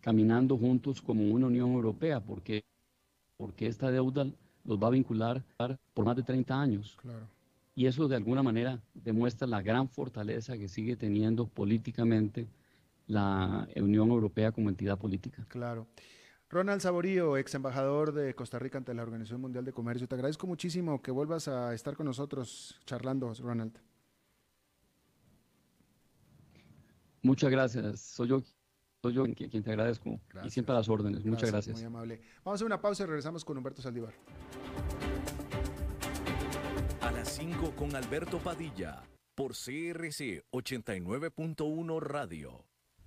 caminando 0.00 0.56
juntos 0.56 1.02
como 1.02 1.24
una 1.24 1.46
Unión 1.46 1.72
Europea, 1.72 2.20
porque, 2.20 2.64
porque 3.36 3.66
esta 3.66 3.90
deuda 3.90 4.26
los 4.64 4.78
va 4.78 4.88
a 4.88 4.90
vincular 4.90 5.42
por 5.94 6.04
más 6.04 6.16
de 6.16 6.22
30 6.22 6.60
años. 6.60 6.96
Y 7.74 7.86
eso 7.86 8.08
de 8.08 8.16
alguna 8.16 8.42
manera 8.42 8.80
demuestra 8.94 9.46
la 9.46 9.62
gran 9.62 9.88
fortaleza 9.88 10.56
que 10.56 10.68
sigue 10.68 10.96
teniendo 10.96 11.46
políticamente 11.46 12.46
la 13.06 13.68
Unión 13.76 14.10
Europea 14.10 14.52
como 14.52 14.68
entidad 14.68 14.98
política. 14.98 15.44
Claro. 15.48 15.86
Ronald 16.50 16.80
Saborío, 16.80 17.36
ex 17.36 17.54
embajador 17.54 18.12
de 18.12 18.34
Costa 18.34 18.58
Rica 18.58 18.76
ante 18.76 18.92
la 18.92 19.02
Organización 19.02 19.40
Mundial 19.40 19.64
de 19.64 19.72
Comercio, 19.72 20.08
te 20.08 20.16
agradezco 20.16 20.48
muchísimo 20.48 21.00
que 21.00 21.12
vuelvas 21.12 21.46
a 21.46 21.72
estar 21.74 21.94
con 21.94 22.06
nosotros 22.06 22.80
charlando, 22.86 23.32
Ronald. 23.34 23.78
Muchas 27.22 27.50
gracias. 27.50 28.00
Soy 28.00 28.28
yo, 28.28 28.42
soy 29.00 29.12
yo 29.12 29.24
quien, 29.32 29.62
te 29.62 29.70
agradezco 29.70 30.20
y 30.42 30.50
siempre 30.50 30.74
a 30.74 30.78
las 30.78 30.88
órdenes. 30.88 31.24
Muchas 31.24 31.52
gracias. 31.52 31.76
Muy 31.76 31.86
amable. 31.86 32.20
Vamos 32.44 32.46
a 32.46 32.54
hacer 32.56 32.66
una 32.66 32.80
pausa 32.80 33.04
y 33.04 33.06
regresamos 33.06 33.44
con 33.44 33.56
Humberto 33.56 33.80
Saldívar. 33.80 34.14
A 37.00 37.12
las 37.12 37.28
5 37.28 37.76
con 37.76 37.94
Alberto 37.94 38.38
Padilla 38.38 39.04
por 39.36 39.52
CRC 39.52 40.42
89.1 40.50 42.00
Radio. 42.00 42.69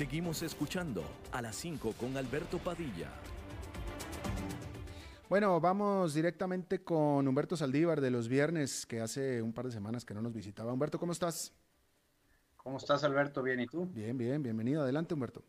Seguimos 0.00 0.40
escuchando 0.40 1.04
a 1.30 1.42
las 1.42 1.56
5 1.56 1.92
con 1.92 2.16
Alberto 2.16 2.56
Padilla. 2.56 3.10
Bueno, 5.28 5.60
vamos 5.60 6.14
directamente 6.14 6.82
con 6.82 7.28
Humberto 7.28 7.54
Saldívar 7.54 8.00
de 8.00 8.10
los 8.10 8.26
viernes, 8.26 8.86
que 8.86 9.02
hace 9.02 9.42
un 9.42 9.52
par 9.52 9.66
de 9.66 9.72
semanas 9.72 10.06
que 10.06 10.14
no 10.14 10.22
nos 10.22 10.32
visitaba. 10.32 10.72
Humberto, 10.72 10.98
¿cómo 10.98 11.12
estás? 11.12 11.52
¿Cómo 12.56 12.78
estás, 12.78 13.04
Alberto? 13.04 13.42
Bien, 13.42 13.60
¿y 13.60 13.66
tú? 13.66 13.90
Bien, 13.92 14.16
bien, 14.16 14.42
bienvenido. 14.42 14.80
Adelante, 14.80 15.12
Humberto. 15.12 15.44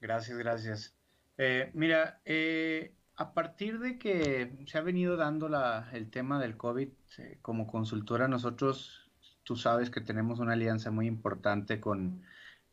Gracias, 0.00 0.36
gracias. 0.36 0.94
Eh, 1.36 1.70
mira, 1.74 2.20
eh, 2.24 2.92
a 3.14 3.34
partir 3.34 3.78
de 3.78 4.00
que 4.00 4.52
se 4.66 4.78
ha 4.78 4.80
venido 4.80 5.16
dando 5.16 5.48
la, 5.48 5.88
el 5.92 6.10
tema 6.10 6.40
del 6.40 6.56
COVID 6.56 6.88
eh, 7.18 7.38
como 7.40 7.68
consultora, 7.68 8.26
nosotros, 8.26 9.08
tú 9.44 9.54
sabes 9.54 9.90
que 9.90 10.00
tenemos 10.00 10.40
una 10.40 10.54
alianza 10.54 10.90
muy 10.90 11.06
importante 11.06 11.78
con 11.78 12.24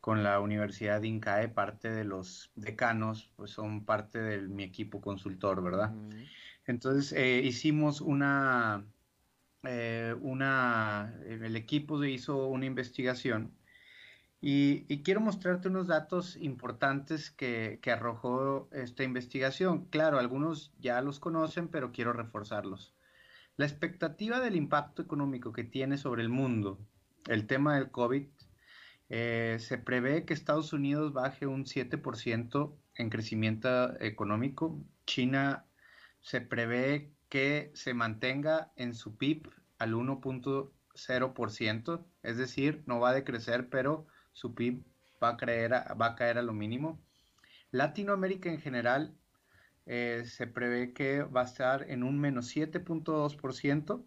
con 0.06 0.22
la 0.22 0.38
Universidad 0.38 1.00
de 1.00 1.08
INCAE, 1.08 1.48
parte 1.48 1.90
de 1.90 2.04
los 2.04 2.52
decanos, 2.54 3.28
pues 3.34 3.50
son 3.50 3.84
parte 3.84 4.20
de 4.20 4.40
mi 4.42 4.62
equipo 4.62 5.00
consultor, 5.00 5.64
¿verdad? 5.64 5.92
Entonces 6.64 7.12
eh, 7.12 7.40
hicimos 7.42 8.00
una, 8.00 8.86
eh, 9.64 10.14
una, 10.20 11.12
el 11.26 11.56
equipo 11.56 12.04
hizo 12.04 12.46
una 12.46 12.66
investigación 12.66 13.50
y, 14.40 15.02
quiero 15.02 15.20
mostrarte 15.20 15.66
unos 15.66 15.88
datos 15.88 16.36
importantes 16.36 17.32
que, 17.32 17.80
que, 17.82 17.90
arrojó 17.90 18.68
esta 18.70 19.02
investigación. 19.02 19.86
Claro, 19.86 20.20
algunos 20.20 20.72
ya 20.78 21.00
los 21.00 21.18
conocen, 21.18 21.66
pero 21.66 21.90
quiero 21.90 22.12
reforzarlos. 22.12 22.94
La 23.56 23.66
expectativa 23.66 24.38
del 24.38 24.54
impacto 24.54 25.02
económico 25.02 25.50
que 25.50 25.64
tiene 25.64 25.98
sobre 25.98 26.22
el 26.22 26.28
mundo 26.28 26.78
el 27.26 27.48
tema 27.48 27.74
del 27.74 27.90
COVID 27.90 28.28
eh, 29.08 29.56
se 29.60 29.78
prevé 29.78 30.24
que 30.24 30.34
Estados 30.34 30.72
Unidos 30.72 31.12
baje 31.12 31.46
un 31.46 31.64
7% 31.64 32.76
en 32.96 33.10
crecimiento 33.10 34.00
económico. 34.00 34.82
China 35.06 35.66
se 36.20 36.40
prevé 36.40 37.12
que 37.28 37.70
se 37.74 37.94
mantenga 37.94 38.72
en 38.76 38.94
su 38.94 39.16
PIB 39.16 39.48
al 39.78 39.94
1.0%, 39.94 42.06
es 42.22 42.36
decir, 42.36 42.82
no 42.86 43.00
va 43.00 43.10
a 43.10 43.14
decrecer, 43.14 43.68
pero 43.68 44.06
su 44.32 44.54
PIB 44.54 44.84
va 45.22 45.30
a, 45.30 45.36
va 45.94 46.06
a 46.06 46.16
caer 46.16 46.38
a 46.38 46.42
lo 46.42 46.52
mínimo. 46.52 47.00
Latinoamérica 47.70 48.50
en 48.50 48.60
general 48.60 49.14
eh, 49.86 50.24
se 50.26 50.46
prevé 50.46 50.92
que 50.92 51.22
va 51.22 51.42
a 51.42 51.44
estar 51.44 51.90
en 51.90 52.02
un 52.02 52.18
menos 52.18 52.54
7.2%. 52.54 54.04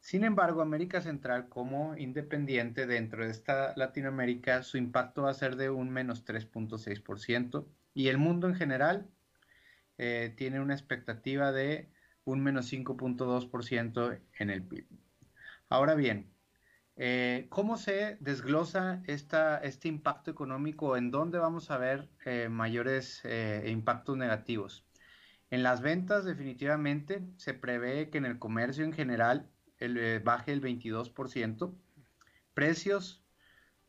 Sin 0.00 0.24
embargo, 0.24 0.62
América 0.62 1.00
Central 1.00 1.48
como 1.48 1.96
independiente 1.96 2.86
dentro 2.86 3.24
de 3.24 3.30
esta 3.30 3.74
Latinoamérica, 3.76 4.62
su 4.62 4.78
impacto 4.78 5.22
va 5.22 5.30
a 5.30 5.34
ser 5.34 5.56
de 5.56 5.70
un 5.70 5.90
menos 5.90 6.24
3.6% 6.24 7.66
y 7.94 8.08
el 8.08 8.18
mundo 8.18 8.48
en 8.48 8.54
general 8.54 9.10
eh, 9.98 10.32
tiene 10.36 10.60
una 10.60 10.74
expectativa 10.74 11.52
de 11.52 11.90
un 12.24 12.42
menos 12.42 12.72
5.2% 12.72 14.20
en 14.38 14.50
el 14.50 14.62
PIB. 14.62 14.86
Ahora 15.68 15.94
bien, 15.94 16.32
eh, 16.96 17.46
¿cómo 17.50 17.76
se 17.76 18.16
desglosa 18.20 19.02
esta, 19.06 19.58
este 19.58 19.88
impacto 19.88 20.30
económico? 20.30 20.96
¿En 20.96 21.10
dónde 21.10 21.38
vamos 21.38 21.70
a 21.70 21.78
ver 21.78 22.08
eh, 22.24 22.48
mayores 22.48 23.22
impactos 23.66 24.16
negativos? 24.16 24.86
En 25.50 25.62
las 25.62 25.80
ventas 25.80 26.24
definitivamente 26.24 27.22
se 27.36 27.54
prevé 27.54 28.10
que 28.10 28.18
en 28.18 28.26
el 28.26 28.38
comercio 28.38 28.84
en 28.84 28.92
general 28.92 29.50
el, 29.78 29.96
eh, 29.96 30.18
baje 30.18 30.52
el 30.52 30.60
22%. 30.60 31.74
Precios 32.54 33.22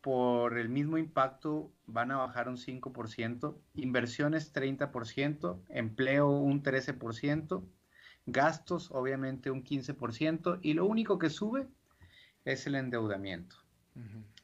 por 0.02 0.58
el 0.58 0.70
mismo 0.70 0.98
impacto 0.98 1.72
van 1.86 2.12
a 2.12 2.18
bajar 2.18 2.48
un 2.48 2.58
5%, 2.58 3.58
inversiones 3.76 4.54
30%, 4.54 5.62
empleo 5.70 6.30
un 6.30 6.64
13%, 6.64 7.64
gastos 8.26 8.92
obviamente 8.92 9.52
un 9.52 9.64
15% 9.64 10.60
y 10.62 10.74
lo 10.74 10.86
único 10.86 11.20
que 11.20 11.30
sube 11.30 11.68
es 12.46 12.66
el 12.68 12.76
endeudamiento. 12.76 13.58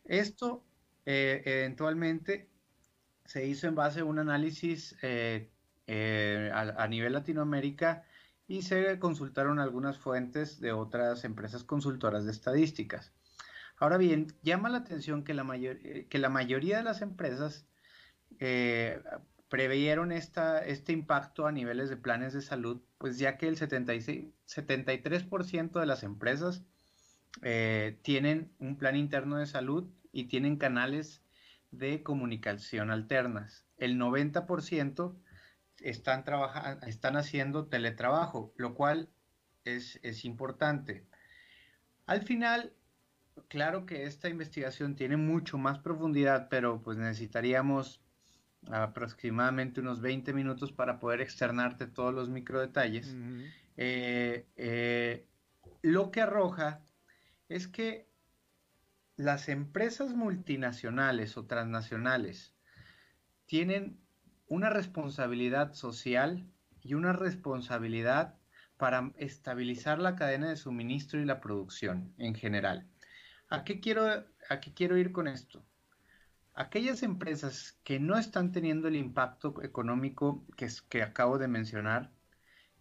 Esto 0.04 0.64
eh, 1.06 1.42
eventualmente 1.46 2.50
se 3.26 3.48
hizo 3.48 3.68
en 3.68 3.76
base 3.76 4.02
a 4.02 4.06
un 4.06 4.20
análisis 4.20 4.96
eh, 5.02 5.50
a, 6.54 6.88
nivel 6.88 7.14
Latinoamérica 7.14 8.04
y 8.48 8.62
se 8.62 9.00
consultaron 9.00 9.60
algunas 9.60 9.98
fuentes 9.98 10.60
de 10.60 10.72
otras 10.72 11.24
empresas 11.24 11.64
consultoras 11.64 12.26
de 12.26 12.32
estadísticas. 12.32 13.12
Ahora 13.78 13.98
bien, 13.98 14.28
llama 14.42 14.70
la 14.70 14.78
atención 14.78 15.24
que 15.24 15.34
la, 15.34 15.44
mayor, 15.44 15.78
eh, 15.84 16.08
que 16.10 16.20
la 16.20 16.30
mayoría 16.30 16.78
de 16.78 16.84
las 16.84 17.02
empresas 17.02 17.68
eh, 18.40 19.02
preveyeron 19.50 20.12
esta, 20.12 20.60
este 20.60 20.94
impacto 20.94 21.48
a 21.48 21.52
niveles 21.52 21.90
de 21.90 21.98
planes 21.98 22.34
de 22.34 22.42
salud, 22.42 22.82
pues 22.98 23.18
ya 23.18 23.38
que 23.38 23.48
el 23.48 23.58
76, 23.58 24.28
73% 24.48 25.80
de 25.80 25.86
las 25.86 26.04
empresas 26.04 26.64
eh, 27.42 28.00
tienen 28.02 28.52
un 28.60 28.78
plan 28.78 28.96
interno 28.96 29.38
de 29.38 29.46
salud 29.46 29.90
y 30.12 30.26
tienen 30.26 30.58
canales 30.58 31.22
de 31.72 32.04
comunicación 32.04 32.92
alternas. 32.92 33.66
El 33.78 34.00
90% 34.00 35.16
están, 35.90 36.24
están 36.88 37.16
haciendo 37.16 37.68
teletrabajo, 37.68 38.54
lo 38.58 38.74
cual 38.74 39.10
es, 39.64 40.00
es 40.04 40.26
importante. 40.26 41.06
Al 42.06 42.24
final, 42.24 42.74
claro 43.48 43.86
que 43.86 44.06
esta 44.06 44.30
investigación 44.30 44.96
tiene 44.96 45.18
mucho 45.18 45.58
más 45.58 45.80
profundidad, 45.80 46.50
pero 46.50 46.82
pues 46.82 46.98
necesitaríamos 46.98 48.02
aproximadamente 48.72 49.80
unos 49.82 50.02
20 50.02 50.34
minutos 50.34 50.72
para 50.72 51.00
poder 51.00 51.22
externarte 51.22 51.88
todos 51.88 52.14
los 52.14 52.30
micro 52.30 52.60
detalles. 52.60 53.16
Eh, 53.78 54.48
eh, 54.56 55.28
lo 55.82 56.12
que 56.12 56.22
arroja 56.22 56.82
es 57.48 57.68
que 57.68 58.10
las 59.18 59.50
empresas 59.50 60.14
multinacionales 60.14 61.38
o 61.38 61.46
transnacionales 61.46 62.54
tienen 63.46 64.00
una 64.48 64.70
responsabilidad 64.70 65.74
social 65.74 66.46
y 66.82 66.94
una 66.94 67.14
responsabilidad 67.14 68.36
para 68.78 69.12
estabilizar 69.18 70.00
la 70.00 70.16
cadena 70.16 70.50
de 70.50 70.58
suministro 70.58 71.20
y 71.20 71.26
la 71.26 71.40
producción 71.40 72.14
en 72.18 72.36
general. 72.36 72.88
¿A 73.50 73.64
qué 73.64 73.80
quiero, 73.80 74.06
a 74.50 74.60
qué 74.60 74.74
quiero 74.74 74.98
ir 74.98 75.12
con 75.12 75.28
esto? 75.28 75.66
Aquellas 76.54 77.04
empresas 77.04 77.80
que 77.84 78.00
no 78.00 78.18
están 78.18 78.52
teniendo 78.52 78.88
el 78.88 78.96
impacto 78.96 79.62
económico 79.64 80.46
que, 80.90 81.04
acabo 81.04 81.38
de 81.38 81.48
mencionar, 81.48 82.12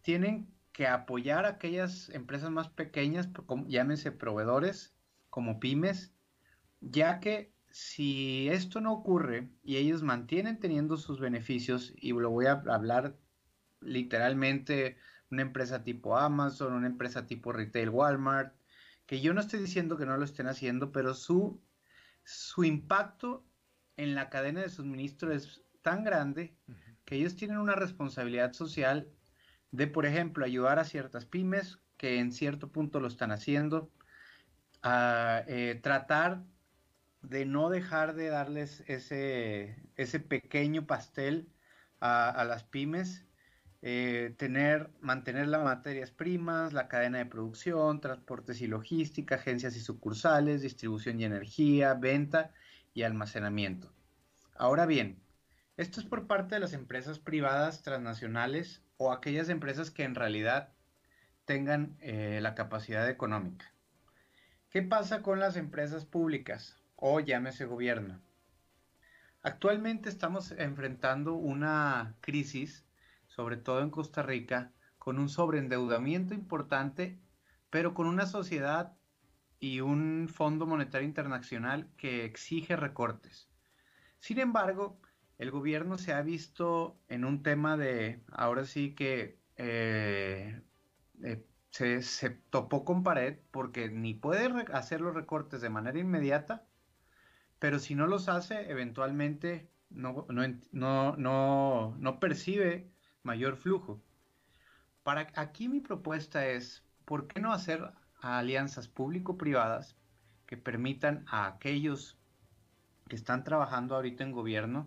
tienen 0.03 0.49
que 0.73 0.87
apoyar 0.87 1.45
a 1.45 1.51
aquellas 1.51 2.09
empresas 2.11 2.51
más 2.51 2.69
pequeñas, 2.69 3.29
llámense 3.67 4.13
proveedores, 4.13 4.95
como 5.31 5.61
pymes, 5.61 6.13
ya 6.81 7.21
que 7.21 7.54
si 7.75 8.49
esto 8.51 8.81
no 8.81 8.93
ocurre 8.93 9.51
y 9.65 9.79
ellos 9.79 10.05
mantienen 10.05 10.61
teniendo 10.61 10.97
sus 10.97 11.19
beneficios, 11.19 11.93
y 11.97 12.13
lo 12.13 12.31
voy 12.31 12.47
a 12.47 12.63
hablar 12.69 13.17
literalmente, 13.81 14.97
una 15.29 15.43
empresa 15.43 15.83
tipo 15.83 16.17
Amazon, 16.17 16.73
una 16.73 16.87
empresa 16.87 17.27
tipo 17.27 17.51
Retail 17.51 17.89
Walmart, 17.89 18.55
que 19.07 19.21
yo 19.21 19.35
no 19.35 19.41
estoy 19.41 19.59
diciendo 19.59 19.97
que 19.97 20.07
no 20.07 20.17
lo 20.17 20.25
estén 20.25 20.47
haciendo, 20.47 20.93
pero 20.93 21.15
su, 21.15 21.61
su 22.23 22.63
impacto 22.63 23.45
en 23.97 24.15
la 24.15 24.31
cadena 24.31 24.61
de 24.61 24.69
suministro 24.69 25.33
es 25.33 25.65
tan 25.83 26.05
grande 26.05 26.57
que 27.05 27.17
ellos 27.17 27.35
tienen 27.35 27.59
una 27.59 27.75
responsabilidad 27.75 28.53
social 28.53 29.11
de, 29.73 29.89
por 29.89 30.07
ejemplo, 30.07 30.45
ayudar 30.45 30.79
a 30.79 30.85
ciertas 30.85 31.25
pymes 31.25 31.81
que 31.97 32.21
en 32.21 32.31
cierto 32.31 32.71
punto 32.71 33.01
lo 33.01 33.09
están 33.09 33.33
haciendo, 33.33 33.91
a 34.81 35.43
eh, 35.49 35.81
tratar 35.83 36.45
de 37.29 37.47
no 37.47 37.71
dejar 37.71 38.15
de 38.15 38.29
darles 38.29 38.83
ese, 38.87 39.77
ese 39.97 40.21
pequeño 40.21 40.87
pastel 40.87 41.49
a, 42.01 42.45
las 42.45 42.65
pymes 42.65 43.25
eh, 43.81 44.35
tener, 44.39 44.91
mantener 45.01 45.49
las 45.49 45.65
materias 45.65 46.11
primas, 46.11 46.73
la 46.73 46.89
cadena 46.89 47.19
de 47.19 47.27
producción, 47.27 48.01
transportes 48.01 48.61
y 48.61 48.67
logística, 48.67 49.37
agencias 49.37 49.77
y 49.77 49.81
sucursales, 49.81 50.63
distribución 50.63 51.21
y 51.21 51.25
energía, 51.25 51.95
venta 51.95 52.53
y 52.93 53.03
almacenamiento. 53.03 53.93
Ahora 54.55 54.87
bien, 54.87 55.23
esto 55.77 56.01
es 56.01 56.07
por 56.07 56.27
parte 56.27 56.55
de 56.55 56.61
las 56.61 56.73
empresas 56.73 57.19
privadas 57.19 57.83
transnacionales 57.83 58.83
o 58.97 59.13
aquellas 59.13 59.49
empresas 59.49 59.91
que 59.91 60.05
en 60.05 60.15
realidad 60.15 60.73
tengan 61.45 61.97
eh, 62.01 62.39
la 62.43 62.55
capacidad 62.55 63.09
económica. 63.09 63.73
¿Qué 64.71 64.83
pasa 64.83 65.23
con 65.23 65.41
las 65.41 65.57
empresas 65.57 66.05
públicas 66.05 66.84
o 66.97 67.21
llámese 67.21 67.65
gobierno? 67.65 68.21
Actualmente 69.43 70.09
estamos 70.09 70.53
enfrentando 70.53 71.35
una 71.35 72.17
crisis 72.21 72.85
sobre 73.35 73.57
todo 73.57 73.81
en 73.81 73.91
Costa 73.91 74.23
Rica, 74.23 74.73
con 74.99 75.19
un 75.19 75.29
sobreendeudamiento 75.29 76.35
importante, 76.35 77.19
pero 77.69 77.93
con 77.93 78.07
una 78.07 78.27
sociedad 78.27 78.97
y 79.59 79.81
un 79.81 80.29
Fondo 80.33 80.67
Monetario 80.67 81.09
Internacional 81.09 81.89
que 81.97 82.25
exige 82.25 82.77
recortes. 82.77 83.49
Sin 84.21 84.39
embargo, 84.39 85.01
el 85.39 85.51
gobierno 85.51 85.99
se 85.99 86.13
ha 86.13 86.23
visto 86.23 86.97
en 87.09 87.25
un 87.25 87.43
tema 87.43 87.77
de, 87.77 88.21
ahora 88.31 88.65
sí 88.67 88.95
que 88.95 89.41
eh, 89.57 90.63
eh, 91.25 91.45
se, 91.71 92.03
se, 92.03 92.31
topó 92.31 92.85
con 92.85 93.03
pared 93.03 93.39
porque 93.51 93.91
ni 93.91 94.15
puede 94.15 94.49
hacer 94.73 95.01
los 95.01 95.15
recortes 95.15 95.61
de 95.61 95.71
manera 95.71 95.99
inmediata, 95.99 96.65
pero 97.65 97.79
si 97.79 97.95
no 97.95 98.07
los 98.07 98.29
hace, 98.29 98.71
eventualmente 98.71 99.71
no, 99.89 100.27
no, 100.29 101.17
no, 101.17 101.97
no, 101.97 102.21
percibe 102.21 102.93
mayor 103.23 103.57
flujo. 103.57 104.03
Para 105.03 105.29
aquí 105.35 105.71
mi 105.71 105.81
propuesta 105.81 106.47
es, 106.47 106.85
¿por 107.07 107.27
qué 107.27 107.41
no 107.41 107.55
hacer 107.55 107.91
alianzas 108.21 108.87
público-privadas 108.87 109.97
que 110.45 110.59
permitan 110.59 111.25
a 111.27 111.47
aquellos 111.47 112.19
que 113.09 113.17
están 113.17 113.45
trabajando 113.45 113.95
ahorita 113.95 114.25
en 114.25 114.33
gobierno 114.33 114.87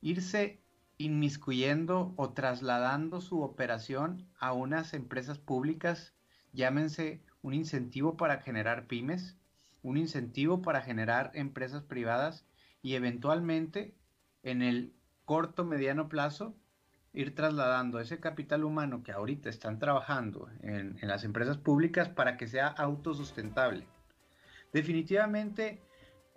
irse 0.00 0.62
inmiscuyendo 0.96 2.14
o 2.16 2.32
trasladando 2.32 3.20
su 3.20 3.42
operación 3.42 4.26
a 4.40 4.54
unas 4.54 4.94
empresas 4.94 5.38
públicas, 5.38 6.14
llámense 6.54 7.22
un 7.42 7.52
incentivo 7.52 8.16
para 8.16 8.40
generar 8.40 8.86
pymes, 8.86 9.36
un 9.82 9.96
incentivo 9.96 10.62
para 10.62 10.82
generar 10.82 11.30
empresas 11.34 11.82
privadas 11.82 12.46
y 12.82 12.94
eventualmente 12.94 13.94
en 14.42 14.62
el 14.62 14.92
corto 15.24 15.64
mediano 15.64 16.08
plazo 16.08 16.54
ir 17.12 17.34
trasladando 17.34 18.00
ese 18.00 18.20
capital 18.20 18.64
humano 18.64 19.02
que 19.02 19.12
ahorita 19.12 19.48
están 19.48 19.78
trabajando 19.78 20.48
en, 20.62 20.96
las 21.02 21.24
empresas 21.24 21.56
públicas 21.56 22.08
para 22.08 22.36
que 22.36 22.46
sea 22.46 22.68
autosustentable. 22.68 23.86
Definitivamente 24.72 25.82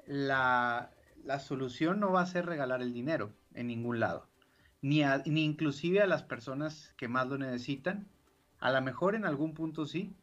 la, 0.07 0.91
solución 1.39 1.99
no 1.99 2.11
va 2.11 2.21
a 2.21 2.25
ser 2.25 2.45
regalar 2.45 2.81
el 2.81 2.93
dinero 2.93 3.33
en 3.53 3.67
ningún 3.67 3.99
lado, 3.99 4.27
ni, 4.81 5.03
ni 5.25 5.43
inclusive 5.43 6.01
a 6.01 6.07
las 6.07 6.23
personas 6.23 6.93
que 6.97 7.07
más 7.07 7.27
lo 7.27 7.37
necesitan. 7.37 8.07
A 8.59 8.71
lo 8.71 8.81
mejor 8.81 9.15
en 9.15 9.25
algún 9.25 9.53
punto 9.53 9.85
sí, 9.85 10.15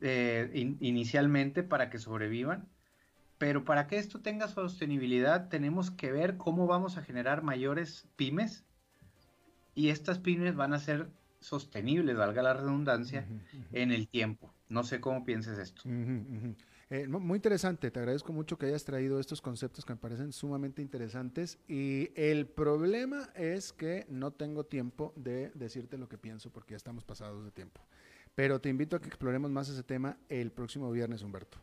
eh, 0.00 0.50
inicialmente 0.80 1.62
para 1.62 1.90
que 1.90 1.98
sobrevivan, 1.98 2.68
pero 3.38 3.64
para 3.64 3.86
que 3.86 3.98
esto 3.98 4.20
tenga 4.20 4.48
sostenibilidad 4.48 5.48
tenemos 5.48 5.90
que 5.90 6.12
ver 6.12 6.36
cómo 6.36 6.66
vamos 6.66 6.96
a 6.96 7.02
generar 7.02 7.42
mayores 7.42 8.06
pymes 8.16 8.64
y 9.74 9.90
estas 9.90 10.18
pymes 10.18 10.56
van 10.56 10.72
a 10.72 10.78
ser 10.78 11.10
sostenibles, 11.40 12.16
valga 12.16 12.42
la 12.42 12.54
redundancia, 12.54 13.26
en 13.72 13.92
el 13.92 14.08
tiempo. 14.08 14.52
No 14.68 14.82
sé 14.82 15.00
cómo 15.00 15.24
pienses 15.24 15.58
esto. 15.58 15.82
Eh, 16.88 17.08
muy 17.08 17.36
interesante, 17.36 17.90
te 17.90 17.98
agradezco 17.98 18.32
mucho 18.32 18.58
que 18.58 18.66
hayas 18.66 18.84
traído 18.84 19.18
estos 19.18 19.40
conceptos 19.40 19.84
que 19.84 19.92
me 19.92 19.98
parecen 19.98 20.32
sumamente 20.32 20.82
interesantes 20.82 21.58
y 21.66 22.10
el 22.14 22.46
problema 22.46 23.28
es 23.34 23.72
que 23.72 24.06
no 24.08 24.30
tengo 24.30 24.64
tiempo 24.64 25.12
de 25.16 25.50
decirte 25.54 25.98
lo 25.98 26.08
que 26.08 26.16
pienso 26.16 26.50
porque 26.50 26.72
ya 26.72 26.76
estamos 26.76 27.04
pasados 27.04 27.44
de 27.44 27.50
tiempo. 27.50 27.80
Pero 28.36 28.60
te 28.60 28.68
invito 28.68 28.96
a 28.96 29.00
que 29.00 29.08
exploremos 29.08 29.50
más 29.50 29.68
ese 29.70 29.82
tema 29.82 30.18
el 30.28 30.52
próximo 30.52 30.92
viernes, 30.92 31.22
Humberto. 31.22 31.58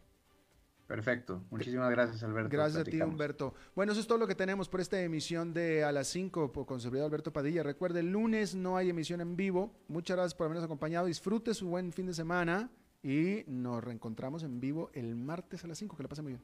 Perfecto. 0.87 1.43
Muchísimas 1.51 1.89
gracias, 1.91 2.23
Alberto. 2.23 2.49
Gracias 2.49 2.81
a 2.81 2.83
ti, 2.83 2.99
Humberto. 2.99 3.53
Bueno, 3.75 3.91
eso 3.91 4.01
es 4.01 4.07
todo 4.07 4.17
lo 4.17 4.25
que 4.25 4.33
tenemos 4.33 4.67
por 4.67 4.81
esta 4.81 4.99
emisión 4.99 5.53
de 5.53 5.83
A 5.83 5.91
las 5.91 6.07
5 6.07 6.51
con 6.51 6.81
servidor 6.81 7.05
Alberto 7.05 7.31
Padilla. 7.31 7.61
Recuerde, 7.61 7.99
el 7.99 8.11
lunes 8.11 8.55
no 8.55 8.75
hay 8.75 8.89
emisión 8.89 9.21
en 9.21 9.35
vivo. 9.35 9.71
Muchas 9.87 10.17
gracias 10.17 10.33
por 10.33 10.45
habernos 10.45 10.65
acompañado. 10.65 11.05
Disfrute 11.05 11.53
su 11.53 11.67
buen 11.67 11.93
fin 11.93 12.07
de 12.07 12.13
semana 12.15 12.71
y 13.03 13.43
nos 13.45 13.83
reencontramos 13.83 14.41
en 14.41 14.59
vivo 14.59 14.89
el 14.93 15.15
martes 15.15 15.63
a 15.63 15.67
las 15.67 15.77
5. 15.77 15.95
Que 15.95 16.03
la 16.03 16.09
pase 16.09 16.23
muy 16.23 16.33
bien. 16.33 16.41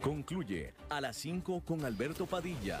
Concluye 0.00 0.72
A 0.88 1.02
las 1.02 1.16
5 1.16 1.62
con 1.66 1.84
Alberto 1.84 2.24
Padilla 2.24 2.80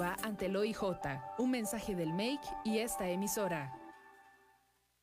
ante 0.01 0.47
el 0.47 0.55
OIJ. 0.55 0.81
Un 1.37 1.51
mensaje 1.51 1.95
del 1.95 2.13
MAKE 2.13 2.47
y 2.63 2.79
esta 2.79 3.07
emisora. 3.07 3.80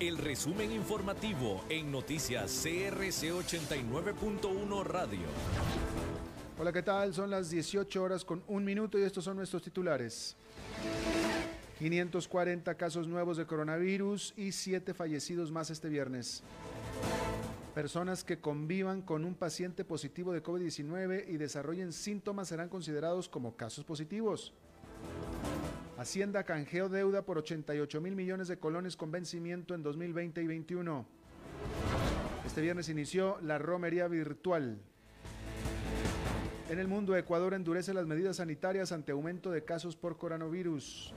el 0.00 0.16
resumen 0.16 0.70
informativo 0.70 1.64
en 1.68 1.90
noticias 1.90 2.60
CRC 2.62 3.32
89.1 3.32 4.84
Radio. 4.84 5.26
Hola, 6.56 6.72
¿qué 6.72 6.82
tal? 6.82 7.12
Son 7.12 7.28
las 7.30 7.50
18 7.50 8.00
horas 8.00 8.24
con 8.24 8.44
un 8.46 8.64
minuto 8.64 8.96
y 8.96 9.02
estos 9.02 9.24
son 9.24 9.36
nuestros 9.36 9.62
titulares. 9.62 10.36
540 11.80 12.74
casos 12.76 13.08
nuevos 13.08 13.36
de 13.38 13.46
coronavirus 13.46 14.34
y 14.36 14.52
7 14.52 14.94
fallecidos 14.94 15.50
más 15.50 15.70
este 15.70 15.88
viernes. 15.88 16.44
Personas 17.74 18.22
que 18.22 18.40
convivan 18.40 19.02
con 19.02 19.24
un 19.24 19.34
paciente 19.34 19.84
positivo 19.84 20.32
de 20.32 20.42
COVID-19 20.44 21.24
y 21.28 21.38
desarrollen 21.38 21.92
síntomas 21.92 22.48
serán 22.48 22.68
considerados 22.68 23.28
como 23.28 23.56
casos 23.56 23.84
positivos. 23.84 24.52
Hacienda 25.98 26.44
canjeó 26.44 26.88
deuda 26.88 27.22
por 27.22 27.38
88 27.38 28.00
mil 28.00 28.14
millones 28.14 28.46
de 28.46 28.56
colones 28.56 28.96
con 28.96 29.10
vencimiento 29.10 29.74
en 29.74 29.82
2020 29.82 30.40
y 30.40 30.44
2021. 30.44 31.04
Este 32.46 32.60
viernes 32.60 32.88
inició 32.88 33.36
la 33.42 33.58
romería 33.58 34.06
virtual. 34.06 34.78
En 36.70 36.78
el 36.78 36.86
mundo, 36.86 37.16
Ecuador 37.16 37.52
endurece 37.52 37.92
las 37.94 38.06
medidas 38.06 38.36
sanitarias 38.36 38.92
ante 38.92 39.10
aumento 39.10 39.50
de 39.50 39.64
casos 39.64 39.96
por 39.96 40.18
coronavirus. 40.18 41.12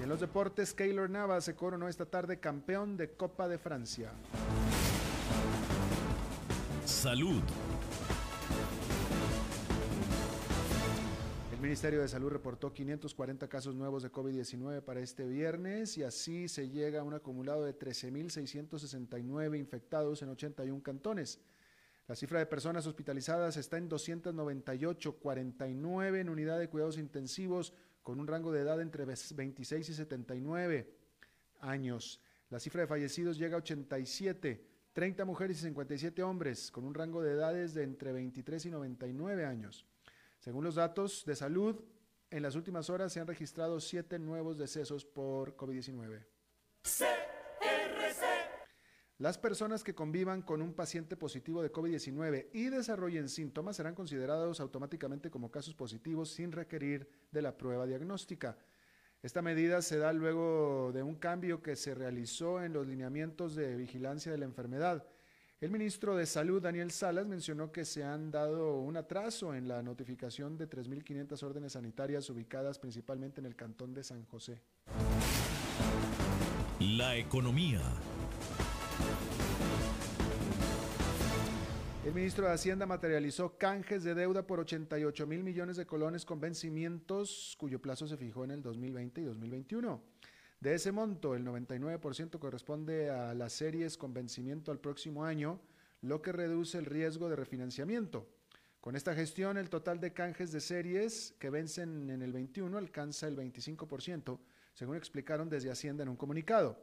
Y 0.00 0.02
en 0.02 0.08
los 0.08 0.18
deportes, 0.18 0.74
Keylor 0.74 1.08
Navas 1.08 1.44
se 1.44 1.54
coronó 1.54 1.86
esta 1.86 2.06
tarde 2.06 2.40
campeón 2.40 2.96
de 2.96 3.12
Copa 3.12 3.46
de 3.46 3.58
Francia. 3.58 4.10
Salud. 6.84 7.42
El 11.56 11.62
Ministerio 11.62 12.02
de 12.02 12.08
Salud 12.08 12.28
reportó 12.28 12.70
540 12.70 13.48
casos 13.48 13.74
nuevos 13.74 14.02
de 14.02 14.12
COVID-19 14.12 14.82
para 14.82 15.00
este 15.00 15.26
viernes 15.26 15.96
y 15.96 16.02
así 16.02 16.48
se 16.48 16.68
llega 16.68 17.00
a 17.00 17.02
un 17.02 17.14
acumulado 17.14 17.64
de 17.64 17.76
13.669 17.76 19.58
infectados 19.58 20.20
en 20.20 20.28
81 20.28 20.82
cantones. 20.82 21.40
La 22.08 22.14
cifra 22.14 22.40
de 22.40 22.46
personas 22.46 22.86
hospitalizadas 22.86 23.56
está 23.56 23.78
en 23.78 23.88
298, 23.88 25.16
49 25.18 26.20
en 26.20 26.28
unidad 26.28 26.58
de 26.58 26.68
cuidados 26.68 26.98
intensivos 26.98 27.72
con 28.02 28.20
un 28.20 28.26
rango 28.26 28.52
de 28.52 28.60
edad 28.60 28.82
entre 28.82 29.06
26 29.06 29.88
y 29.88 29.94
79 29.94 30.94
años. 31.60 32.20
La 32.50 32.60
cifra 32.60 32.82
de 32.82 32.86
fallecidos 32.86 33.38
llega 33.38 33.56
a 33.56 33.60
87, 33.60 34.62
30 34.92 35.24
mujeres 35.24 35.56
y 35.60 35.62
57 35.62 36.22
hombres 36.22 36.70
con 36.70 36.84
un 36.84 36.92
rango 36.92 37.22
de 37.22 37.32
edades 37.32 37.72
de 37.72 37.84
entre 37.84 38.12
23 38.12 38.66
y 38.66 38.70
99 38.70 39.46
años. 39.46 39.86
Según 40.46 40.62
los 40.62 40.76
datos 40.76 41.24
de 41.26 41.34
salud, 41.34 41.74
en 42.30 42.40
las 42.40 42.54
últimas 42.54 42.88
horas 42.88 43.12
se 43.12 43.18
han 43.18 43.26
registrado 43.26 43.80
siete 43.80 44.16
nuevos 44.20 44.56
decesos 44.56 45.04
por 45.04 45.56
COVID-19. 45.56 46.24
Las 49.18 49.38
personas 49.38 49.82
que 49.82 49.96
convivan 49.96 50.42
con 50.42 50.62
un 50.62 50.72
paciente 50.72 51.16
positivo 51.16 51.62
de 51.62 51.72
COVID-19 51.72 52.50
y 52.52 52.66
desarrollen 52.66 53.28
síntomas 53.28 53.74
serán 53.74 53.96
considerados 53.96 54.60
automáticamente 54.60 55.32
como 55.32 55.50
casos 55.50 55.74
positivos 55.74 56.30
sin 56.30 56.52
requerir 56.52 57.10
de 57.32 57.42
la 57.42 57.58
prueba 57.58 57.84
diagnóstica. 57.84 58.56
Esta 59.24 59.42
medida 59.42 59.82
se 59.82 59.98
da 59.98 60.12
luego 60.12 60.92
de 60.94 61.02
un 61.02 61.16
cambio 61.16 61.60
que 61.60 61.74
se 61.74 61.92
realizó 61.92 62.62
en 62.62 62.72
los 62.72 62.86
lineamientos 62.86 63.56
de 63.56 63.74
vigilancia 63.74 64.30
de 64.30 64.38
la 64.38 64.44
enfermedad. 64.44 65.08
El 65.58 65.70
ministro 65.70 66.14
de 66.14 66.26
Salud, 66.26 66.60
Daniel 66.60 66.90
Salas, 66.90 67.26
mencionó 67.26 67.72
que 67.72 67.86
se 67.86 68.04
han 68.04 68.30
dado 68.30 68.78
un 68.78 68.94
atraso 68.98 69.54
en 69.54 69.68
la 69.68 69.82
notificación 69.82 70.58
de 70.58 70.68
3.500 70.68 71.42
órdenes 71.42 71.72
sanitarias 71.72 72.28
ubicadas 72.28 72.78
principalmente 72.78 73.40
en 73.40 73.46
el 73.46 73.56
cantón 73.56 73.94
de 73.94 74.04
San 74.04 74.22
José. 74.26 74.60
La 76.78 77.16
economía. 77.16 77.80
El 82.04 82.12
ministro 82.12 82.46
de 82.46 82.52
Hacienda 82.52 82.84
materializó 82.84 83.56
canjes 83.56 84.04
de 84.04 84.14
deuda 84.14 84.46
por 84.46 84.60
88 84.60 85.26
mil 85.26 85.42
millones 85.42 85.78
de 85.78 85.86
colones 85.86 86.26
con 86.26 86.38
vencimientos 86.38 87.56
cuyo 87.58 87.80
plazo 87.80 88.06
se 88.06 88.18
fijó 88.18 88.44
en 88.44 88.50
el 88.50 88.62
2020 88.62 89.22
y 89.22 89.24
2021. 89.24 90.02
De 90.60 90.74
ese 90.74 90.90
monto, 90.90 91.34
el 91.34 91.44
99% 91.44 92.38
corresponde 92.38 93.10
a 93.10 93.34
las 93.34 93.52
series 93.52 93.98
con 93.98 94.14
vencimiento 94.14 94.72
al 94.72 94.80
próximo 94.80 95.24
año, 95.24 95.60
lo 96.00 96.22
que 96.22 96.32
reduce 96.32 96.78
el 96.78 96.86
riesgo 96.86 97.28
de 97.28 97.36
refinanciamiento. 97.36 98.26
Con 98.80 98.96
esta 98.96 99.14
gestión, 99.14 99.58
el 99.58 99.68
total 99.68 100.00
de 100.00 100.12
canjes 100.12 100.52
de 100.52 100.60
series 100.60 101.34
que 101.38 101.50
vencen 101.50 102.08
en 102.08 102.22
el 102.22 102.32
21 102.32 102.78
alcanza 102.78 103.26
el 103.26 103.36
25%, 103.36 104.38
según 104.72 104.96
explicaron 104.96 105.48
desde 105.48 105.70
Hacienda 105.70 106.04
en 106.04 106.08
un 106.08 106.16
comunicado. 106.16 106.80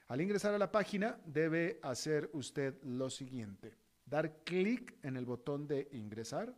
Al 0.09 0.21
ingresar 0.21 0.53
a 0.53 0.59
la 0.59 0.71
página 0.71 1.17
debe 1.25 1.79
hacer 1.81 2.29
usted 2.33 2.75
lo 2.83 3.09
siguiente, 3.09 3.73
dar 4.05 4.43
clic 4.43 4.99
en 5.01 5.17
el 5.17 5.25
botón 5.25 5.67
de 5.67 5.87
ingresar, 5.93 6.53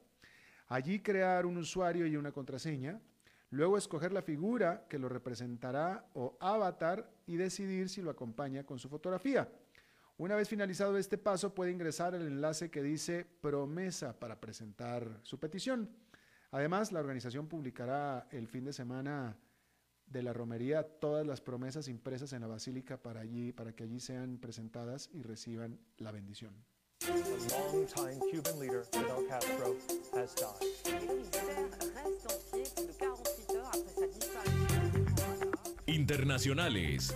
allí 0.68 1.00
crear 1.00 1.46
un 1.46 1.56
usuario 1.56 2.06
y 2.06 2.18
una 2.18 2.34
contraseña, 2.34 3.00
Luego 3.50 3.78
escoger 3.78 4.12
la 4.12 4.22
figura 4.22 4.86
que 4.90 5.00
lo 5.00 5.08
representará 5.08 6.06
o 6.14 6.38
avatar 6.40 7.10
y 7.26 7.38
decidir 7.38 7.90
si 7.90 8.02
lo 8.02 8.12
acompaña 8.12 8.66
con 8.66 8.78
su 8.78 8.90
fotografía. 8.90 9.50
Una 10.18 10.36
vez 10.36 10.50
finalizado 10.50 10.98
este 10.98 11.18
paso 11.18 11.54
puede 11.54 11.72
ingresar 11.72 12.16
el 12.16 12.24
enlace 12.24 12.72
que 12.72 12.82
dice 12.82 13.26
promesa 13.40 14.20
para 14.20 14.40
presentar 14.40 15.20
su 15.24 15.40
petición. 15.40 15.90
Además, 16.52 16.92
la 16.92 17.00
organización 17.00 17.48
publicará 17.48 18.28
el 18.32 18.48
fin 18.48 18.66
de 18.66 18.74
semana 18.74 19.38
de 20.08 20.24
la 20.24 20.34
romería 20.34 20.84
todas 20.84 21.26
las 21.26 21.42
promesas 21.42 21.88
impresas 21.88 22.34
en 22.34 22.42
la 22.42 22.48
basílica 22.48 22.98
para, 22.98 23.22
allí, 23.22 23.52
para 23.52 23.74
que 23.74 23.84
allí 23.84 24.00
sean 24.00 24.38
presentadas 24.40 25.10
y 25.14 25.22
reciban 25.22 25.80
la 25.98 26.12
bendición. 26.12 26.54
Internacionales. 36.10 37.14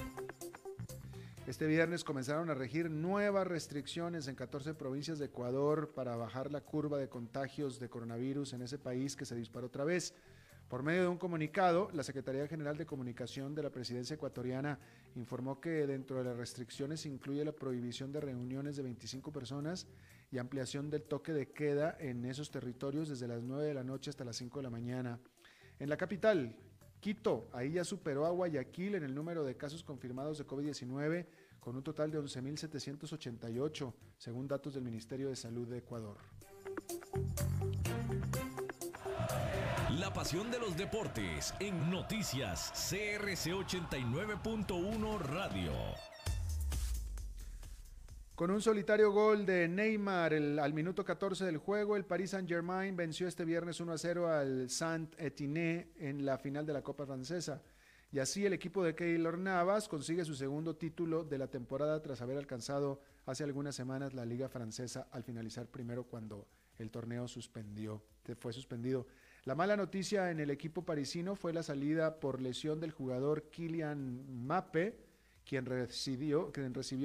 Este 1.47 1.65
viernes 1.65 2.03
comenzaron 2.03 2.49
a 2.49 2.53
regir 2.53 2.91
nuevas 2.91 3.47
restricciones 3.47 4.27
en 4.27 4.35
14 4.35 4.73
provincias 4.73 5.17
de 5.17 5.27
Ecuador 5.27 5.93
para 5.95 6.17
bajar 6.17 6.51
la 6.51 6.59
curva 6.59 6.97
de 6.97 7.07
contagios 7.07 7.79
de 7.79 7.87
coronavirus 7.87 8.51
en 8.51 8.63
ese 8.63 8.77
país 8.77 9.15
que 9.15 9.23
se 9.23 9.37
disparó 9.37 9.67
otra 9.67 9.85
vez. 9.85 10.13
Por 10.67 10.83
medio 10.83 11.03
de 11.03 11.07
un 11.07 11.17
comunicado, 11.17 11.89
la 11.93 12.03
Secretaría 12.03 12.49
General 12.49 12.75
de 12.75 12.85
Comunicación 12.85 13.55
de 13.55 13.63
la 13.63 13.69
Presidencia 13.69 14.15
ecuatoriana 14.15 14.77
informó 15.15 15.61
que 15.61 15.87
dentro 15.87 16.17
de 16.17 16.25
las 16.25 16.35
restricciones 16.35 17.05
incluye 17.05 17.45
la 17.45 17.53
prohibición 17.53 18.11
de 18.11 18.19
reuniones 18.19 18.75
de 18.75 18.83
25 18.83 19.31
personas 19.31 19.87
y 20.33 20.37
ampliación 20.37 20.89
del 20.89 21.03
toque 21.03 21.31
de 21.31 21.47
queda 21.47 21.95
en 21.97 22.25
esos 22.25 22.51
territorios 22.51 23.07
desde 23.07 23.29
las 23.29 23.41
9 23.41 23.63
de 23.63 23.73
la 23.73 23.85
noche 23.85 24.09
hasta 24.09 24.25
las 24.25 24.35
5 24.35 24.59
de 24.59 24.63
la 24.63 24.69
mañana. 24.69 25.17
En 25.79 25.87
la 25.87 25.95
capital, 25.95 26.57
Quito, 27.01 27.49
ahí 27.51 27.71
ya 27.71 27.83
superó 27.83 28.27
a 28.27 28.29
Guayaquil 28.29 28.93
en 28.93 29.03
el 29.03 29.15
número 29.15 29.43
de 29.43 29.57
casos 29.57 29.83
confirmados 29.83 30.37
de 30.37 30.45
COVID-19 30.45 31.25
con 31.59 31.75
un 31.75 31.81
total 31.81 32.11
de 32.11 32.19
11.788, 32.19 33.93
según 34.19 34.47
datos 34.47 34.75
del 34.75 34.83
Ministerio 34.83 35.29
de 35.29 35.35
Salud 35.35 35.67
de 35.67 35.79
Ecuador. 35.79 36.17
La 39.97 40.13
pasión 40.13 40.51
de 40.51 40.59
los 40.59 40.77
deportes 40.77 41.55
en 41.59 41.89
noticias 41.89 42.71
CRC 42.71 43.51
89.1 43.51 45.19
Radio. 45.21 45.71
Con 48.41 48.49
un 48.49 48.59
solitario 48.59 49.11
gol 49.11 49.45
de 49.45 49.67
Neymar 49.67 50.33
al 50.33 50.73
minuto 50.73 51.05
14 51.05 51.45
del 51.45 51.57
juego, 51.57 51.95
el 51.95 52.05
Paris 52.05 52.31
Saint-Germain 52.31 52.95
venció 52.95 53.27
este 53.27 53.45
viernes 53.45 53.79
1 53.79 53.93
a 53.93 53.97
0 53.99 54.27
al 54.29 54.67
Saint-Etienne 54.67 55.91
en 55.99 56.25
la 56.25 56.39
final 56.39 56.65
de 56.65 56.73
la 56.73 56.81
Copa 56.81 57.05
Francesa. 57.05 57.61
Y 58.11 58.17
así 58.17 58.43
el 58.43 58.53
equipo 58.53 58.83
de 58.83 58.95
Keylor 58.95 59.37
Navas 59.37 59.87
consigue 59.87 60.25
su 60.25 60.33
segundo 60.33 60.75
título 60.75 61.23
de 61.23 61.37
la 61.37 61.49
temporada 61.49 62.01
tras 62.01 62.23
haber 62.23 62.39
alcanzado 62.39 62.99
hace 63.27 63.43
algunas 63.43 63.75
semanas 63.75 64.15
la 64.15 64.25
Liga 64.25 64.49
Francesa 64.49 65.07
al 65.11 65.23
finalizar 65.23 65.67
primero 65.67 66.05
cuando 66.05 66.47
el 66.79 66.89
torneo 66.89 67.27
suspendió, 67.27 68.01
fue 68.39 68.53
suspendido. 68.53 69.05
La 69.43 69.53
mala 69.53 69.77
noticia 69.77 70.31
en 70.31 70.39
el 70.39 70.49
equipo 70.49 70.83
parisino 70.83 71.35
fue 71.35 71.53
la 71.53 71.61
salida 71.61 72.19
por 72.19 72.41
lesión 72.41 72.79
del 72.79 72.89
jugador 72.89 73.51
Kylian 73.51 74.47
Mappe, 74.47 75.10
quien 75.45 75.65
recibió, 75.65 76.51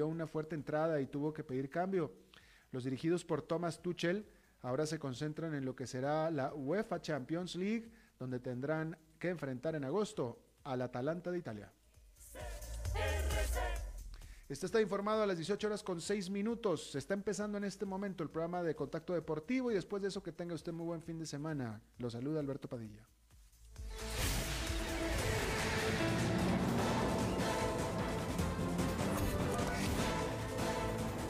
una 0.06 0.26
fuerte 0.26 0.54
entrada 0.54 1.00
y 1.00 1.06
tuvo 1.06 1.32
que 1.32 1.44
pedir 1.44 1.70
cambio. 1.70 2.12
Los 2.72 2.84
dirigidos 2.84 3.24
por 3.24 3.42
Thomas 3.42 3.82
Tuchel 3.82 4.26
ahora 4.62 4.86
se 4.86 4.98
concentran 4.98 5.54
en 5.54 5.64
lo 5.64 5.74
que 5.74 5.86
será 5.86 6.30
la 6.30 6.54
UEFA 6.54 7.00
Champions 7.00 7.56
League, 7.56 7.90
donde 8.18 8.40
tendrán 8.40 8.96
que 9.18 9.28
enfrentar 9.28 9.74
en 9.74 9.84
agosto 9.84 10.38
al 10.64 10.82
Atalanta 10.82 11.30
de 11.30 11.38
Italia. 11.38 11.72
Este 14.48 14.66
está 14.66 14.80
informado 14.80 15.22
a 15.22 15.26
las 15.26 15.38
18 15.38 15.66
horas 15.66 15.82
con 15.82 16.00
6 16.00 16.30
minutos. 16.30 16.92
Se 16.92 16.98
está 16.98 17.14
empezando 17.14 17.58
en 17.58 17.64
este 17.64 17.84
momento 17.84 18.22
el 18.22 18.30
programa 18.30 18.62
de 18.62 18.76
Contacto 18.76 19.12
Deportivo 19.12 19.72
y 19.72 19.74
después 19.74 20.00
de 20.02 20.08
eso 20.08 20.22
que 20.22 20.30
tenga 20.30 20.54
usted 20.54 20.72
muy 20.72 20.86
buen 20.86 21.02
fin 21.02 21.18
de 21.18 21.26
semana. 21.26 21.82
Lo 21.98 22.08
saluda 22.10 22.38
Alberto 22.38 22.68
Padilla. 22.68 23.04